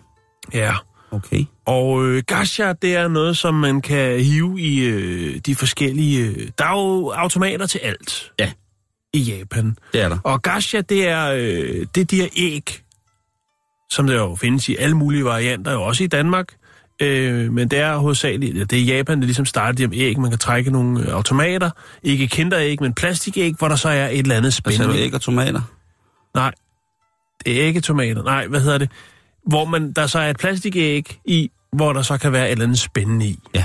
Ja. 0.53 0.75
Okay. 1.13 1.45
Og 1.67 2.07
øh, 2.07 2.23
gacha, 2.27 2.73
det 2.83 2.97
er 2.97 3.09
noget, 3.09 3.37
som 3.37 3.55
man 3.55 3.81
kan 3.83 4.21
hive 4.21 4.61
i 4.61 4.85
øh, 4.85 5.37
de 5.47 5.55
forskellige... 5.55 6.27
Øh, 6.27 6.49
der 6.59 6.65
er 6.65 6.71
jo 6.73 7.09
automater 7.11 7.67
til 7.67 7.79
alt 7.79 8.33
Ja, 8.39 8.53
i 9.13 9.19
Japan. 9.21 9.77
det 9.93 10.01
er 10.01 10.09
der. 10.09 10.19
Og 10.25 10.43
gacha, 10.43 10.81
det 10.81 11.09
er, 11.09 11.27
øh, 11.33 11.87
det 11.95 12.01
er 12.01 12.05
de 12.05 12.17
her 12.17 12.29
æg, 12.37 12.81
som 13.91 14.07
der 14.07 14.15
jo 14.15 14.35
findes 14.41 14.69
i 14.69 14.77
alle 14.77 14.97
mulige 14.97 15.25
varianter, 15.25 15.77
også 15.77 16.05
i 16.05 16.07
Danmark. 16.07 16.55
Øh, 17.03 17.53
men 17.53 17.69
det 17.69 17.79
er 17.79 17.97
hovedsageligt, 17.97 18.57
ja, 18.59 18.61
det 18.65 18.73
er 18.73 18.83
i 18.83 18.85
Japan, 18.85 19.19
det 19.19 19.25
ligesom 19.27 19.47
starter 19.47 19.87
de 19.89 19.99
æg. 19.99 20.19
Man 20.19 20.31
kan 20.31 20.39
trække 20.39 20.71
nogle 20.71 21.01
øh, 21.01 21.15
automater. 21.15 21.71
Ikke 22.03 22.29
kinderæg, 22.29 22.83
men 22.83 22.95
plastikæg, 22.95 23.55
hvor 23.59 23.69
der 23.69 23.77
så 23.77 23.89
er 23.89 24.09
et 24.09 24.19
eller 24.19 24.37
andet 24.37 24.55
spændende. 24.55 24.99
æg 24.99 25.15
og 25.15 25.21
tomater? 25.21 25.61
Nej, 26.35 26.53
det 27.47 27.61
er 27.63 27.67
ikke 27.67 27.81
tomater. 27.81 28.23
Nej, 28.23 28.47
hvad 28.47 28.61
hedder 28.61 28.79
det? 28.79 28.91
Hvor 29.51 29.65
man, 29.65 29.93
der 29.93 30.07
så 30.07 30.19
er 30.19 30.31
et 30.31 30.37
plastikæg 30.39 31.19
i, 31.25 31.51
hvor 31.73 31.93
der 31.93 32.03
så 32.03 32.19
kan 32.19 32.33
være 32.33 32.47
et 32.47 32.53
eller 32.53 32.65
andet 32.65 32.79
spændende 32.79 33.27
i. 33.27 33.39
Ja. 33.55 33.65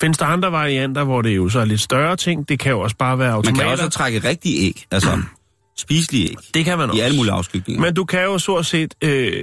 Findes 0.00 0.18
der 0.18 0.26
andre 0.26 0.52
varianter, 0.52 1.04
hvor 1.04 1.22
det 1.22 1.36
jo 1.36 1.48
så 1.48 1.60
er 1.60 1.64
lidt 1.64 1.80
større 1.80 2.16
ting? 2.16 2.48
Det 2.48 2.58
kan 2.58 2.70
jo 2.72 2.80
også 2.80 2.96
bare 2.96 3.18
være 3.18 3.28
Man 3.28 3.34
automater. 3.34 3.62
kan 3.64 3.70
også 3.70 3.88
trække 3.88 4.28
rigtige 4.28 4.66
æg, 4.66 4.84
altså 4.90 5.22
spiselige 5.78 6.24
æg, 6.30 6.36
det 6.54 6.64
kan 6.64 6.78
man 6.78 6.90
også. 6.90 7.02
i 7.02 7.04
alle 7.04 7.16
mulige 7.16 7.32
afskygninger. 7.32 7.82
Men 7.82 7.94
du 7.94 8.04
kan 8.04 8.22
jo 8.24 8.38
så 8.38 8.62
set 8.62 8.94
øh, 9.04 9.42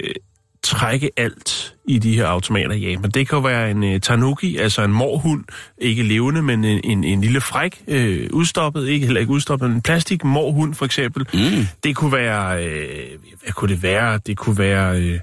trække 0.63 1.09
alt 1.17 1.75
i 1.87 1.99
de 1.99 2.15
her 2.15 2.25
automater 2.25 2.71
i 2.71 2.91
Japan. 2.91 3.11
Det 3.11 3.29
kan 3.29 3.43
være 3.43 3.71
en 3.71 3.83
øh, 3.83 3.99
tanuki, 3.99 4.57
altså 4.57 4.81
en 4.81 4.91
morhund, 4.91 5.43
ikke 5.77 6.03
levende, 6.03 6.41
men 6.41 6.65
en, 6.65 6.81
en, 6.83 7.03
en 7.03 7.21
lille 7.21 7.41
fræk, 7.41 7.81
øh, 7.87 8.29
udstoppet, 8.33 8.87
ikke 8.87 9.05
heller 9.05 9.21
ikke 9.21 9.31
udstoppet, 9.33 9.69
men 9.69 9.75
en 9.75 9.81
plastik 9.81 10.23
morhund 10.23 10.73
for 10.73 10.85
eksempel. 10.85 11.25
Mm. 11.33 11.67
Det 11.83 11.95
kunne 11.95 12.11
være, 12.11 12.65
øh, 12.65 13.07
hvad 13.43 13.53
kunne 13.53 13.73
det 13.73 13.83
være? 13.83 14.19
Det 14.27 14.37
kunne 14.37 14.57
være, 14.57 15.01
øh, 15.01 15.19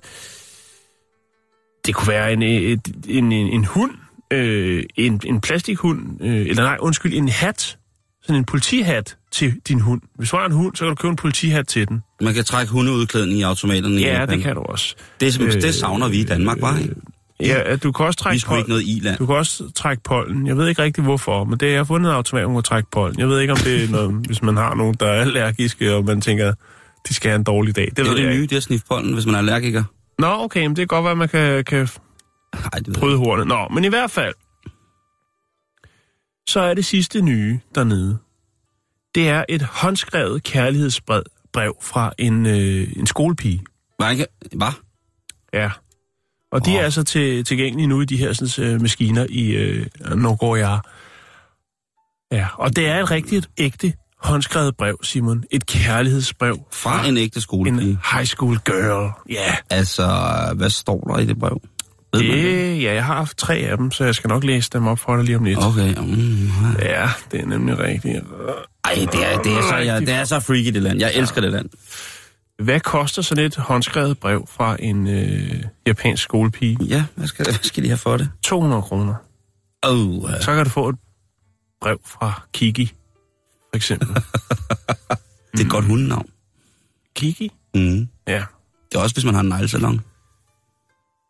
det 1.87 1.95
kunne 1.95 2.09
være 2.09 2.33
en, 2.33 2.43
et, 2.43 2.81
en, 3.09 3.33
en, 3.33 3.47
en 3.47 3.65
hund, 3.65 3.91
øh, 4.33 4.83
en, 4.97 5.21
en 5.25 5.41
plastikhund, 5.41 6.01
øh, 6.23 6.37
eller 6.47 6.63
nej, 6.63 6.77
undskyld, 6.81 7.15
en 7.15 7.29
hat, 7.29 7.79
sådan 8.23 8.37
en 8.39 8.45
politihat 8.45 9.17
til 9.33 9.55
din 9.69 9.81
hund. 9.81 10.01
Hvis 10.19 10.31
du 10.31 10.37
har 10.37 10.47
en 10.47 10.53
hund, 10.53 10.77
så 10.77 10.85
kan 10.85 10.89
du 10.89 10.95
købe 10.95 11.11
en 11.11 11.17
politihat 11.17 11.67
til 11.67 11.89
den. 11.89 12.03
Man 12.21 12.35
kan 12.35 12.45
trække 12.45 12.73
hundeudklædning 12.73 13.39
i 13.39 13.43
automaterne 13.43 13.95
i 14.01 14.05
Ja, 14.05 14.21
Japan. 14.21 14.37
det 14.37 14.45
kan 14.45 14.55
du 14.55 14.61
også. 14.63 14.95
Det, 15.21 15.41
Øh, 15.41 15.53
det 15.53 15.75
savner 15.75 16.09
vi 16.09 16.21
i 16.21 16.25
Danmark, 16.25 16.61
var 16.61 16.79
ikke? 16.79 16.95
Ja, 17.41 17.77
du 17.77 17.93
kan 17.93 18.07
også 18.07 18.19
Vi 18.19 18.23
trække 18.23 18.37
ikke 18.37 18.47
pollen. 18.47 18.65
noget 18.69 18.83
i-land. 18.87 19.19
Du 19.19 19.27
kan 19.27 19.35
også 19.37 19.71
trække 19.75 20.03
pollen. 20.03 20.47
Jeg 20.47 20.57
ved 20.57 20.69
ikke 20.69 20.83
rigtig 20.83 21.05
hvorfor, 21.05 21.45
men 21.45 21.59
det, 21.61 21.67
jeg 21.71 21.77
har 21.79 21.85
fundet 21.85 22.11
automat, 22.11 22.47
kan 22.47 22.63
trække 22.63 22.91
pollen. 22.93 23.19
Jeg 23.21 23.29
ved 23.29 23.41
ikke, 23.41 23.53
om 23.53 23.59
det 23.59 23.85
er 23.85 23.89
noget, 23.89 24.11
hvis 24.27 24.43
man 24.43 24.57
har 24.57 24.75
nogen, 24.75 24.97
der 25.01 25.07
er 25.07 25.21
allergiske, 25.21 25.95
og 25.95 26.05
man 26.05 26.21
tænker, 26.21 26.53
de 27.09 27.15
skal 27.15 27.29
have 27.31 27.37
en 27.37 27.45
dårlig 27.45 27.77
dag. 27.77 27.85
Det, 27.85 27.97
Det 27.97 28.07
er 28.07 28.15
det 28.15 28.25
nye, 28.25 28.33
ikke. 28.33 28.47
det 28.47 28.57
at 28.57 28.63
sniffe 28.63 28.87
pollen, 28.89 29.13
hvis 29.15 29.27
man 29.27 29.35
er 29.35 29.39
allergiker. 29.39 29.85
Nå, 30.19 30.27
okay, 30.27 30.61
men 30.67 30.71
det 30.71 30.77
kan 30.79 30.87
godt 30.87 31.05
være, 31.05 31.13
at 31.13 31.19
man 31.19 31.29
kan, 31.29 31.65
kan 31.65 31.89
Nej, 32.55 32.81
det 32.85 32.97
bryde 32.99 33.19
hornet. 33.19 33.47
Nå, 33.47 33.69
men 33.69 33.85
i 33.85 33.89
hvert 33.89 34.11
fald, 34.11 34.35
så 36.49 36.61
er 36.61 36.75
det 36.75 36.85
sidste 36.85 37.21
nye 37.21 37.61
dernede. 37.75 38.19
Det 39.15 39.29
er 39.29 39.45
et 39.49 39.63
håndskrevet 39.63 40.43
kærlighedsbrev 40.43 41.23
brev 41.53 41.77
fra 41.83 42.13
en, 42.19 42.47
øh, 42.47 42.93
en 42.97 43.07
skolepige. 43.07 43.63
Hvad? 43.99 44.11
ikke- 44.11 44.27
Hvad? 44.57 44.73
Ja. 45.53 45.71
Og 46.53 46.67
de 46.67 46.71
Åh. 46.71 46.77
er 46.77 46.83
altså 46.85 47.05
til, 47.05 47.45
tilgængelige 47.45 47.87
nu 47.87 48.01
i 48.01 48.05
de 48.05 48.17
her 48.17 48.33
sådan, 48.33 48.65
øh, 48.75 48.81
maskiner 48.81 49.27
i 49.31 49.51
øh, 49.51 49.87
Nagoya. 50.17 50.79
Ja, 52.33 52.49
og 52.55 52.77
det 52.77 52.87
er 52.89 53.03
et 53.03 53.11
rigtigt, 53.11 53.51
ægte 53.59 53.93
håndskrevet 54.27 54.77
brev, 54.77 54.99
Simon. 55.03 55.45
Et 55.51 55.67
kærlighedsbrev 55.67 56.59
Fra 56.73 57.07
en 57.07 57.17
ægte 57.17 57.41
skolepige. 57.41 57.91
en 57.91 57.99
high 58.13 58.27
school 58.27 58.59
girl. 58.65 59.11
Ja, 59.31 59.55
Altså, 59.71 60.07
hvad 60.57 60.71
står 60.71 61.01
der 61.01 61.19
i 61.19 61.27
det 61.27 61.39
brev? 61.39 61.61
Ved 62.13 62.21
det? 62.23 62.83
ja, 62.83 62.95
jeg 62.95 63.05
har 63.05 63.15
haft 63.15 63.37
tre 63.39 63.55
af 63.55 63.77
dem, 63.77 63.91
så 63.91 64.05
jeg 64.05 64.15
skal 64.15 64.29
nok 64.29 64.45
læse 64.45 64.71
dem 64.73 64.87
op 64.87 64.99
for 64.99 65.17
dig 65.17 65.25
lige 65.25 65.37
om 65.37 65.45
lidt. 65.45 65.59
Okay. 65.65 65.95
Mm, 65.95 66.49
Ja, 66.83 67.09
det 67.33 67.41
er 67.41 67.47
nemlig 67.47 67.79
rigtigt. 67.79 68.17
ej, 68.85 68.93
det 69.13 69.33
er, 69.33 69.43
det, 69.43 69.53
er 69.53 69.63
så, 69.71 69.77
ja, 69.77 70.01
det 70.01 70.09
er 70.09 70.25
så 70.25 70.41
freaky, 70.41 70.67
det 70.73 70.83
land. 70.83 70.99
Jeg 70.99 71.13
elsker 71.15 71.41
det 71.41 71.51
land. 71.53 71.69
Hvad 72.63 72.81
koster 72.81 73.23
sådan 73.23 73.45
et 73.45 73.57
håndskrevet 73.57 74.19
brev 74.19 74.49
fra 74.51 74.77
en 74.81 75.07
øh, 75.09 75.63
japansk 75.87 76.23
skolepige? 76.23 76.79
Ja, 76.81 77.05
hvad 77.15 77.27
skal, 77.27 77.45
hvad 77.45 77.55
skal 77.63 77.83
de 77.83 77.89
have 77.89 77.99
for 77.99 78.17
det? 78.17 78.29
200 78.45 78.83
kroner. 78.83 79.15
Oh, 79.83 80.31
Så 80.41 80.55
kan 80.55 80.65
du 80.65 80.71
få 80.71 80.89
et 80.89 80.97
brev 81.83 81.99
fra 82.07 82.43
Kiki, 82.55 82.93
for 83.83 83.93
eksempel. 83.95 84.09
det 85.53 85.61
er 85.61 85.65
et 85.65 85.71
godt 85.71 85.85
hundenavn. 85.85 86.27
Kiki? 87.17 87.51
Mm. 87.75 88.09
Ja. 88.29 88.45
Det 88.93 88.99
er 88.99 89.03
også, 89.03 89.15
hvis 89.15 89.25
man 89.25 89.35
har 89.35 89.41
en 89.41 89.49
neglesalon. 89.49 90.01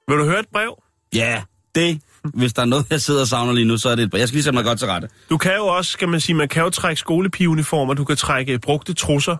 Vil 0.08 0.18
du 0.18 0.24
høre 0.24 0.40
et 0.40 0.46
brev? 0.52 0.82
Ja, 1.14 1.42
Det, 1.74 2.00
hvis 2.34 2.52
der 2.52 2.62
er 2.62 2.66
noget, 2.66 2.86
jeg 2.90 3.00
sidder 3.00 3.20
og 3.20 3.26
savner 3.26 3.52
lige 3.52 3.64
nu, 3.64 3.76
så 3.76 3.88
er 3.88 3.94
det 3.94 4.02
et 4.02 4.18
Jeg 4.18 4.28
skal 4.28 4.36
lige 4.36 4.42
sætte 4.44 4.54
mig 4.56 4.64
godt 4.64 4.78
til 4.78 4.88
rette. 4.88 5.08
Du 5.30 5.36
kan 5.38 5.54
jo 5.56 5.66
også, 5.66 5.90
skal 5.90 6.08
man 6.08 6.20
sige, 6.20 6.36
man 6.36 6.48
kan 6.48 6.62
jo 6.62 6.70
trække 6.70 7.00
skolepigeuniformer, 7.00 7.94
du 7.94 8.04
kan 8.04 8.16
trække 8.16 8.58
brugte 8.58 8.94
trusser, 8.94 9.36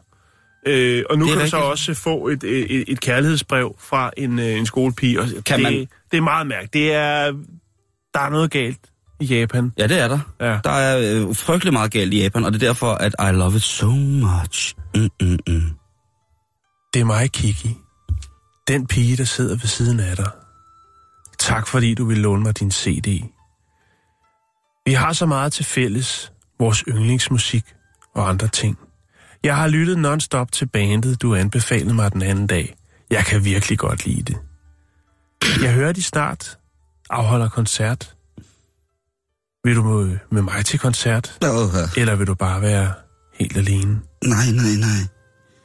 øh, 0.66 1.04
og 1.10 1.18
nu 1.18 1.26
kan 1.26 1.38
du 1.38 1.48
så 1.48 1.56
også 1.56 1.94
få 1.94 2.28
et, 2.28 2.44
et, 2.44 2.84
et 2.88 3.00
kærlighedsbrev 3.00 3.76
fra 3.78 4.10
en, 4.16 4.38
øh, 4.38 4.46
en 4.58 4.66
skolepige. 4.66 5.20
Og 5.20 5.26
Kan 5.46 5.58
det, 5.58 5.62
man- 5.62 5.86
det 6.10 6.16
er 6.16 6.20
meget 6.20 6.46
mærkeligt. 6.46 6.72
Det 6.72 6.92
er, 6.92 7.32
der 8.14 8.20
er 8.20 8.28
noget 8.30 8.50
galt 8.50 8.78
i 9.20 9.24
Japan. 9.24 9.72
Ja, 9.78 9.86
det 9.86 10.00
er 10.00 10.08
der. 10.08 10.18
Ja. 10.40 10.58
Der 10.64 10.70
er 10.70 10.98
øh, 10.98 11.36
frygtelig 11.36 11.72
meget 11.72 11.92
galt 11.92 12.14
i 12.14 12.22
Japan, 12.22 12.44
og 12.44 12.52
det 12.52 12.62
er 12.62 12.66
derfor, 12.66 12.92
at 12.92 13.14
I 13.20 13.36
love 13.36 13.56
it 13.56 13.62
so 13.62 13.90
much. 13.90 14.74
Mm, 14.94 15.08
mm, 15.20 15.38
mm. 15.46 15.70
Det 16.94 17.00
er 17.00 17.04
mig, 17.04 17.32
Kiki. 17.32 17.76
Den 18.68 18.86
pige, 18.86 19.16
der 19.16 19.24
sidder 19.24 19.56
ved 19.56 19.66
siden 19.66 20.00
af 20.00 20.16
dig. 20.16 20.30
Tak 21.38 21.66
fordi 21.66 21.94
du 21.94 22.04
vil 22.04 22.18
låne 22.18 22.42
mig 22.42 22.58
din 22.58 22.70
CD. 22.70 23.22
Vi 24.86 24.92
har 24.92 25.12
så 25.12 25.26
meget 25.26 25.52
til 25.52 25.64
fælles. 25.64 26.32
Vores 26.58 26.84
yndlingsmusik 26.88 27.64
og 28.14 28.28
andre 28.28 28.48
ting. 28.48 28.78
Jeg 29.42 29.56
har 29.56 29.68
lyttet 29.68 29.98
non-stop 29.98 30.52
til 30.52 30.66
bandet, 30.66 31.22
du 31.22 31.34
anbefalede 31.34 31.94
mig 31.94 32.12
den 32.12 32.22
anden 32.22 32.46
dag. 32.46 32.74
Jeg 33.10 33.24
kan 33.24 33.44
virkelig 33.44 33.78
godt 33.78 34.06
lide 34.06 34.22
det. 34.22 34.36
Jeg 35.62 35.74
hører, 35.74 35.92
de 35.92 36.02
snart 36.02 36.58
afholder 37.10 37.48
koncert. 37.48 38.15
Vil 39.66 39.76
du 39.76 39.82
med, 39.82 40.18
med 40.30 40.42
mig 40.42 40.64
til 40.64 40.78
koncert? 40.78 41.38
Oh, 41.42 41.68
Eller 41.96 42.14
vil 42.16 42.26
du 42.26 42.34
bare 42.34 42.62
være 42.62 42.92
helt 43.38 43.56
alene? 43.56 44.00
nej, 44.24 44.50
nej, 44.52 44.64
nej. 44.80 44.98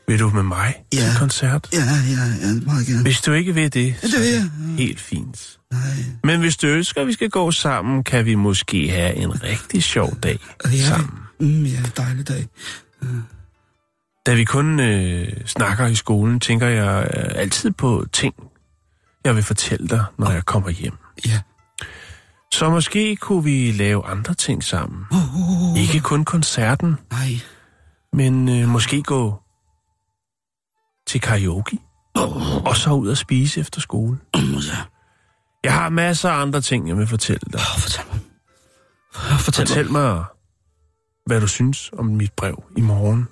Vil 0.08 0.20
du 0.20 0.30
med 0.30 0.44
mig 0.44 0.76
Ja. 0.94 0.98
til 1.00 1.18
koncert? 1.20 1.70
Ja, 1.74 1.78
ja, 1.80 2.48
ja, 2.48 2.54
meget 2.66 2.88
gerne. 2.88 3.02
Hvis 3.02 3.22
du 3.22 3.32
ikke 3.34 3.54
vil 3.54 3.74
det, 3.74 3.96
så 4.02 4.08
det 4.18 4.36
er 4.38 4.42
det 4.42 4.52
helt 4.78 5.00
fint. 5.00 5.58
Nej. 5.72 5.82
Men 6.24 6.40
hvis 6.40 6.58
du 6.58 6.68
ønsker, 6.68 7.02
at 7.02 7.08
vi 7.08 7.14
skal 7.14 7.30
gå 7.30 7.52
sammen, 7.52 8.04
kan 8.04 8.26
vi 8.26 8.36
måske 8.36 8.90
have 8.92 9.14
en 9.16 9.44
rigtig 9.44 9.84
sjov 9.84 10.16
dag 10.24 10.40
Ja, 10.66 10.78
sammen. 10.78 11.10
mm, 11.40 11.64
ja, 11.66 11.80
dejlig 11.98 12.28
dag. 12.28 12.48
Da 14.26 14.34
vi 14.34 14.44
kun 14.44 14.80
øh, 14.80 15.28
snakker 15.46 15.88
i 15.88 15.96
skolen, 15.96 16.40
tænker 16.40 16.68
jeg 16.68 17.08
øh, 17.18 17.24
altid 17.36 17.72
på 17.72 18.06
ting, 18.14 18.34
jeg 19.26 19.36
vil 19.36 19.44
fortælle 19.44 19.88
dig, 19.88 20.06
når 20.20 20.32
jeg 20.32 20.46
kommer 20.46 20.70
hjem. 20.70 20.94
Ja. 21.26 21.40
Så 22.54 22.70
måske 22.70 23.16
kunne 23.16 23.44
vi 23.44 23.72
lave 23.72 24.06
andre 24.06 24.34
ting 24.34 24.64
sammen. 24.64 25.06
Uh, 25.12 25.80
Ikke 25.80 26.00
kun 26.00 26.26
koncerten, 26.26 26.96
nej. 27.12 27.30
men 28.14 28.50
øh, 28.50 28.68
måske 28.68 29.04
gå 29.04 29.42
til 31.08 31.22
karaoke. 31.22 31.78
Og 32.66 32.76
så 32.78 32.92
ud 32.92 33.08
og 33.10 33.18
spise 33.18 33.60
efter 33.60 33.82
skole. 33.82 34.18
Mm, 34.36 34.42
ja. 34.42 34.78
Jeg 35.64 35.74
har 35.74 35.90
masser 35.90 36.30
af 36.30 36.42
andre 36.42 36.62
ting, 36.62 36.88
jeg 36.88 36.98
vil 36.98 37.08
fortælle 37.08 37.42
dig. 37.52 37.60
Oh, 37.60 37.80
fortæl 37.82 38.06
mig. 38.12 38.20
Oh, 39.16 39.40
fortæl, 39.40 39.68
Fortæl 39.68 39.92
mig, 39.92 40.24
hvad 41.26 41.42
du 41.42 41.48
synes 41.48 41.90
om 41.98 42.06
mit 42.06 42.34
brev 42.34 42.64
i 42.78 42.82
morgen. 42.82 43.28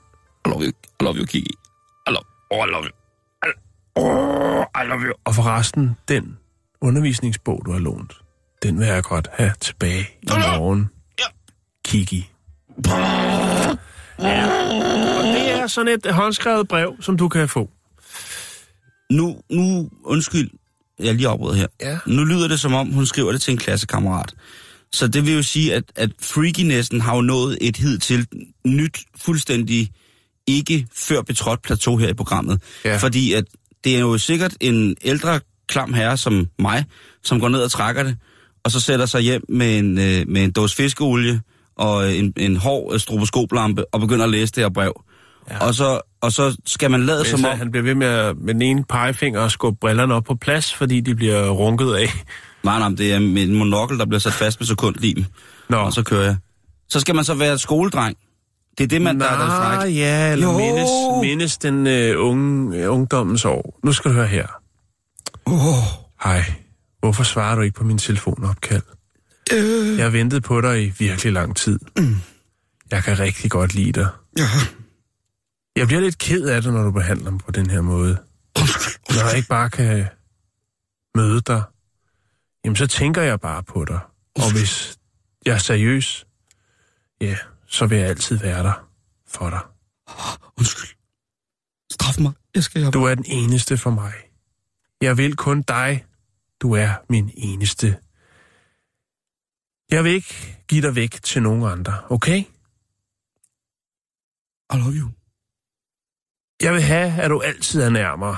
I 0.46 0.50
love 0.50 0.62
you, 0.64 0.72
I 1.00 1.04
love 1.04 1.16
you, 1.16 1.26
Kiki. 1.26 1.54
I 2.08 2.12
love, 2.12 2.24
oh, 2.52 2.68
I 2.68 2.72
love 2.72 2.84
you. 2.84 2.92
I, 3.46 3.52
oh, 3.96 4.66
I 4.84 4.88
love 4.88 5.02
you. 5.02 5.14
Og 5.26 5.36
forresten, 5.36 5.98
den 6.08 6.38
undervisningsbog, 6.82 7.62
du 7.66 7.72
har 7.72 7.80
lånt, 7.80 8.14
den 8.64 8.80
vil 8.80 8.88
jeg 8.88 9.04
godt 9.04 9.28
have 9.34 9.52
tilbage 9.62 10.10
i 10.22 10.28
morgen. 10.28 10.90
Ja. 11.20 11.26
Kiki. 11.86 12.30
Ja. 14.20 14.46
Og 15.20 15.24
det 15.24 15.52
er 15.52 15.68
sådan 15.68 15.94
et 15.94 16.14
håndskrevet 16.14 16.68
brev, 16.68 16.96
som 17.02 17.18
du 17.18 17.30
kan 17.30 17.50
få. 17.50 17.70
Nu, 19.12 19.42
nu, 19.52 19.90
undskyld, 20.04 20.50
jeg 21.00 21.16
lige 21.16 21.28
afbryder 21.28 21.56
her. 21.56 21.68
Ja. 21.82 21.98
Nu 22.06 22.24
lyder 22.24 22.48
det 22.48 22.60
som 22.60 22.74
om, 22.74 22.88
hun 22.88 23.06
skriver 23.06 23.32
det 23.32 23.42
til 23.42 23.52
en 23.52 23.58
klassekammerat. 23.58 24.34
Så 24.92 25.08
det 25.08 25.26
vil 25.26 25.34
jo 25.34 25.44
sige, 25.44 25.74
at, 25.74 25.84
at 25.96 26.10
freakinessen 26.22 27.02
har 27.02 27.16
jo 27.16 27.22
nået 27.22 27.58
et 27.62 27.78
hidtil 27.78 28.28
nyt, 28.66 29.00
fuldstændig 29.16 29.92
ikke 30.48 30.88
før 30.94 31.22
betrådt 31.22 31.62
plateau 31.62 31.98
her 31.98 32.08
i 32.08 32.14
programmet. 32.14 32.62
Ja. 32.86 32.98
Fordi 32.98 33.34
at 33.34 33.44
det 33.84 33.96
er 33.96 34.00
jo 34.00 34.18
sikkert 34.18 34.54
en 34.60 34.96
ældre 35.02 35.40
klam 35.68 35.94
herre 35.94 36.18
som 36.18 36.48
mig, 36.60 36.86
som 37.24 37.40
går 37.40 37.50
ned 37.50 37.62
og 37.62 37.72
trækker 37.72 38.04
det, 38.04 38.18
og 38.64 38.72
så 38.72 38.80
sætter 38.80 39.06
sig 39.06 39.22
hjem 39.22 39.42
med 39.50 39.78
en, 39.80 39.98
øh, 39.98 40.28
med 40.28 40.44
en 40.44 40.52
dåse 40.52 40.76
fiskeolie 40.76 41.42
og 41.78 42.16
en, 42.16 42.34
en 42.38 42.56
hård 42.56 42.94
øh, 42.94 43.00
stroboskoplampe 43.00 43.94
og 43.94 44.00
begynder 44.00 44.26
at 44.26 44.32
læse 44.32 44.54
det 44.54 44.64
her 44.64 44.70
brev. 44.70 45.04
Ja. 45.52 45.66
Og, 45.66 45.76
så, 45.76 46.02
og 46.22 46.32
så 46.32 46.58
skal 46.66 46.92
man 46.92 47.06
lade 47.06 47.26
som 47.26 47.40
Så 47.40 47.48
om... 47.48 47.58
han 47.58 47.72
bliver 47.72 47.84
ved 47.84 47.96
med, 47.96 48.08
at, 48.08 48.38
med 48.38 48.54
den 48.54 48.62
ene 48.62 48.84
pegefinger 48.84 49.40
og 49.40 49.52
skubbe 49.52 49.78
brillerne 49.82 50.14
op 50.14 50.24
på 50.24 50.36
plads, 50.36 50.74
fordi 50.74 51.00
de 51.00 51.16
bliver 51.16 51.50
runket 51.50 51.94
af. 51.94 52.08
Nej, 52.64 52.80
nej, 52.80 52.90
det 52.90 53.14
er 53.14 53.18
en 53.18 53.54
monokkel, 53.54 54.00
der 54.00 54.06
bliver 54.06 54.20
sat 54.20 54.34
fast 54.34 54.60
med 54.60 54.68
sekundlim. 54.68 55.26
Nå, 55.70 55.78
Og 55.78 55.94
så 55.94 56.04
kører 56.04 56.24
jeg. 56.24 56.38
Så 56.90 57.00
skal 57.00 57.16
man 57.16 57.24
så 57.24 57.34
være 57.34 57.58
skoledreng. 57.58 58.18
Det 58.78 58.84
er 58.84 58.88
det, 58.88 59.02
man 59.02 59.20
der 59.20 59.26
er 59.26 59.80
der 59.80 59.86
ja, 59.86 60.32
eller 60.32 60.48
Jo. 60.48 60.58
mindes, 60.58 60.90
mindes 61.22 61.58
den 61.58 61.88
uh, 61.88 62.28
unge, 62.30 62.88
uh, 62.90 62.94
ungdommens 62.94 63.46
år. 63.46 63.80
Nu 63.84 63.92
skal 63.94 64.12
du 64.12 64.16
høre 64.16 64.28
her. 64.28 64.48
Oh, 65.46 65.58
Hej, 66.24 66.44
hvorfor 67.00 67.24
svarer 67.24 67.56
du 67.56 67.62
ikke 67.62 67.76
på 67.78 67.84
min 67.84 67.98
telefonopkald? 67.98 68.84
øh, 69.54 69.98
Jeg 69.98 70.06
har 70.06 70.10
ventet 70.10 70.44
på 70.44 70.62
dig 70.62 70.84
i 70.86 70.90
virkelig 70.90 71.34
lang 71.34 71.56
tid. 71.56 71.80
Jeg 72.92 73.04
kan 73.04 73.20
rigtig 73.20 73.52
godt 73.52 73.74
lide 73.74 73.92
dig. 73.92 74.08
ja. 74.38 74.48
Jeg 75.76 75.88
bliver 75.88 76.02
lidt 76.02 76.18
ked 76.18 76.46
af 76.48 76.62
det, 76.62 76.74
når 76.74 76.84
du 76.84 76.92
behandler 76.92 77.32
mig 77.32 77.40
på 77.46 77.52
den 77.52 77.70
her 77.70 77.82
måde. 77.82 78.18
Når 79.10 79.28
jeg 79.28 79.38
ikke 79.38 79.48
bare 79.48 79.70
kan 79.70 80.06
møde 81.16 81.42
dig, 81.42 81.64
jamen 82.66 82.76
så 82.76 82.88
tænker 82.88 83.22
jeg 83.22 83.40
bare 83.40 83.64
på 83.64 83.86
dig. 83.86 84.00
Og 84.36 84.52
hvis 84.52 84.98
jeg 85.46 85.54
er 85.54 85.58
seriøs, 85.58 86.26
ja, 87.22 87.38
så 87.68 87.86
vil 87.86 87.98
jeg 87.98 88.08
altid 88.08 88.38
være 88.38 88.64
der 88.64 88.88
for 89.28 89.50
dig. 89.50 89.60
Undskyld. 90.58 90.90
Straf 91.92 92.20
mig. 92.20 92.32
Jeg 92.56 92.64
skal. 92.64 92.92
Du 92.92 93.04
er 93.04 93.16
den 93.16 93.26
eneste 93.28 93.78
for 93.78 93.90
mig. 93.90 94.14
Jeg 95.02 95.18
vil 95.18 95.36
kun 95.36 95.62
dig. 95.62 96.06
Du 96.62 96.74
er 96.74 96.90
min 97.10 97.32
eneste. 97.34 97.98
Jeg 99.92 100.04
vil 100.04 100.12
ikke 100.12 100.58
give 100.68 100.82
dig 100.82 100.96
væk 100.96 101.24
til 101.24 101.42
nogen 101.42 101.64
andre, 101.64 101.94
okay? 102.10 102.44
I 104.74 104.78
love 104.78 104.94
you. 104.94 105.10
Jeg 106.62 106.74
vil 106.74 106.82
have, 106.82 107.22
at 107.22 107.30
du 107.30 107.40
altid 107.42 107.82
er 107.82 107.90
nærmere. 107.90 108.38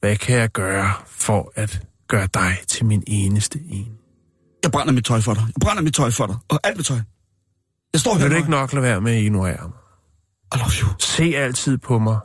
Hvad 0.00 0.16
kan 0.16 0.36
jeg 0.36 0.50
gøre 0.50 0.94
for 1.06 1.52
at 1.54 1.82
gøre 2.08 2.28
dig 2.34 2.58
til 2.68 2.86
min 2.86 3.04
eneste 3.06 3.60
en? 3.70 3.98
Jeg 4.62 4.72
brænder 4.72 4.92
mit 4.92 5.04
tøj 5.04 5.20
for 5.20 5.34
dig. 5.34 5.42
Jeg 5.42 5.60
brænder 5.60 5.82
mit 5.82 5.94
tøj 5.94 6.10
for 6.10 6.26
dig. 6.26 6.36
Og 6.48 6.60
alt 6.64 6.76
mit 6.76 6.86
tøj. 6.86 7.00
Jeg 7.92 8.00
står 8.00 8.14
her. 8.14 8.22
Vil 8.22 8.30
du 8.30 8.36
ikke 8.36 8.50
nok 8.50 8.72
lade 8.72 8.82
være 8.82 9.00
med 9.00 9.12
at 9.12 9.22
ignorere 9.22 9.68
mig? 9.68 9.78
I 10.54 10.58
love 10.58 10.70
you. 10.82 10.98
Se 10.98 11.36
altid 11.36 11.78
på 11.78 11.98
mig. 11.98 12.18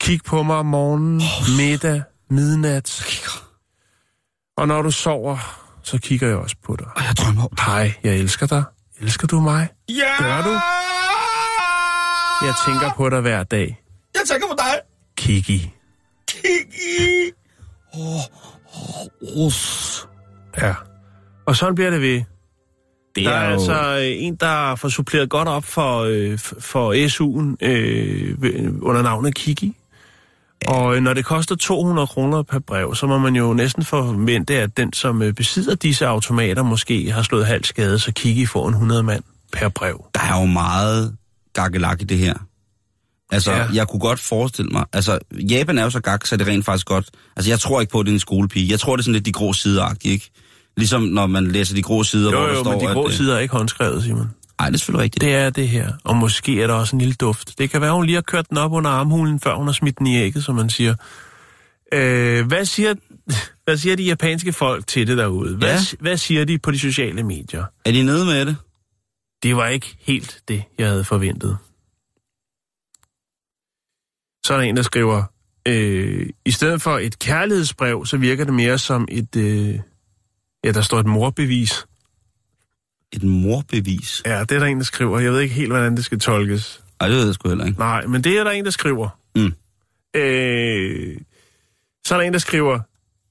Kig 0.00 0.20
på 0.24 0.42
mig 0.42 0.56
om 0.56 0.66
morgenen, 0.66 1.22
middag, 1.58 2.02
midnat. 2.30 3.04
Kigger. 3.06 3.45
Og 4.56 4.68
når 4.68 4.82
du 4.82 4.90
sover, 4.90 5.62
så 5.82 5.98
kigger 5.98 6.28
jeg 6.28 6.36
også 6.36 6.56
på 6.64 6.76
dig. 6.78 6.86
Og 6.96 7.02
jeg 7.02 7.12
drømmer 7.18 7.42
om 7.42 7.50
dig. 7.56 7.64
Hej, 7.64 7.92
jeg 8.04 8.16
elsker 8.16 8.46
dig. 8.46 8.64
Elsker 9.00 9.26
du 9.26 9.40
mig? 9.40 9.68
Ja! 9.88 10.24
Gør 10.24 10.42
du? 10.42 10.50
Jeg 12.46 12.54
tænker 12.66 12.90
på 12.96 13.08
dig 13.10 13.20
hver 13.20 13.42
dag. 13.42 13.82
Jeg 14.14 14.22
tænker 14.30 14.46
på 14.48 14.54
dig. 14.58 14.80
Kiki. 15.16 15.72
Kiki. 16.28 17.32
Åh, 17.94 18.00
oh, 18.00 19.46
oh, 19.46 19.52
Ja. 20.58 20.74
Og 21.46 21.56
sådan 21.56 21.74
bliver 21.74 21.90
det 21.90 22.00
ved. 22.00 22.22
Det 23.16 23.24
Der 23.24 23.30
er, 23.30 23.34
er 23.40 23.46
jo... 23.46 23.52
altså 23.52 23.96
øh, 23.98 24.24
en, 24.24 24.36
der 24.36 24.74
får 24.74 24.88
suppleret 24.88 25.30
godt 25.30 25.48
op 25.48 25.64
for, 25.64 26.00
øh, 26.00 26.38
for 26.38 26.94
SU'en 26.94 27.66
øh, 27.66 28.74
under 28.82 29.02
navnet 29.02 29.34
Kiki. 29.34 29.76
Og 30.66 30.96
øh, 30.96 31.02
når 31.02 31.14
det 31.14 31.24
koster 31.24 31.54
200 31.54 32.06
kroner 32.06 32.42
per 32.42 32.58
brev, 32.58 32.94
så 32.94 33.06
må 33.06 33.18
man 33.18 33.36
jo 33.36 33.54
næsten 33.54 33.84
forvente, 33.84 34.54
at 34.54 34.76
den, 34.76 34.92
som 34.92 35.22
øh, 35.22 35.32
besidder 35.32 35.74
disse 35.74 36.06
automater, 36.06 36.62
måske 36.62 37.10
har 37.12 37.22
slået 37.22 37.46
halv 37.46 37.64
skade, 37.64 37.98
så 37.98 38.12
Kiki 38.12 38.46
får 38.46 38.68
en 38.68 38.74
100 38.74 39.02
mand 39.02 39.22
per 39.52 39.68
brev. 39.68 40.04
Der 40.14 40.20
er 40.20 40.40
jo 40.40 40.46
meget 40.46 41.16
gakkelak 41.54 42.02
i 42.02 42.04
det 42.04 42.18
her. 42.18 42.34
Altså, 43.30 43.52
Ja. 43.52 43.66
jeg 43.74 43.88
kunne 43.88 44.00
godt 44.00 44.20
forestille 44.20 44.70
mig... 44.70 44.84
Altså, 44.92 45.18
Japan 45.50 45.78
er 45.78 45.82
jo 45.82 45.90
så 45.90 46.00
gak, 46.00 46.26
så 46.26 46.36
det 46.36 46.48
er 46.48 46.52
rent 46.52 46.64
faktisk 46.64 46.86
godt... 46.86 47.10
Altså, 47.36 47.50
jeg 47.50 47.60
tror 47.60 47.80
ikke 47.80 47.90
på, 47.90 48.00
at 48.00 48.06
det 48.06 48.12
er 48.12 48.16
en 48.16 48.20
skolepige. 48.20 48.70
Jeg 48.70 48.80
tror, 48.80 48.96
det 48.96 49.00
er 49.00 49.04
sådan 49.04 49.12
lidt 49.12 49.26
de 49.26 49.32
grå 49.32 49.52
sider 49.52 49.92
ikke? 50.04 50.30
Ligesom 50.76 51.02
når 51.02 51.26
man 51.26 51.46
læser 51.46 51.74
de 51.74 51.82
grå 51.82 52.02
sider, 52.04 52.30
Jo, 52.32 52.38
hvor 52.38 52.46
der 52.46 52.54
jo, 52.54 52.60
står, 52.60 52.70
men 52.70 52.80
de 52.80 52.86
grå 52.86 53.02
at... 53.04 53.10
øh, 53.10 53.16
sider 53.16 53.34
er 53.34 53.38
ikke 53.38 53.54
håndskrevet, 53.56 54.02
Simon. 54.02 54.30
Ej, 54.58 54.66
det 54.66 54.74
er 54.74 54.78
selvfølgelig 54.78 55.02
rigtigt. 55.04 55.20
Det 55.20 55.34
er 55.34 55.50
det 55.50 55.68
her. 55.68 55.92
Og 56.04 56.16
måske 56.16 56.62
er 56.62 56.66
der 56.66 56.74
også 56.74 56.96
en 56.96 57.00
lille 57.00 57.14
duft. 57.14 57.58
Det 57.58 57.70
kan 57.70 57.80
være, 57.80 57.92
hun 57.92 58.04
lige 58.06 58.14
har 58.14 58.22
kørt 58.22 58.48
den 58.50 58.58
op 58.58 58.72
under 58.72 58.90
armhulen, 58.90 59.40
før 59.40 59.54
hun 59.54 59.66
har 59.66 59.72
smidt 59.72 59.98
den 59.98 60.06
i 60.06 60.16
ægget, 60.16 60.44
som 60.44 60.54
man 60.54 60.70
siger. 60.70 60.94
Øh, 61.92 62.46
hvad, 62.46 62.64
siger 62.64 62.94
hvad 63.64 63.76
siger 63.76 63.96
de 63.96 64.02
japanske 64.04 64.52
folk 64.52 64.86
til 64.86 65.06
det 65.06 65.18
derude? 65.18 65.56
Hvad, 65.56 65.68
Ja. 65.68 65.78
hvad 66.00 66.16
siger 66.16 66.44
de 66.44 66.58
på 66.58 66.70
de 66.70 66.78
sociale 66.78 67.22
medier? 67.22 67.64
Er 67.84 67.92
de 67.92 68.02
nede 68.02 68.24
med 68.24 68.46
det? 68.46 68.56
Det 69.42 69.56
var 69.56 69.66
ikke 69.66 69.96
helt 70.00 70.40
det, 70.48 70.62
jeg 70.78 70.88
havde 70.88 71.04
forventet. 71.04 71.58
Så 74.46 74.52
er 74.54 74.56
der 74.56 74.64
en, 74.64 74.76
der 74.76 74.82
skriver, 74.82 75.22
øh, 75.68 76.28
i 76.44 76.50
stedet 76.50 76.82
for 76.82 76.98
et 76.98 77.18
kærlighedsbrev, 77.18 78.06
så 78.06 78.16
virker 78.16 78.44
det 78.44 78.54
mere 78.54 78.78
som 78.78 79.08
et, 79.10 79.36
øh, 79.36 79.78
Ja, 80.64 80.72
der 80.72 80.80
står 80.80 80.98
et 81.00 81.06
morbevis. 81.06 81.86
Et 83.12 83.22
morbevis? 83.22 84.22
Ja, 84.26 84.40
det 84.40 84.52
er 84.52 84.58
der 84.58 84.66
en, 84.66 84.78
der 84.78 84.84
skriver. 84.84 85.18
Jeg 85.18 85.32
ved 85.32 85.40
ikke 85.40 85.54
helt, 85.54 85.70
hvordan 85.70 85.96
det 85.96 86.04
skal 86.04 86.18
tolkes. 86.18 86.84
Nej, 87.00 87.08
det 87.08 87.18
ved 87.18 87.26
jeg 87.26 87.34
sgu 87.34 87.48
heller 87.48 87.64
ikke. 87.64 87.78
Nej, 87.78 88.06
men 88.06 88.24
det 88.24 88.38
er 88.38 88.44
der 88.44 88.50
en, 88.50 88.64
der 88.64 88.70
skriver. 88.70 89.08
Mm. 89.36 89.52
Øh, 90.14 91.16
så 92.04 92.14
er 92.14 92.18
der 92.18 92.26
en, 92.26 92.32
der 92.32 92.38
skriver, 92.38 92.80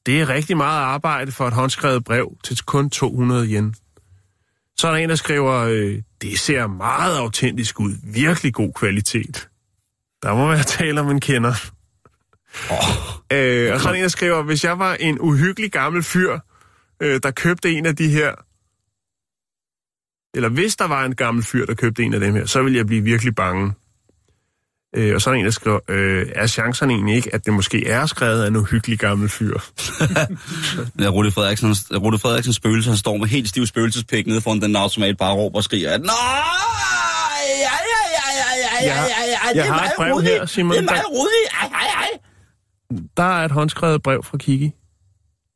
det 0.05 0.21
er 0.21 0.29
rigtig 0.29 0.57
meget 0.57 0.81
arbejde 0.81 1.31
for 1.31 1.47
et 1.47 1.53
håndskrevet 1.53 2.03
brev 2.03 2.37
til 2.43 2.65
kun 2.65 2.89
200 2.89 3.47
yen. 3.47 3.75
Så 4.77 4.87
er 4.87 4.91
der 4.91 4.97
en, 4.97 5.09
der 5.09 5.15
skriver, 5.15 5.53
øh, 5.53 6.01
det 6.21 6.39
ser 6.39 6.67
meget 6.67 7.17
autentisk 7.17 7.79
ud. 7.79 7.93
Virkelig 8.03 8.53
god 8.53 8.73
kvalitet. 8.73 9.49
Der 10.23 10.35
må 10.35 10.47
være 10.47 10.63
tale 10.63 11.01
om 11.01 11.11
en 11.11 11.19
kender. 11.19 11.53
Oh. 12.71 12.77
Øh, 13.31 13.73
og 13.73 13.81
så 13.81 13.87
er 13.87 13.91
der 13.91 13.97
en, 13.97 14.03
der 14.03 14.07
skriver, 14.07 14.41
hvis 14.41 14.63
jeg 14.63 14.79
var 14.79 14.93
en 14.93 15.19
uhyggelig 15.19 15.71
gammel 15.71 16.03
fyr, 16.03 16.39
øh, 16.99 17.19
der 17.23 17.31
købte 17.31 17.71
en 17.71 17.85
af 17.85 17.95
de 17.95 18.09
her, 18.09 18.31
eller 20.35 20.49
hvis 20.49 20.75
der 20.75 20.87
var 20.87 21.05
en 21.05 21.15
gammel 21.15 21.43
fyr, 21.43 21.65
der 21.65 21.73
købte 21.73 22.03
en 22.03 22.13
af 22.13 22.19
dem 22.19 22.35
her, 22.35 22.45
så 22.45 22.61
ville 22.61 22.77
jeg 22.77 22.87
blive 22.87 23.03
virkelig 23.03 23.35
bange. 23.35 23.73
Øh, 24.95 25.15
og 25.15 25.21
så 25.21 25.29
er 25.29 25.33
der 25.33 25.39
en, 25.39 25.45
der 25.45 25.51
skriver, 25.51 25.79
øh, 25.87 26.27
er 26.35 26.47
chancerne 26.47 26.93
egentlig 26.93 27.15
ikke, 27.15 27.35
at 27.35 27.45
det 27.45 27.53
måske 27.53 27.87
er 27.87 28.05
skrevet 28.05 28.43
af 28.43 28.47
en 28.47 28.55
uhyggelig 28.55 28.99
gammel 28.99 29.29
fyr? 29.29 29.57
ja, 31.01 31.09
Rudi 31.09 31.31
Frederiksen, 31.31 31.75
Rudi 31.97 32.17
Frederiksen 32.17 32.53
spøgelse, 32.53 32.89
han 32.89 32.97
står 32.97 33.17
med 33.17 33.27
helt 33.27 33.49
stiv 33.49 33.65
spøgelsespæk 33.65 34.27
nede 34.27 34.41
foran 34.41 34.61
den 34.61 34.75
automat, 34.75 35.17
bare 35.17 35.33
råber 35.33 35.57
og 35.57 35.63
skriger, 35.63 35.91
at 35.91 36.01
Nej, 36.01 36.15
ja, 37.47 37.75
ja, 37.91 38.01
ja, 38.15 38.27
ja, 38.37 38.87
ja, 38.87 38.95
ja, 38.95 39.03
ja, 39.03 39.49
ja, 39.55 39.63
jeg 39.65 39.73
har 39.73 39.85
et 39.85 39.91
brev 39.97 40.13
Rudi. 40.13 40.25
her, 40.25 40.45
Simon. 40.45 40.71
Det 40.71 40.79
er 40.79 40.83
mig, 40.83 41.01
Rudi. 41.09 41.61
Ej, 41.61 41.69
ej, 41.73 41.87
ej. 42.01 42.09
Der 43.17 43.23
er 43.23 43.45
et 43.45 43.51
håndskrevet 43.51 44.03
brev 44.03 44.23
fra 44.23 44.37
Kiki. 44.37 44.71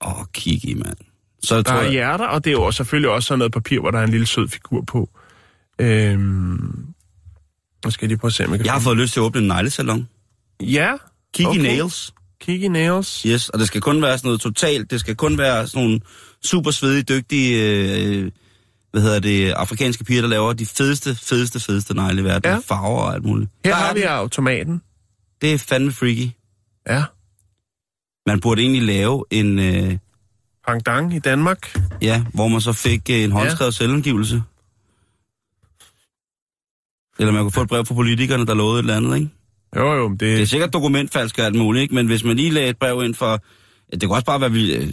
Åh, 0.02 0.20
oh, 0.20 0.26
Kiki, 0.34 0.74
mand. 0.74 0.98
Så 1.44 1.56
Der 1.56 1.62
tror 1.62 1.76
er 1.76 1.82
jeg, 1.82 1.92
hjerter, 1.92 2.26
og 2.26 2.44
det 2.44 2.50
er 2.50 2.54
jo 2.54 2.72
selvfølgelig 2.72 3.10
også 3.12 3.28
sådan 3.28 3.40
noget 3.40 3.54
papir, 3.54 3.80
hvor 3.80 3.92
der 3.92 4.00
er 4.00 4.04
en 4.04 4.12
lille 4.12 4.26
sød 4.26 4.48
figur 4.48 4.82
på. 4.82 5.10
Øhm, 5.80 6.86
nu 7.86 7.92
skal 7.92 8.06
jeg 8.06 8.08
lige 8.08 8.18
prøve 8.18 8.30
at 8.30 8.34
se, 8.34 8.46
om 8.46 8.52
jeg 8.52 8.60
kan 8.60 8.66
jeg 8.66 8.74
har 8.74 8.80
fået 8.80 8.98
lyst 8.98 9.14
til 9.14 9.20
at 9.20 9.24
åbne 9.24 9.42
en 9.42 9.48
neglesalon. 9.48 10.08
Ja, 10.62 10.94
Kiki 11.34 11.48
Okay. 11.48 11.60
Nails. 11.62 12.14
Kiki 12.42 12.68
Nails. 12.68 13.22
Yes, 13.22 13.50
og 13.50 13.60
det 13.60 13.68
skal 13.68 13.82
kun 13.82 14.02
være 14.02 14.18
sådan 14.18 14.28
noget 14.28 14.42
totalt, 14.42 14.92
det 14.92 15.00
skal 15.00 15.16
kun 15.16 15.38
være 15.38 15.68
sådan 15.68 15.84
nogle 15.86 16.00
super 16.46 16.72
svedige, 16.72 17.04
dygtige, 17.04 17.64
øh, 18.18 18.32
hvad 18.92 19.02
hedder 19.02 19.20
det, 19.20 19.50
afrikanske 19.52 20.04
piger, 20.04 20.22
der 20.22 20.28
laver 20.30 20.54
de 20.54 20.66
fedeste, 20.66 21.16
fedeste, 21.16 21.60
fedeste 21.60 21.94
negle 21.94 22.22
i 22.22 22.24
verden. 22.24 22.52
Ja. 22.52 22.58
Farver 22.68 23.02
og 23.02 23.14
alt 23.14 23.24
muligt. 23.26 23.50
Her 23.66 23.72
Der 23.72 23.78
har 23.78 23.90
er 23.90 23.94
vi 23.94 24.00
den. 24.00 24.08
automaten. 24.08 24.82
Det 25.42 25.54
er 25.54 25.58
fandme 25.58 25.92
freaky. 25.92 26.30
Ja. 26.90 27.04
Man 28.28 28.40
burde 28.40 28.62
egentlig 28.62 28.82
lave 28.84 29.26
en, 29.32 29.60
øh, 29.60 29.98
Pangdang 30.70 31.16
i 31.16 31.20
Danmark. 31.20 31.78
ja, 32.02 32.24
hvor 32.34 32.48
man 32.48 32.62
så 32.62 32.74
fik 32.74 33.10
øh, 33.10 33.16
en 33.24 33.32
håndskrevet 33.32 33.72
ja. 33.72 33.76
selvangivelse. 33.76 34.44
Eller 37.20 37.32
man 37.34 37.42
kunne 37.42 37.52
få 37.52 37.62
et 37.62 37.68
brev 37.68 37.86
fra 37.86 37.96
politikerne, 37.96 38.46
der 38.46 38.54
lovede 38.54 38.80
et 38.80 38.84
eller 38.84 38.98
andet, 38.98 39.16
ikke? 39.16 39.30
Jo, 39.76 39.94
jo, 39.94 40.10
det, 40.10 40.20
Det 40.20 40.42
er 40.42 40.46
sikkert 40.46 40.74
dokumentfalsk 40.74 41.40
og 41.40 41.46
alt 41.46 41.56
muligt, 41.56 41.82
ikke? 41.82 41.96
Men 41.96 42.08
hvis 42.08 42.24
man 42.24 42.36
lige 42.36 42.50
lagde 42.52 42.70
et 42.70 42.78
brev 42.78 43.04
ind 43.04 43.16
for... 43.16 43.44
Det 43.92 44.04
kunne 44.04 44.16
også 44.16 44.26
bare 44.26 44.42
være, 44.42 44.52
vi... 44.52 44.76
Øh, 44.76 44.88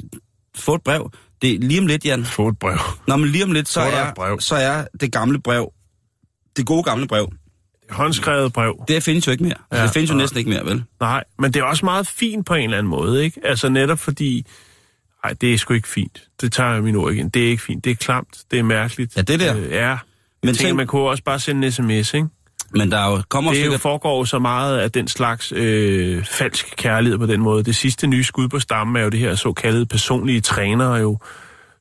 få 0.54 0.74
et 0.74 0.82
brev. 0.82 1.10
Det 1.42 1.50
er 1.54 1.58
lige 1.58 1.80
om 1.80 1.86
lidt, 1.86 2.04
Jan. 2.04 2.24
få 2.24 2.48
et 2.48 2.58
brev. 2.58 2.78
Nå, 3.06 3.16
men 3.16 3.28
lige 3.28 3.44
om 3.44 3.52
lidt, 3.52 3.68
så 3.68 3.80
er, 3.80 4.14
brev. 4.14 4.40
så 4.40 4.54
er 4.56 4.84
det 5.00 5.12
gamle 5.12 5.40
brev, 5.40 5.72
det 6.56 6.66
gode 6.66 6.82
gamle 6.82 7.08
brev, 7.08 7.32
Håndskrevet 7.90 8.52
brev. 8.52 8.84
det 8.88 9.02
findes 9.02 9.26
jo 9.26 9.32
ikke 9.32 9.44
mere. 9.44 9.54
Ja, 9.72 9.76
Ja, 9.76 9.82
det 9.82 9.90
findes 9.92 10.10
jo 10.10 10.14
nej. 10.14 10.22
næsten 10.22 10.38
ikke 10.38 10.50
mere, 10.50 10.64
vel? 10.64 10.84
Nej, 11.00 11.24
men 11.38 11.52
det 11.54 11.60
er 11.60 11.64
også 11.64 11.84
meget 11.84 12.06
fint 12.06 12.46
på 12.46 12.54
en 12.54 12.64
eller 12.64 12.78
anden 12.78 12.90
måde, 12.90 13.24
ikke? 13.24 13.40
Altså 13.44 13.68
netop 13.68 13.98
fordi... 13.98 14.46
Nej, 15.24 15.34
det 15.40 15.54
er 15.54 15.58
sgu 15.58 15.74
ikke 15.74 15.88
fint. 15.88 16.22
Det 16.40 16.52
tager 16.52 16.72
jeg 16.72 16.82
min 16.82 16.96
ord 16.96 17.12
igen. 17.12 17.28
Det 17.28 17.44
er 17.46 17.48
ikke 17.50 17.62
fint. 17.62 17.84
Det 17.84 17.90
er 17.90 17.94
klamt. 17.94 18.38
Det 18.50 18.58
er 18.58 18.62
mærkeligt. 18.62 19.16
Ja, 19.16 19.22
det 19.22 19.40
der. 19.40 19.56
Øh, 19.56 19.70
ja. 19.70 19.98
Men 20.42 20.54
tænker, 20.54 20.68
tænk- 20.68 20.76
man 20.76 20.86
kunne 20.86 21.02
også 21.02 21.22
bare 21.24 21.38
sende 21.38 21.66
en 21.66 21.72
sms, 21.72 22.14
ikke? 22.14 22.26
Men 22.70 22.90
der 22.90 22.98
er 22.98 23.10
jo, 23.10 23.22
kommer 23.28 23.50
Det 23.50 23.60
er 23.60 23.64
jo 23.64 23.66
sikkert... 23.66 23.80
foregår 23.80 24.24
så 24.24 24.38
meget 24.38 24.78
af 24.78 24.92
den 24.92 25.08
slags 25.08 25.52
øh, 25.56 26.24
falsk 26.24 26.74
kærlighed 26.76 27.18
på 27.18 27.26
den 27.26 27.40
måde. 27.40 27.64
Det 27.64 27.76
sidste 27.76 28.06
nye 28.06 28.24
skud 28.24 28.48
på 28.48 28.58
stammen 28.60 28.96
er 28.96 29.00
jo 29.00 29.08
det 29.08 29.20
her 29.20 29.34
såkaldte 29.34 29.86
personlige 29.86 30.40
trænere 30.40 30.94
jo, 30.94 31.18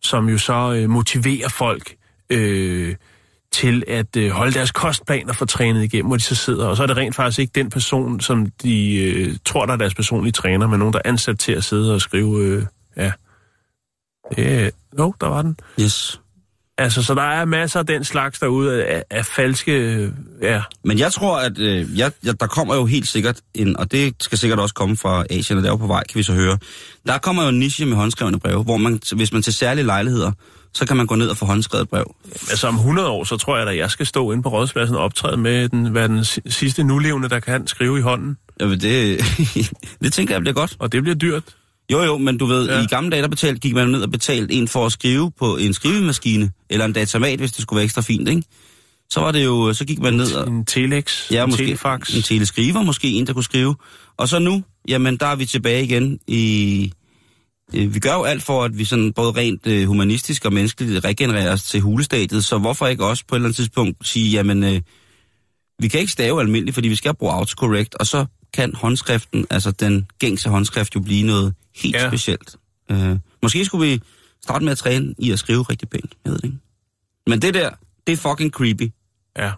som 0.02 0.30
jo 0.30 0.38
så 0.38 0.74
øh, 0.74 0.90
motiverer 0.90 1.50
folk 1.50 1.96
øh, 2.30 2.96
til 3.52 3.84
at 3.88 4.16
øh, 4.18 4.32
holde 4.32 4.52
deres 4.52 4.72
kostplaner 4.72 5.34
for 5.34 5.46
trænet 5.46 5.84
igennem, 5.84 6.08
hvor 6.08 6.18
de 6.18 6.24
så 6.24 6.36
sidder. 6.36 6.68
Og 6.68 6.78
så 6.78 6.84
er 6.84 6.88
det 6.88 6.98
rent 6.98 7.16
faktisk 7.16 7.40
ikke 7.40 7.52
den 7.56 7.70
person, 7.70 8.20
som 8.20 8.46
de 8.64 8.96
øh, 8.96 9.36
tror, 9.46 9.66
der 9.66 9.74
er 9.74 9.78
deres 9.78 9.94
personlige 9.96 10.32
træner, 10.32 10.68
men 10.68 10.80
nogen, 10.80 10.94
der 10.94 11.00
er 11.06 11.10
ansat 11.10 11.40
til 11.40 11.52
at 11.52 11.64
sidde 11.64 11.94
og 11.94 12.02
skrive, 12.02 12.44
øh, 12.46 12.64
ja, 12.98 13.12
øh, 14.38 14.71
jo, 14.99 15.13
der 15.21 15.28
var 15.28 15.41
den. 15.41 15.57
Yes. 15.82 16.21
Altså, 16.78 17.03
så 17.03 17.13
der 17.13 17.21
er 17.21 17.45
masser 17.45 17.80
af 17.80 17.86
den 17.86 18.03
slags 18.03 18.39
derude 18.39 18.84
af, 18.86 19.03
af 19.09 19.26
falske, 19.26 19.71
øh, 19.71 20.11
ja, 20.41 20.61
Men 20.84 20.99
jeg 20.99 21.11
tror, 21.13 21.38
at 21.39 21.59
øh, 21.59 21.99
jeg, 21.99 22.11
jeg, 22.23 22.39
der 22.39 22.47
kommer 22.47 22.76
jo 22.76 22.86
helt 22.86 23.07
sikkert 23.07 23.39
en, 23.53 23.78
og 23.78 23.91
det 23.91 24.15
skal 24.19 24.38
sikkert 24.38 24.59
også 24.59 24.73
komme 24.76 24.97
fra 24.97 25.26
Asien, 25.30 25.57
og 25.57 25.63
det 25.63 25.69
er 25.69 25.73
jo 25.73 25.78
på 25.78 25.88
vej, 25.88 26.03
kan 26.09 26.17
vi 26.17 26.23
så 26.23 26.34
høre. 26.34 26.57
Der 27.07 27.17
kommer 27.17 27.43
jo 27.43 27.49
en 27.49 27.59
niche 27.59 27.86
med 27.86 27.97
håndskrevne 27.97 28.39
breve, 28.39 28.63
hvor 28.63 28.78
man, 28.78 28.99
hvis 29.15 29.34
man 29.34 29.41
til 29.41 29.53
særlige 29.53 29.86
lejligheder, 29.86 30.32
så 30.73 30.88
kan 30.88 30.97
man 30.97 31.07
gå 31.07 31.15
ned 31.15 31.28
og 31.30 31.38
få 31.38 31.45
håndskrevet 31.45 31.89
brev. 31.89 32.15
Altså 32.49 32.67
om 32.67 32.76
100 32.76 33.07
år, 33.07 33.23
så 33.23 33.38
tror 33.38 33.57
jeg 33.57 33.67
at 33.67 33.78
jeg 33.78 33.91
skal 33.91 34.05
stå 34.05 34.32
inde 34.32 34.43
på 34.43 34.49
rådspladsen 34.49 34.95
og 34.95 35.03
optræde 35.03 35.38
med 35.38 35.69
den, 35.69 35.86
hvad 35.86 36.09
den 36.09 36.26
si- 36.26 36.41
sidste 36.47 36.84
nulevende, 36.84 37.30
der 37.30 37.39
kan 37.39 37.67
skrive 37.67 37.97
i 37.99 38.01
hånden. 38.01 38.38
Jamen, 38.59 38.80
det, 38.80 39.21
det 40.03 40.13
tænker 40.13 40.34
jeg 40.34 40.41
bliver 40.41 40.53
godt. 40.53 40.76
Og 40.80 40.91
det 40.91 41.03
bliver 41.03 41.15
dyrt. 41.15 41.43
Jo, 41.92 42.04
jo, 42.04 42.18
men 42.18 42.38
du 42.38 42.46
ved, 42.46 42.70
Ja. 42.70 42.84
i 42.84 42.86
gamle 42.86 43.10
dage, 43.12 43.22
der 43.22 43.28
betalte, 43.28 43.60
gik 43.60 43.74
man 43.74 43.88
ned 43.90 44.02
og 44.02 44.12
betalte 44.12 44.54
en 44.54 44.68
for 44.68 44.86
at 44.86 44.92
skrive 44.92 45.32
på 45.40 45.58
en 45.58 45.74
skrivemaskine, 45.74 46.52
eller 46.70 46.86
en 46.86 46.94
datamat, 46.94 47.40
hvis 47.40 47.52
det 47.52 47.62
skulle 47.62 47.78
være 47.78 47.84
ekstra 47.84 48.02
fint, 48.02 48.30
ikke? 48.30 48.44
Så 49.10 49.20
var 49.20 49.32
det 49.32 49.46
jo, 49.46 49.74
så 49.74 49.86
gik 49.86 50.00
man 50.00 50.14
ned 50.14 50.34
og... 50.34 50.48
En 50.48 50.66
telex, 50.66 51.32
Ja, 51.32 51.44
en 51.44 51.50
måske 51.50 51.64
telefax. 51.66 52.16
en 52.16 52.22
teleskriver, 52.22 52.84
måske 52.84 53.08
en, 53.12 53.28
der 53.28 53.34
kunne 53.34 53.44
skrive. 53.44 53.76
Og 54.18 54.30
så 54.30 54.40
nu, 54.40 54.64
jamen, 54.88 55.18
der 55.18 55.26
er 55.26 55.36
vi 55.36 55.46
tilbage 55.46 55.84
igen 55.84 56.20
i... 56.28 56.92
Vi 57.74 58.00
gør 58.00 58.14
jo 58.14 58.24
alt 58.24 58.44
for, 58.44 58.64
at 58.64 58.78
vi 58.78 58.86
sådan 58.86 59.14
både 59.14 59.32
rent 59.32 59.68
øh, 59.68 59.88
humanistisk 59.88 60.46
og 60.46 60.54
menneskeligt 60.54 61.06
regenererer 61.06 61.52
os 61.54 61.64
til 61.64 61.82
hulestadiet, 61.82 62.46
så 62.46 62.58
hvorfor 62.58 62.88
ikke 62.88 63.06
også 63.06 63.24
på 63.28 63.36
et 63.36 63.38
eller 63.38 63.48
andet 63.48 63.56
tidspunkt 63.56 64.08
sige, 64.08 64.32
jamen, 64.32 64.64
øh, 64.64 64.82
vi 65.80 65.88
kan 65.88 66.00
ikke 66.00 66.12
stave 66.12 66.42
almindeligt, 66.42 66.74
fordi 66.74 66.88
vi 66.88 66.96
skal 66.96 67.14
bruge 67.16 67.32
autocorrect, 67.34 67.96
og 67.96 68.08
så 68.08 68.26
kan 68.54 68.72
håndskriften, 68.76 69.46
altså 69.50 69.72
den 69.72 70.06
gængse 70.20 70.50
håndskrift, 70.50 70.96
jo 70.96 71.00
blive 71.00 71.24
noget 71.26 71.54
helt 71.76 71.95
Ja. 71.95 72.07
specielt. 72.09 72.55
Øh, 72.91 73.15
måske 73.43 73.65
skulle 73.65 73.89
vi 73.89 74.01
starte 74.43 74.63
med 74.65 74.71
at 74.71 74.78
træne 74.78 75.15
i 75.19 75.32
at 75.32 75.39
skrive 75.39 75.63
rigtig 75.63 75.89
pænt, 75.89 76.13
jeg 76.26 76.32
ved 76.32 76.39
det 76.39 76.45
ikke. 76.45 76.57
Men 77.28 77.41
det 77.41 77.53
der, 77.53 77.69
det 78.07 78.13
er 78.13 78.17
fucking 78.17 78.51
creepy. 78.51 78.91
Ja. 79.38 79.51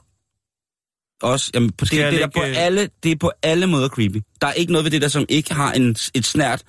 Også, 1.21 1.51
jamen, 1.53 1.71
på 1.71 1.85
det, 1.85 1.91
det, 1.91 2.21
er 2.21 2.27
på 2.27 2.39
lægge- 2.43 2.57
alle, 2.57 2.89
det 3.03 3.11
er 3.11 3.15
på 3.15 3.31
alle 3.43 3.67
måder 3.67 3.89
creepy. 3.89 4.17
Der 4.41 4.47
er 4.47 4.53
ikke 4.53 4.71
noget 4.71 4.83
ved 4.85 4.91
det 4.91 5.01
der, 5.01 5.07
som 5.07 5.25
ikke 5.29 5.53
har 5.53 5.71
en, 5.73 5.89
et 6.13 6.25
snært 6.25 6.63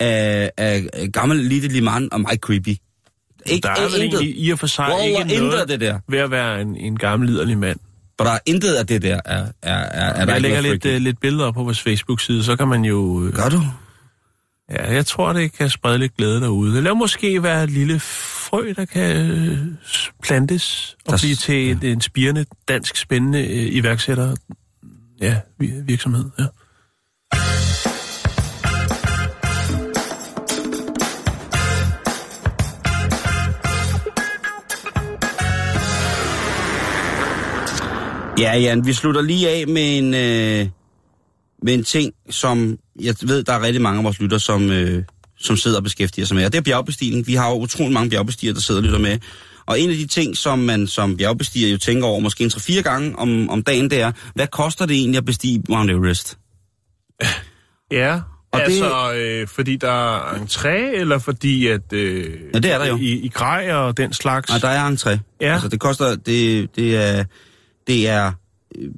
af, 0.00 0.50
af, 0.56 0.88
gammel 1.12 1.36
lille 1.38 1.68
liman 1.68 2.12
og 2.12 2.20
meget 2.20 2.40
creepy. 2.40 2.76
Ikke, 3.46 3.62
der 3.62 3.70
er 3.70 3.80
vel 3.92 4.02
intet. 4.02 4.20
egentlig 4.20 4.44
i 4.44 4.50
og 4.50 4.58
for 4.58 4.66
sig 4.66 4.88
Wow, 4.90 5.00
ikke 5.04 5.38
noget 5.38 5.68
det 5.68 5.80
der. 5.80 6.00
ved 6.08 6.18
at 6.18 6.30
være 6.30 6.60
en, 6.60 6.76
en 6.76 6.98
gammel 6.98 7.28
liderlig 7.28 7.58
mand. 7.58 7.78
For 8.18 8.24
der 8.24 8.32
er 8.32 8.38
intet 8.46 8.74
af 8.74 8.86
det 8.86 9.02
der, 9.02 9.20
er, 9.24 9.46
er, 9.62 9.74
er, 9.74 10.12
er 10.12 10.24
der 10.24 10.32
jeg 10.32 10.42
lægger 10.42 10.60
lidt, 10.60 10.84
uh, 10.86 10.92
lidt 10.92 11.20
billeder 11.20 11.52
på 11.52 11.62
vores 11.64 11.80
Facebook-side, 11.80 12.44
så 12.44 12.56
kan 12.56 12.68
man 12.68 12.84
jo... 12.84 13.24
øh, 13.26 13.32
Gør 13.32 13.48
du? 13.48 13.62
Ja, 14.70 14.92
jeg 14.92 15.06
tror, 15.06 15.32
det 15.32 15.52
kan 15.52 15.70
sprede 15.70 15.98
lidt 15.98 16.16
glæde 16.16 16.40
derude. 16.40 16.76
Eller 16.76 16.94
måske 16.94 17.42
være 17.42 17.64
et 17.64 17.70
lille 17.70 18.00
frø, 18.00 18.72
der 18.76 18.84
kan 18.84 19.30
øh, 19.30 19.58
plantes 20.22 20.96
og 21.06 21.12
Der- 21.12 21.18
blive 21.18 21.34
til 21.34 21.70
et, 21.70 21.84
en 21.84 22.00
spirende, 22.00 22.44
dansk 22.68 22.96
spændende 22.96 23.40
øh, 23.46 23.74
iværksætter 23.74 24.36
ja, 25.20 25.40
vi- 25.58 25.72
virksomhed. 25.84 26.24
Ja. 26.38 26.44
Ja, 38.38 38.56
Jan, 38.58 38.86
vi 38.86 38.92
slutter 38.92 39.22
lige 39.22 39.48
af 39.50 39.66
med 39.68 39.98
en, 39.98 40.14
øh, 40.14 40.68
med 41.62 41.74
en 41.74 41.84
ting, 41.84 42.12
som 42.30 42.78
jeg 43.00 43.14
ved, 43.22 43.42
der 43.42 43.52
er 43.52 43.62
rigtig 43.62 43.82
mange 43.82 43.98
af 43.98 44.04
vores 44.04 44.20
lytter, 44.20 44.38
som, 44.38 44.70
øh, 44.70 45.02
som 45.38 45.56
sidder 45.56 45.76
og 45.76 45.82
beskæftiger 45.82 46.26
sig 46.26 46.36
med. 46.36 46.44
Og 46.46 46.52
det 46.52 46.58
er 46.58 46.62
bjergbestigning. 46.62 47.26
Vi 47.26 47.34
har 47.34 47.50
jo 47.50 47.56
utrolig 47.56 47.92
mange 47.92 48.10
bjergbestigere, 48.10 48.54
der 48.54 48.60
sidder 48.60 48.80
og 48.80 48.84
lytter 48.84 48.98
med. 48.98 49.18
Og 49.66 49.80
en 49.80 49.90
af 49.90 49.96
de 49.96 50.06
ting, 50.06 50.36
som 50.36 50.58
man 50.58 50.86
som 50.86 51.16
bjergbestiger 51.16 51.68
jo 51.68 51.78
tænker 51.78 52.06
over, 52.06 52.20
måske 52.20 52.44
en 52.44 52.50
3-4 52.50 52.80
gange 52.82 53.18
om, 53.18 53.50
om 53.50 53.62
dagen, 53.62 53.90
det 53.90 54.00
er, 54.00 54.12
hvad 54.34 54.46
koster 54.46 54.86
det 54.86 54.96
egentlig 54.96 55.18
at 55.18 55.24
bestige 55.24 55.62
Mount 55.68 55.90
Everest? 55.90 56.38
Ja, 57.90 58.20
Og 58.52 58.62
altså 58.62 59.10
det... 59.12 59.18
øh, 59.20 59.48
fordi 59.48 59.76
der 59.76 60.16
er 60.16 60.34
entré, 60.34 60.68
eller 61.00 61.18
fordi 61.18 61.66
at... 61.66 61.92
Øh, 61.92 62.34
Ja, 62.54 62.58
det 62.58 62.72
er 62.72 62.78
der 62.78 62.86
jo. 62.86 62.96
I, 62.96 63.12
i 63.12 63.28
grej 63.28 63.72
og 63.72 63.96
den 63.96 64.12
slags. 64.12 64.54
Og 64.54 64.62
der 64.62 64.68
er 64.68 64.90
entré. 64.90 65.18
Ja. 65.40 65.52
Altså, 65.52 65.68
det 65.68 65.80
koster, 65.80 66.16
det, 66.16 66.76
det 66.76 66.96
er, 66.96 67.24
det 67.86 68.08
er, 68.08 68.32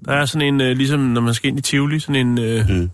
Der 0.05 0.12
er 0.12 0.26
sådan 0.26 0.55
en, 0.55 0.61
øh, 0.61 0.76
ligesom 0.76 1.01
når 1.01 1.20
man 1.20 1.34
skal 1.34 1.49
ind 1.51 1.59
i 1.59 1.62
Tivoli, 1.62 2.01
sådan 2.01 2.14
en... 2.26 2.38
Øh, 2.38 2.68
Mm. 2.68 2.90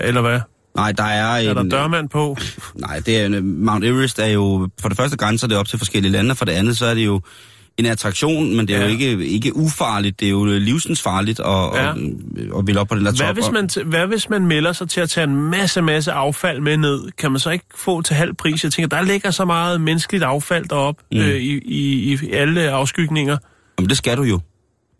Eller 0.00 0.20
hvad? 0.20 0.40
Nej, 0.76 0.92
der 0.92 1.04
er 1.04 1.36
Er 1.36 1.50
en... 1.50 1.56
der 1.56 1.62
dørmand 1.62 2.08
på? 2.08 2.36
Nej, 2.74 3.00
det 3.06 3.20
er, 3.20 3.40
Mount 3.40 3.84
Everest 3.84 4.18
er 4.18 4.26
jo... 4.26 4.68
For 4.80 4.88
det 4.88 4.96
første 4.98 5.16
grænser 5.16 5.46
det 5.46 5.56
op 5.56 5.68
til 5.68 5.78
forskellige 5.78 6.12
lande, 6.12 6.30
og 6.30 6.36
for 6.36 6.44
det 6.44 6.52
andet, 6.52 6.76
så 6.76 6.86
er 6.86 6.94
det 6.94 7.06
jo 7.06 7.20
en 7.76 7.86
attraktion, 7.86 8.56
men 8.56 8.68
det 8.68 8.76
er 8.76 8.78
ja. 8.80 8.84
jo 8.84 8.90
ikke, 8.90 9.26
ikke 9.26 9.56
ufarligt, 9.56 10.20
det 10.20 10.26
er 10.26 10.30
jo 10.30 10.44
livsensfarligt 10.44 11.40
at, 11.40 11.46
Ja. 11.46 11.88
og, 11.90 11.96
og 12.52 12.66
ville 12.66 12.80
op 12.80 12.88
på 12.88 12.94
den 12.94 13.04
der 13.04 13.12
top. 13.12 13.26
Hvad 13.26 13.34
hvis, 13.34 13.50
man, 13.50 13.68
hvad 13.86 14.06
hvis 14.06 14.30
man 14.30 14.46
melder 14.46 14.72
sig 14.72 14.88
til 14.88 15.00
at 15.00 15.10
tage 15.10 15.24
en 15.24 15.36
masse, 15.50 15.82
masse 15.82 16.12
affald 16.12 16.60
med 16.60 16.76
ned? 16.76 17.10
Kan 17.18 17.30
man 17.32 17.40
så 17.40 17.50
ikke 17.50 17.64
få 17.74 18.02
til 18.02 18.16
halv 18.16 18.34
pris? 18.34 18.64
Jeg 18.64 18.72
tænker, 18.72 18.96
der 18.96 19.04
ligger 19.04 19.30
så 19.30 19.44
meget 19.44 19.80
menneskeligt 19.80 20.24
affald 20.24 20.64
deroppe 20.68 21.02
mm. 21.12 21.18
øh, 21.18 21.34
i, 21.34 21.58
i, 21.64 22.18
i 22.22 22.30
alle 22.32 22.70
afskygninger. 22.70 23.36
Jamen, 23.78 23.88
det 23.88 23.96
skal 23.96 24.16
du 24.16 24.22
jo. 24.22 24.40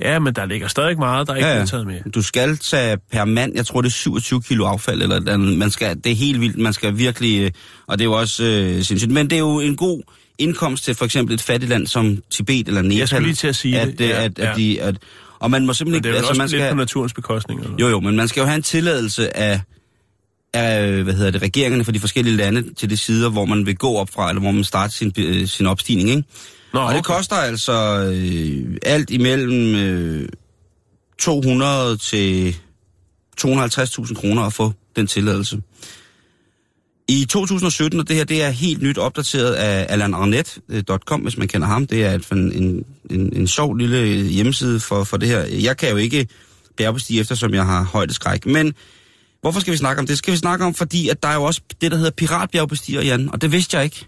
Ja, 0.02 0.18
men 0.18 0.34
der 0.34 0.46
ligger 0.46 0.68
stadig 0.68 0.98
meget, 0.98 1.28
der 1.28 1.34
ikke 1.34 1.46
Ja, 1.46 1.52
ja, 1.52 1.56
ja. 1.56 1.62
er 1.62 1.66
taget 1.66 1.86
med. 1.86 2.00
Du 2.14 2.22
skal 2.22 2.56
tage 2.58 2.96
per 3.12 3.24
mand, 3.24 3.52
jeg 3.54 3.66
tror 3.66 3.80
det 3.80 3.88
er 3.88 3.92
27 3.92 4.42
kilo 4.42 4.66
affald, 4.66 5.02
eller 5.02 5.36
man 5.36 5.70
skal, 5.70 5.96
det 5.96 6.12
er 6.12 6.16
helt 6.16 6.40
vildt, 6.40 6.58
man 6.58 6.72
skal 6.72 6.98
virkelig, 6.98 7.40
øh, 7.40 7.50
og 7.86 7.98
det 7.98 8.04
er 8.04 8.08
jo 8.08 8.12
også 8.12 8.44
øh, 8.44 8.82
sindssygt. 8.82 9.12
Men 9.12 9.30
det 9.30 9.36
er 9.36 9.40
jo 9.40 9.60
en 9.60 9.76
god 9.76 10.02
indkomst 10.38 10.84
til 10.84 10.94
for 10.94 11.04
eksempel 11.04 11.34
et 11.34 11.42
fattigt 11.42 11.70
land 11.70 11.86
som 11.86 12.22
Tibet 12.30 12.68
eller 12.68 12.82
Nepal. 12.82 12.98
Jeg 12.98 13.08
skulle 13.08 13.24
lige 13.24 13.34
til 13.34 13.48
at 13.48 13.56
sige 13.56 13.80
at, 13.80 13.98
det, 13.98 14.08
ja, 14.08 14.24
at, 14.24 14.38
ja. 14.38 14.50
at, 14.50 14.56
de, 14.56 14.82
at, 14.82 14.96
og 15.38 15.50
man 15.50 15.66
må 15.66 15.72
simpelthen 15.72 16.02
det 16.02 16.08
er 16.08 16.12
ikke, 16.12 16.18
altså 16.18 16.30
også 16.30 16.38
man 16.38 16.48
lidt 16.48 16.60
skal, 16.60 16.70
på 16.70 16.76
naturens 16.76 17.12
bekostning. 17.12 17.60
Eller? 17.60 17.76
jo 17.80 17.88
jo, 17.88 18.00
men 18.00 18.16
man 18.16 18.28
skal 18.28 18.40
jo 18.40 18.46
have 18.46 18.56
en 18.56 18.62
tilladelse 18.62 19.36
af, 19.36 19.60
af 20.54 21.02
hvad 21.02 21.14
hedder 21.14 21.30
det, 21.30 21.42
regeringerne 21.42 21.84
for 21.84 21.92
de 21.92 22.00
forskellige 22.00 22.36
lande 22.36 22.74
til 22.74 22.90
de 22.90 22.96
sider, 22.96 23.30
hvor 23.30 23.44
man 23.44 23.66
vil 23.66 23.76
gå 23.76 23.96
op 23.96 24.10
fra, 24.14 24.28
eller 24.28 24.40
hvor 24.40 24.50
man 24.50 24.64
starter 24.64 24.92
sin, 24.92 25.12
øh, 25.18 25.48
sin 25.48 25.66
opstigning, 25.66 26.10
ikke? 26.10 26.22
Nå, 26.76 26.82
Og 26.82 26.94
det 26.94 26.98
okay. 26.98 27.14
koster 27.14 27.36
altså 27.36 27.72
øh, 28.14 28.76
alt 28.82 29.10
imellem 29.10 29.74
øh, 29.74 30.28
200 31.18 31.96
til 31.96 32.56
250.000 33.40 34.14
kroner 34.14 34.42
at 34.42 34.52
få 34.52 34.72
den 34.96 35.06
tilladelse. 35.06 35.62
I 37.08 37.24
2017, 37.24 38.00
og 38.00 38.08
det 38.08 38.16
her 38.16 38.24
det 38.24 38.42
er 38.42 38.50
helt 38.50 38.82
nyt 38.82 38.98
opdateret 38.98 39.52
af 39.52 39.86
alanarnet.com, 39.88 41.20
hvis 41.20 41.38
man 41.38 41.48
kender 41.48 41.66
ham. 41.68 41.86
Det 41.86 42.04
er 42.04 42.12
et, 42.12 42.30
en, 42.32 42.52
en, 42.52 42.84
en, 43.10 43.36
en 43.36 43.46
sjov 43.46 43.74
lille 43.74 44.22
hjemmeside 44.22 44.80
for, 44.80 45.04
for 45.04 45.16
det 45.16 45.28
her. 45.28 45.40
Jeg 45.44 45.76
kan 45.76 45.90
jo 45.90 45.96
ikke 45.96 46.28
bjergbestige, 46.76 47.20
eftersom 47.20 47.54
jeg 47.54 47.66
har 47.66 47.84
højdeskræk. 47.84 48.46
Men 48.46 48.74
hvorfor 49.40 49.60
skal 49.60 49.72
vi 49.72 49.78
snakke 49.78 50.00
om 50.00 50.06
det? 50.06 50.08
Det 50.08 50.18
skal 50.18 50.32
vi 50.32 50.38
snakke 50.38 50.64
om, 50.64 50.74
fordi 50.74 51.08
at 51.08 51.22
der 51.22 51.28
er 51.28 51.34
jo 51.34 51.42
også 51.42 51.60
det, 51.80 51.90
der 51.90 51.96
hedder 51.96 52.10
piratbjergbestiger, 52.10 53.02
Jan. 53.02 53.30
Og 53.32 53.42
det 53.42 53.52
vidste 53.52 53.76
jeg 53.76 53.84
ikke. 53.84 54.06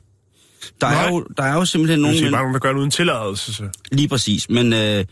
Der 0.80 0.86
er, 0.86 0.92
Nej. 0.92 1.08
jo, 1.08 1.26
der 1.36 1.42
er 1.42 1.54
jo 1.54 1.64
simpelthen 1.64 2.00
nogen... 2.00 2.16
siger 2.16 2.26
men- 2.26 2.32
bare, 2.32 2.42
nogen, 2.42 2.54
der 2.54 2.60
gør 2.60 2.72
det 2.72 2.78
uden 2.78 2.90
tilladelse. 2.90 3.54
Så. 3.54 3.62
Lige 3.92 4.08
præcis, 4.08 4.50
men 4.50 4.72
øh, 4.72 5.04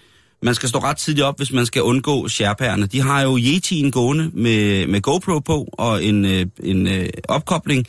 man 0.42 0.54
skal 0.54 0.68
stå 0.68 0.78
ret 0.78 0.96
tidligt 0.96 1.24
op, 1.24 1.36
hvis 1.36 1.52
man 1.52 1.66
skal 1.66 1.82
undgå 1.82 2.28
sherpaerne. 2.28 2.86
De 2.86 3.02
har 3.02 3.22
jo 3.22 3.38
Yeti'en 3.38 3.90
gående 3.90 4.30
med, 4.34 4.86
med 4.86 5.00
GoPro 5.00 5.38
på 5.38 5.68
og 5.72 6.04
en, 6.04 6.24
øh, 6.24 6.46
en 6.62 6.86
øh, 6.86 7.08
opkobling, 7.28 7.86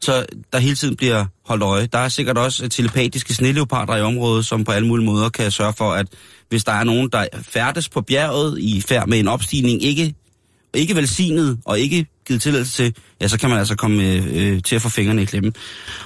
så 0.00 0.26
der 0.52 0.58
hele 0.58 0.76
tiden 0.76 0.96
bliver 0.96 1.24
holdt 1.46 1.62
øje. 1.62 1.86
Der 1.86 1.98
er 1.98 2.08
sikkert 2.08 2.38
også 2.38 2.68
telepatiske 2.68 3.34
sneleoparder 3.34 3.96
i 3.96 4.02
området, 4.02 4.46
som 4.46 4.64
på 4.64 4.72
alle 4.72 4.88
mulige 4.88 5.06
måder 5.06 5.28
kan 5.28 5.50
sørge 5.50 5.72
for, 5.72 5.92
at 5.92 6.06
hvis 6.48 6.64
der 6.64 6.72
er 6.72 6.84
nogen, 6.84 7.08
der 7.12 7.26
færdes 7.42 7.88
på 7.88 8.00
bjerget 8.00 8.58
i 8.60 8.80
færd 8.80 9.08
med 9.08 9.18
en 9.18 9.28
opstigning, 9.28 9.82
ikke, 9.82 10.14
ikke 10.74 10.96
velsignet 10.96 11.58
og 11.64 11.78
ikke 11.80 12.06
givet 12.28 12.42
tilladelse 12.42 12.72
til, 12.72 12.94
ja, 13.20 13.28
så 13.28 13.38
kan 13.38 13.50
man 13.50 13.58
altså 13.58 13.76
komme 13.76 14.02
øh, 14.02 14.26
øh, 14.32 14.62
til 14.62 14.76
at 14.76 14.82
få 14.82 14.88
fingrene 14.88 15.22
i 15.22 15.24
klemme. 15.24 15.52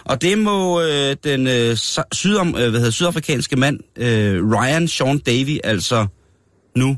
Og 0.04 0.22
det 0.22 0.38
må 0.38 0.82
øh, 0.82 1.16
den 1.24 1.46
øh, 1.46 1.76
sydom, 2.12 2.48
øh, 2.48 2.54
hvad 2.54 2.70
hedder, 2.70 2.90
sydafrikanske 2.90 3.56
mand, 3.56 3.80
øh, 3.96 4.50
Ryan 4.50 4.88
Sean 4.88 5.18
Davy, 5.18 5.58
altså 5.64 6.06
nu 6.76 6.96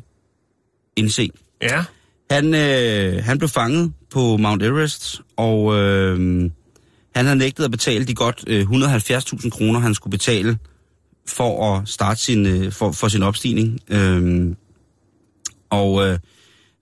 indse. 0.96 1.30
Ja. 1.62 1.84
Han, 2.30 2.54
øh, 2.54 3.24
han 3.24 3.38
blev 3.38 3.48
fanget 3.48 3.92
på 4.10 4.36
Mount 4.36 4.62
Everest, 4.62 5.20
og 5.36 5.74
øh, 5.74 6.40
han 7.14 7.24
havde 7.24 7.36
nægtet 7.36 7.64
at 7.64 7.70
betale 7.70 8.04
de 8.04 8.14
godt 8.14 8.44
øh, 8.46 8.62
170.000 8.62 9.50
kroner, 9.50 9.80
han 9.80 9.94
skulle 9.94 10.10
betale 10.10 10.58
for 11.28 11.74
at 11.74 11.88
starte 11.88 12.20
sin, 12.20 12.46
øh, 12.46 12.72
for, 12.72 12.92
for 12.92 13.08
sin 13.08 13.22
opstigning. 13.22 13.80
Øh, 13.88 14.54
og 15.70 16.06
øh, 16.06 16.18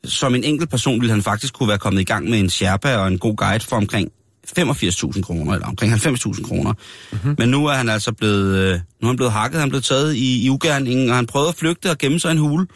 som 0.05 0.35
en 0.35 0.45
enkelt 0.45 0.71
person 0.71 1.01
ville 1.01 1.13
han 1.13 1.23
faktisk 1.23 1.55
kunne 1.55 1.69
være 1.69 1.79
kommet 1.79 2.01
i 2.01 2.05
gang 2.05 2.31
med 2.31 2.39
en 2.39 2.51
Sherpa 2.51 2.97
og 2.97 3.09
en 3.09 3.19
god 3.19 3.37
guide 3.37 3.65
for 3.65 3.77
omkring 3.77 4.11
85.000 4.59 5.23
kroner, 5.23 5.53
eller 5.53 5.67
omkring 5.67 5.93
90.000 5.93 6.43
kroner. 6.49 6.73
Mm-hmm. 7.13 7.35
Men 7.39 7.49
nu 7.49 7.67
er 7.67 7.73
han 7.73 7.89
altså 7.89 8.13
blevet, 8.13 8.57
øh, 8.59 8.73
nu 8.73 8.79
er 9.03 9.07
han 9.07 9.17
blevet 9.17 9.33
hakket, 9.33 9.61
han 9.61 9.69
er 9.69 9.71
blevet 9.71 9.85
taget 9.85 10.15
i, 10.15 10.45
i 10.45 10.51
ugerningen, 10.51 11.11
og 11.11 11.17
han 11.17 11.27
prøvede 11.27 11.49
at 11.49 11.55
flygte 11.55 11.91
og 11.91 11.99
gemme 11.99 12.21
sig 12.21 12.29
i 12.29 12.33
en 12.33 12.39
hule. 12.39 12.67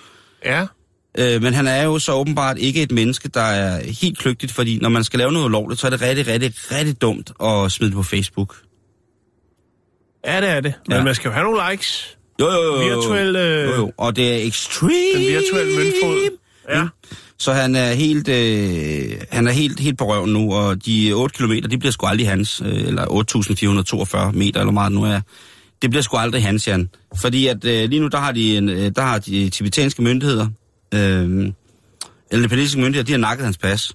Ja. 0.45 0.66
Øh, 1.18 1.43
men 1.43 1.55
han 1.55 1.66
er 1.66 1.83
jo 1.83 1.99
så 1.99 2.12
åbenbart 2.12 2.59
ikke 2.59 2.83
et 2.83 2.93
menneske, 2.93 3.29
der 3.29 3.41
er 3.41 3.83
helt 4.01 4.18
kløgtigt, 4.18 4.53
fordi 4.53 4.79
når 4.79 4.89
man 4.89 5.05
skal 5.05 5.18
lave 5.18 5.33
noget 5.33 5.47
ulovligt, 5.47 5.81
så 5.81 5.87
er 5.87 5.91
det 5.91 6.01
rigtig, 6.03 6.27
rigtig, 6.27 6.53
rigtig 6.72 7.01
dumt 7.01 7.33
at 7.45 7.72
smide 7.72 7.91
det 7.91 7.97
på 7.97 8.03
Facebook. 8.03 8.57
Ja, 10.27 10.41
det 10.41 10.49
er 10.49 10.61
det. 10.61 10.74
Men 10.89 10.97
Ja. 10.97 11.05
man 11.05 11.14
skal 11.14 11.29
jo 11.29 11.33
have 11.33 11.45
nogle 11.45 11.70
likes. 11.70 12.16
Jo, 12.41 12.47
jo, 12.53 12.62
jo. 12.62 12.81
jo. 12.83 12.97
Virtuel, 12.97 13.37
øh, 13.37 13.68
Jo, 13.68 13.74
jo. 13.74 13.93
Og 13.97 14.16
det 14.16 14.33
er 14.33 14.47
extreme. 14.47 14.93
Den 15.14 15.20
virtuelle 15.20 15.77
møntfod. 15.77 16.37
Ja. 16.71 16.87
Så 17.39 17.53
han 17.53 17.75
er 17.75 17.93
helt, 17.93 18.29
øh, 18.29 19.21
han 19.31 19.47
er 19.47 19.53
helt, 19.53 19.81
helt 19.81 19.99
på 19.99 20.12
røven 20.12 20.33
nu, 20.33 20.55
og 20.55 20.87
de 20.87 21.12
8 21.12 21.37
km, 21.37 21.53
de 21.71 21.79
bliver 21.79 21.93
sgu 21.93 22.07
aldrig 22.07 22.29
hans, 22.29 22.62
øh, 22.64 22.83
eller 22.83 23.05
8.442 24.31 24.33
meter, 24.33 24.61
eller 24.61 24.73
meget 24.73 24.93
nu 24.93 25.03
er. 25.03 25.21
Det 25.83 25.91
bliver 25.91 26.03
sgu 26.03 26.17
aldrig 26.17 26.43
hans, 26.43 26.69
Jan. 26.69 26.89
Fordi 27.17 27.47
at 27.47 27.64
øh, 27.64 27.89
lige 27.89 28.01
nu, 28.01 28.07
der 28.09 28.19
har 28.19 28.33
de, 28.33 28.57
en, 28.57 28.69
øh, 28.69 28.93
der 28.97 29.03
har 29.03 29.19
de 29.19 29.51
tibetanske 29.51 30.03
myndigheder, 30.03 30.47
øh, 30.95 31.01
eller 31.01 31.53
de 32.31 32.49
palæstinensiske 32.49 32.81
myndigheder, 32.81 33.05
de 33.07 33.12
har 33.12 33.19
nakket 33.19 33.45
hans 33.45 33.59
pas. 33.59 33.93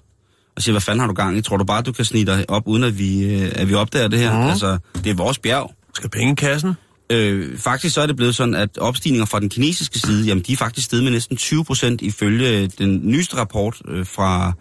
Og 0.56 0.62
siger, 0.62 0.72
hvad 0.72 0.80
fanden 0.80 1.00
har 1.00 1.06
du 1.06 1.14
gang 1.14 1.38
i? 1.38 1.40
Tror 1.40 1.56
du 1.56 1.64
bare, 1.64 1.82
du 1.82 1.92
kan 1.92 2.04
snige 2.04 2.26
dig 2.26 2.44
op, 2.48 2.62
uden 2.66 2.84
at 2.84 2.98
vi, 2.98 3.24
øh, 3.24 3.52
at 3.54 3.68
vi 3.68 3.74
opdager 3.74 4.08
det 4.08 4.18
her? 4.18 4.38
Mhm. 4.38 4.48
Altså, 4.48 4.78
det 4.94 5.06
er 5.06 5.14
vores 5.14 5.38
bjerg. 5.38 5.74
Skal 5.94 6.10
penge 6.10 6.32
i 6.32 6.34
kassen? 6.34 6.74
Øh, 7.12 7.58
faktisk 7.58 7.94
så 7.94 8.00
er 8.00 8.06
det 8.06 8.16
blevet 8.16 8.36
sådan, 8.36 8.54
at 8.54 8.78
opstigninger 8.78 9.26
fra 9.26 9.40
den 9.40 9.48
kinesiske 9.48 9.98
side, 9.98 10.26
jamen 10.26 10.44
de 10.46 10.52
er 10.52 10.56
faktisk 10.56 10.84
steget 10.84 11.04
med 11.04 11.12
næsten 11.12 11.36
20 11.36 11.64
procent 11.64 12.02
ifølge 12.02 12.66
den 12.66 13.00
nyeste 13.04 13.36
rapport 13.36 13.82
øh, 13.88 14.06
fra, 14.06 14.52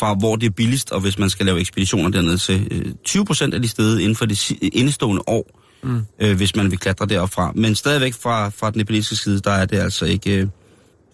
fra, 0.00 0.14
hvor 0.14 0.36
det 0.36 0.46
er 0.46 0.50
billigst, 0.50 0.92
og 0.92 1.00
hvis 1.00 1.18
man 1.18 1.30
skal 1.30 1.46
lave 1.46 1.60
ekspeditioner 1.60 2.10
dernede 2.10 2.38
til. 2.38 2.68
Øh, 2.70 2.92
20 3.04 3.24
procent 3.24 3.54
er 3.54 3.58
de 3.58 3.68
steget 3.68 4.00
inden 4.00 4.16
for 4.16 4.26
det 4.26 4.50
indestående 4.50 5.22
år, 5.26 5.60
mm. 5.82 6.02
øh, 6.18 6.36
hvis 6.36 6.56
man 6.56 6.70
vil 6.70 6.78
klatre 6.78 7.06
derop 7.06 7.30
fra. 7.30 7.52
Men 7.54 7.74
stadigvæk 7.74 8.14
fra, 8.14 8.48
fra 8.48 8.70
den 8.70 8.78
nepalesiske 8.78 9.16
side, 9.16 9.40
der 9.40 9.50
er 9.50 9.64
det 9.64 9.78
altså 9.78 10.04
ikke... 10.04 10.36
Øh, 10.36 10.46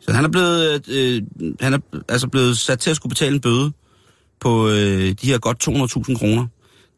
så 0.01 0.13
han 0.13 0.25
er 0.25 0.29
blevet, 0.29 0.89
øh, 0.89 1.23
han 1.61 1.75
er 1.75 1.79
altså 2.09 2.29
blevet 2.29 2.59
sat 2.59 2.79
til 2.79 2.91
at 2.91 2.97
skulle 2.97 3.11
betale 3.11 3.35
en 3.35 3.41
bøde 3.41 3.73
på 4.41 4.69
øh, 4.69 5.15
de 5.23 5.27
her 5.27 5.39
godt 5.39 5.69
200.000 5.69 6.19
kroner. 6.19 6.47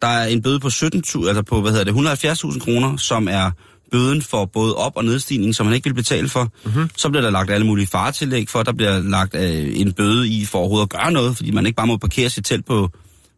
Der 0.02 0.08
er 0.08 0.26
en 0.26 0.42
bøde 0.42 0.60
på 0.60 0.68
17.000, 0.68 1.28
altså 1.28 1.42
på, 1.42 1.60
hvad 1.60 1.72
hedder 1.72 1.84
det, 1.84 2.24
170.000 2.24 2.58
kroner, 2.58 2.96
som 2.96 3.28
er 3.30 3.50
bøden 3.90 4.22
for 4.22 4.44
både 4.44 4.74
op- 4.74 4.96
og 4.96 5.04
nedstigning, 5.04 5.54
som 5.54 5.66
han 5.66 5.74
ikke 5.74 5.84
vil 5.84 5.94
betale 5.94 6.28
for. 6.28 6.52
Mm-hmm. 6.64 6.90
Så 6.96 7.08
bliver 7.08 7.22
der 7.22 7.30
lagt 7.30 7.50
alle 7.50 7.66
mulige 7.66 7.86
faretillæg 7.86 8.48
for, 8.48 8.62
der 8.62 8.72
bliver 8.72 8.98
lagt 8.98 9.34
øh, 9.34 9.80
en 9.80 9.92
bøde 9.92 10.28
i 10.28 10.44
for 10.44 10.58
overhovedet 10.58 10.86
at 10.86 11.00
gøre 11.00 11.12
noget, 11.12 11.36
fordi 11.36 11.50
man 11.50 11.66
ikke 11.66 11.76
bare 11.76 11.86
må 11.86 11.96
parkere 11.96 12.30
sit 12.30 12.44
telt 12.44 12.66
på, 12.66 12.90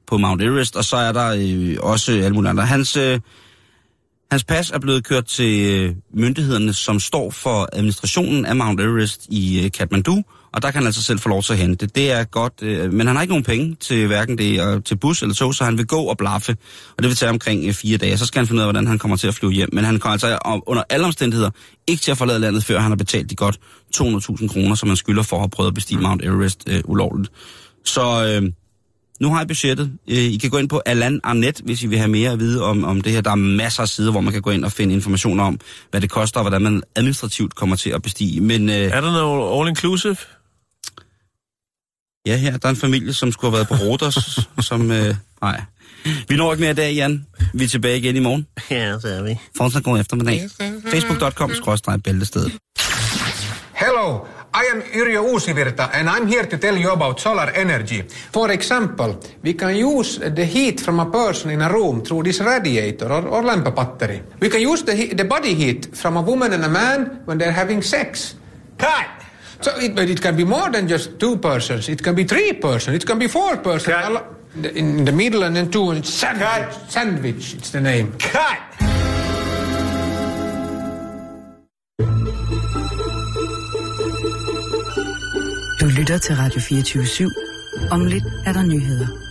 på 0.06 0.16
Mount 0.16 0.42
Everest, 0.42 0.76
og 0.76 0.84
så 0.84 0.96
er 0.96 1.12
der 1.12 1.34
øh, 1.38 1.76
også 1.80 2.12
alle 2.12 2.30
mulige 2.30 2.50
andre. 2.50 2.66
Hans, 2.66 2.96
øh, 2.96 3.20
hans 4.30 4.44
pas 4.44 4.70
er 4.70 4.78
blevet 4.78 5.04
kørt 5.04 5.24
til 5.24 5.72
øh, 5.72 5.94
myndighederne, 6.14 6.72
som 6.72 7.00
står 7.00 7.30
for 7.30 7.68
administrationen 7.72 8.46
af 8.46 8.56
Mount 8.56 8.80
Everest 8.80 9.26
i 9.28 9.64
øh, 9.64 9.70
Kathmandu, 9.70 10.22
og 10.52 10.62
der 10.62 10.70
kan 10.70 10.78
han 10.78 10.86
altså 10.86 11.02
selv 11.02 11.18
få 11.18 11.28
lov 11.28 11.42
til 11.42 11.52
at 11.52 11.58
hente 11.58 11.86
det. 11.86 11.94
Det 11.94 12.10
er 12.10 12.24
godt, 12.24 12.52
øh, 12.62 12.92
men 12.92 13.06
han 13.06 13.16
har 13.16 13.22
ikke 13.22 13.32
nogen 13.32 13.44
penge 13.44 13.76
til 13.80 14.06
hverken 14.06 14.38
det, 14.38 14.60
øh, 14.66 14.82
til 14.82 14.96
bus 14.96 15.22
eller 15.22 15.34
tog, 15.34 15.54
så 15.54 15.64
han 15.64 15.78
vil 15.78 15.86
gå 15.86 16.02
og 16.02 16.18
blaffe, 16.18 16.56
og 16.96 17.02
det 17.02 17.08
vil 17.08 17.16
tage 17.16 17.30
omkring 17.30 17.66
øh, 17.66 17.72
fire 17.72 17.96
dage. 17.98 18.18
Så 18.18 18.26
skal 18.26 18.38
han 18.38 18.46
finde 18.46 18.58
ud 18.58 18.62
af, 18.62 18.66
hvordan 18.66 18.86
han 18.86 18.98
kommer 18.98 19.16
til 19.16 19.28
at 19.28 19.34
flyve 19.34 19.52
hjem. 19.52 19.68
Men 19.72 19.84
han 19.84 19.98
kommer 19.98 20.12
altså 20.12 20.38
under 20.66 20.82
alle 20.88 21.06
omstændigheder 21.06 21.50
ikke 21.86 22.00
til 22.02 22.10
at 22.10 22.18
forlade 22.18 22.38
landet, 22.38 22.64
før 22.64 22.80
han 22.80 22.90
har 22.90 22.96
betalt 22.96 23.30
de 23.30 23.34
godt 23.34 23.58
200.000 23.96 24.48
kroner, 24.48 24.74
som 24.74 24.88
han 24.88 24.96
skylder 24.96 25.22
for 25.22 25.36
at 25.36 25.42
have 25.42 25.50
prøvet 25.50 25.68
at 25.68 25.74
bestige 25.74 26.00
Mount 26.00 26.24
Everest 26.24 26.64
øh, 26.68 26.80
ulovligt. 26.84 27.32
Så 27.84 28.26
øh, 28.26 28.52
nu 29.20 29.28
har 29.28 29.38
jeg 29.38 29.48
budgettet. 29.48 29.92
Øh, 30.08 30.16
I 30.18 30.36
kan 30.36 30.50
gå 30.50 30.58
ind 30.58 30.68
på 30.68 30.82
Alan 30.86 31.20
Arnett, 31.24 31.60
hvis 31.64 31.82
I 31.82 31.86
vil 31.86 31.98
have 31.98 32.10
mere 32.10 32.30
at 32.30 32.38
vide 32.38 32.64
om, 32.64 32.84
om 32.84 33.00
det 33.00 33.12
her. 33.12 33.20
Der 33.20 33.30
er 33.30 33.34
masser 33.34 33.82
af 33.82 33.88
sider, 33.88 34.10
hvor 34.10 34.20
man 34.20 34.32
kan 34.32 34.42
gå 34.42 34.50
ind 34.50 34.64
og 34.64 34.72
finde 34.72 34.94
information 34.94 35.40
om, 35.40 35.60
hvad 35.90 36.00
det 36.00 36.10
koster, 36.10 36.40
og 36.40 36.44
hvordan 36.44 36.62
man 36.62 36.82
administrativt 36.96 37.54
kommer 37.54 37.76
til 37.76 37.90
at 37.90 38.02
bestige. 38.02 38.40
Men 38.40 38.68
øh, 38.68 38.74
Er 38.74 39.00
der 39.00 39.12
noget 39.12 39.70
all-inclusive? 39.70 40.41
Ja, 42.26 42.36
her 42.36 42.56
der 42.56 42.66
er 42.68 42.70
en 42.70 42.76
familie, 42.76 43.12
som 43.14 43.32
skulle 43.32 43.50
have 43.50 43.56
været 43.56 43.68
på 43.68 43.74
Rodos, 43.84 44.40
som... 44.68 44.90
Øh, 44.90 45.14
nej. 45.42 45.60
Vi 46.28 46.36
når 46.36 46.52
ikke 46.52 46.60
mere 46.60 46.70
i 46.70 46.74
dag, 46.74 46.92
Jan. 46.94 47.26
Vi 47.54 47.64
er 47.64 47.68
tilbage 47.68 47.98
igen 47.98 48.16
i 48.16 48.20
morgen. 48.20 48.46
Ja, 48.70 48.98
så 49.00 49.08
er 49.08 49.22
vi. 49.22 49.38
Fortsat 49.56 49.82
god 49.84 50.00
eftermiddag. 50.00 50.48
Facebook.com-bæltestedet. 50.86 52.52
Hello, 53.74 54.18
I 54.54 54.64
am 54.74 54.82
Yrjö 54.94 55.18
Uusivirta 55.18 55.82
and 55.92 56.08
I'm 56.08 56.26
here 56.26 56.46
to 56.50 56.56
tell 56.56 56.84
you 56.84 56.92
about 56.92 57.20
solar 57.20 57.48
energy. 57.48 58.02
For 58.34 58.48
example, 58.48 59.14
we 59.44 59.52
can 59.52 59.84
use 59.86 60.20
the 60.36 60.44
heat 60.44 60.80
from 60.80 61.00
a 61.00 61.04
person 61.10 61.50
in 61.50 61.62
a 61.62 61.68
room 61.68 62.04
through 62.04 62.24
this 62.24 62.40
radiator 62.40 63.06
or, 63.12 63.26
or 63.28 63.42
lamp 63.44 63.74
battery. 63.76 64.22
We 64.40 64.48
can 64.48 64.60
use 64.72 64.82
the, 64.84 64.94
he- 64.96 65.14
the 65.14 65.24
body 65.24 65.54
heat 65.54 65.96
from 65.96 66.16
a 66.16 66.20
woman 66.22 66.52
and 66.52 66.64
a 66.64 66.68
man 66.68 67.10
when 67.26 67.38
they're 67.38 67.52
having 67.62 67.82
sex. 67.82 68.34
Cut! 68.78 69.21
So 69.62 69.70
it, 69.78 69.94
but 69.94 70.08
it 70.10 70.20
can 70.20 70.36
be 70.36 70.44
more 70.44 70.70
than 70.70 70.88
just 70.88 71.18
two 71.20 71.36
persons. 71.36 71.88
It 71.88 72.02
can 72.02 72.14
be 72.14 72.24
three 72.24 72.52
persons. 72.52 72.96
It 72.96 73.06
can 73.06 73.18
be 73.18 73.28
four 73.28 73.56
persons. 73.56 73.94
Cut. 73.94 74.24
In 74.74 75.04
the 75.04 75.12
middle 75.12 75.44
and 75.44 75.56
then 75.56 75.70
two, 75.70 75.90
and 75.90 75.98
it's 75.98 76.10
sandwich. 76.10 76.74
Sandwich, 76.88 77.54
it's 77.54 77.70
the 77.70 77.80
name. 77.80 78.12
Cut! 78.18 78.58
Du 85.80 85.86
lytter 85.98 86.18
til 86.18 86.36
Radio 86.36 86.60
24 86.60 87.04
/7. 87.04 87.88
Om 87.90 88.04
lidt 88.04 88.24
er 88.46 88.52
der 88.52 88.62
nyheder. 88.62 89.21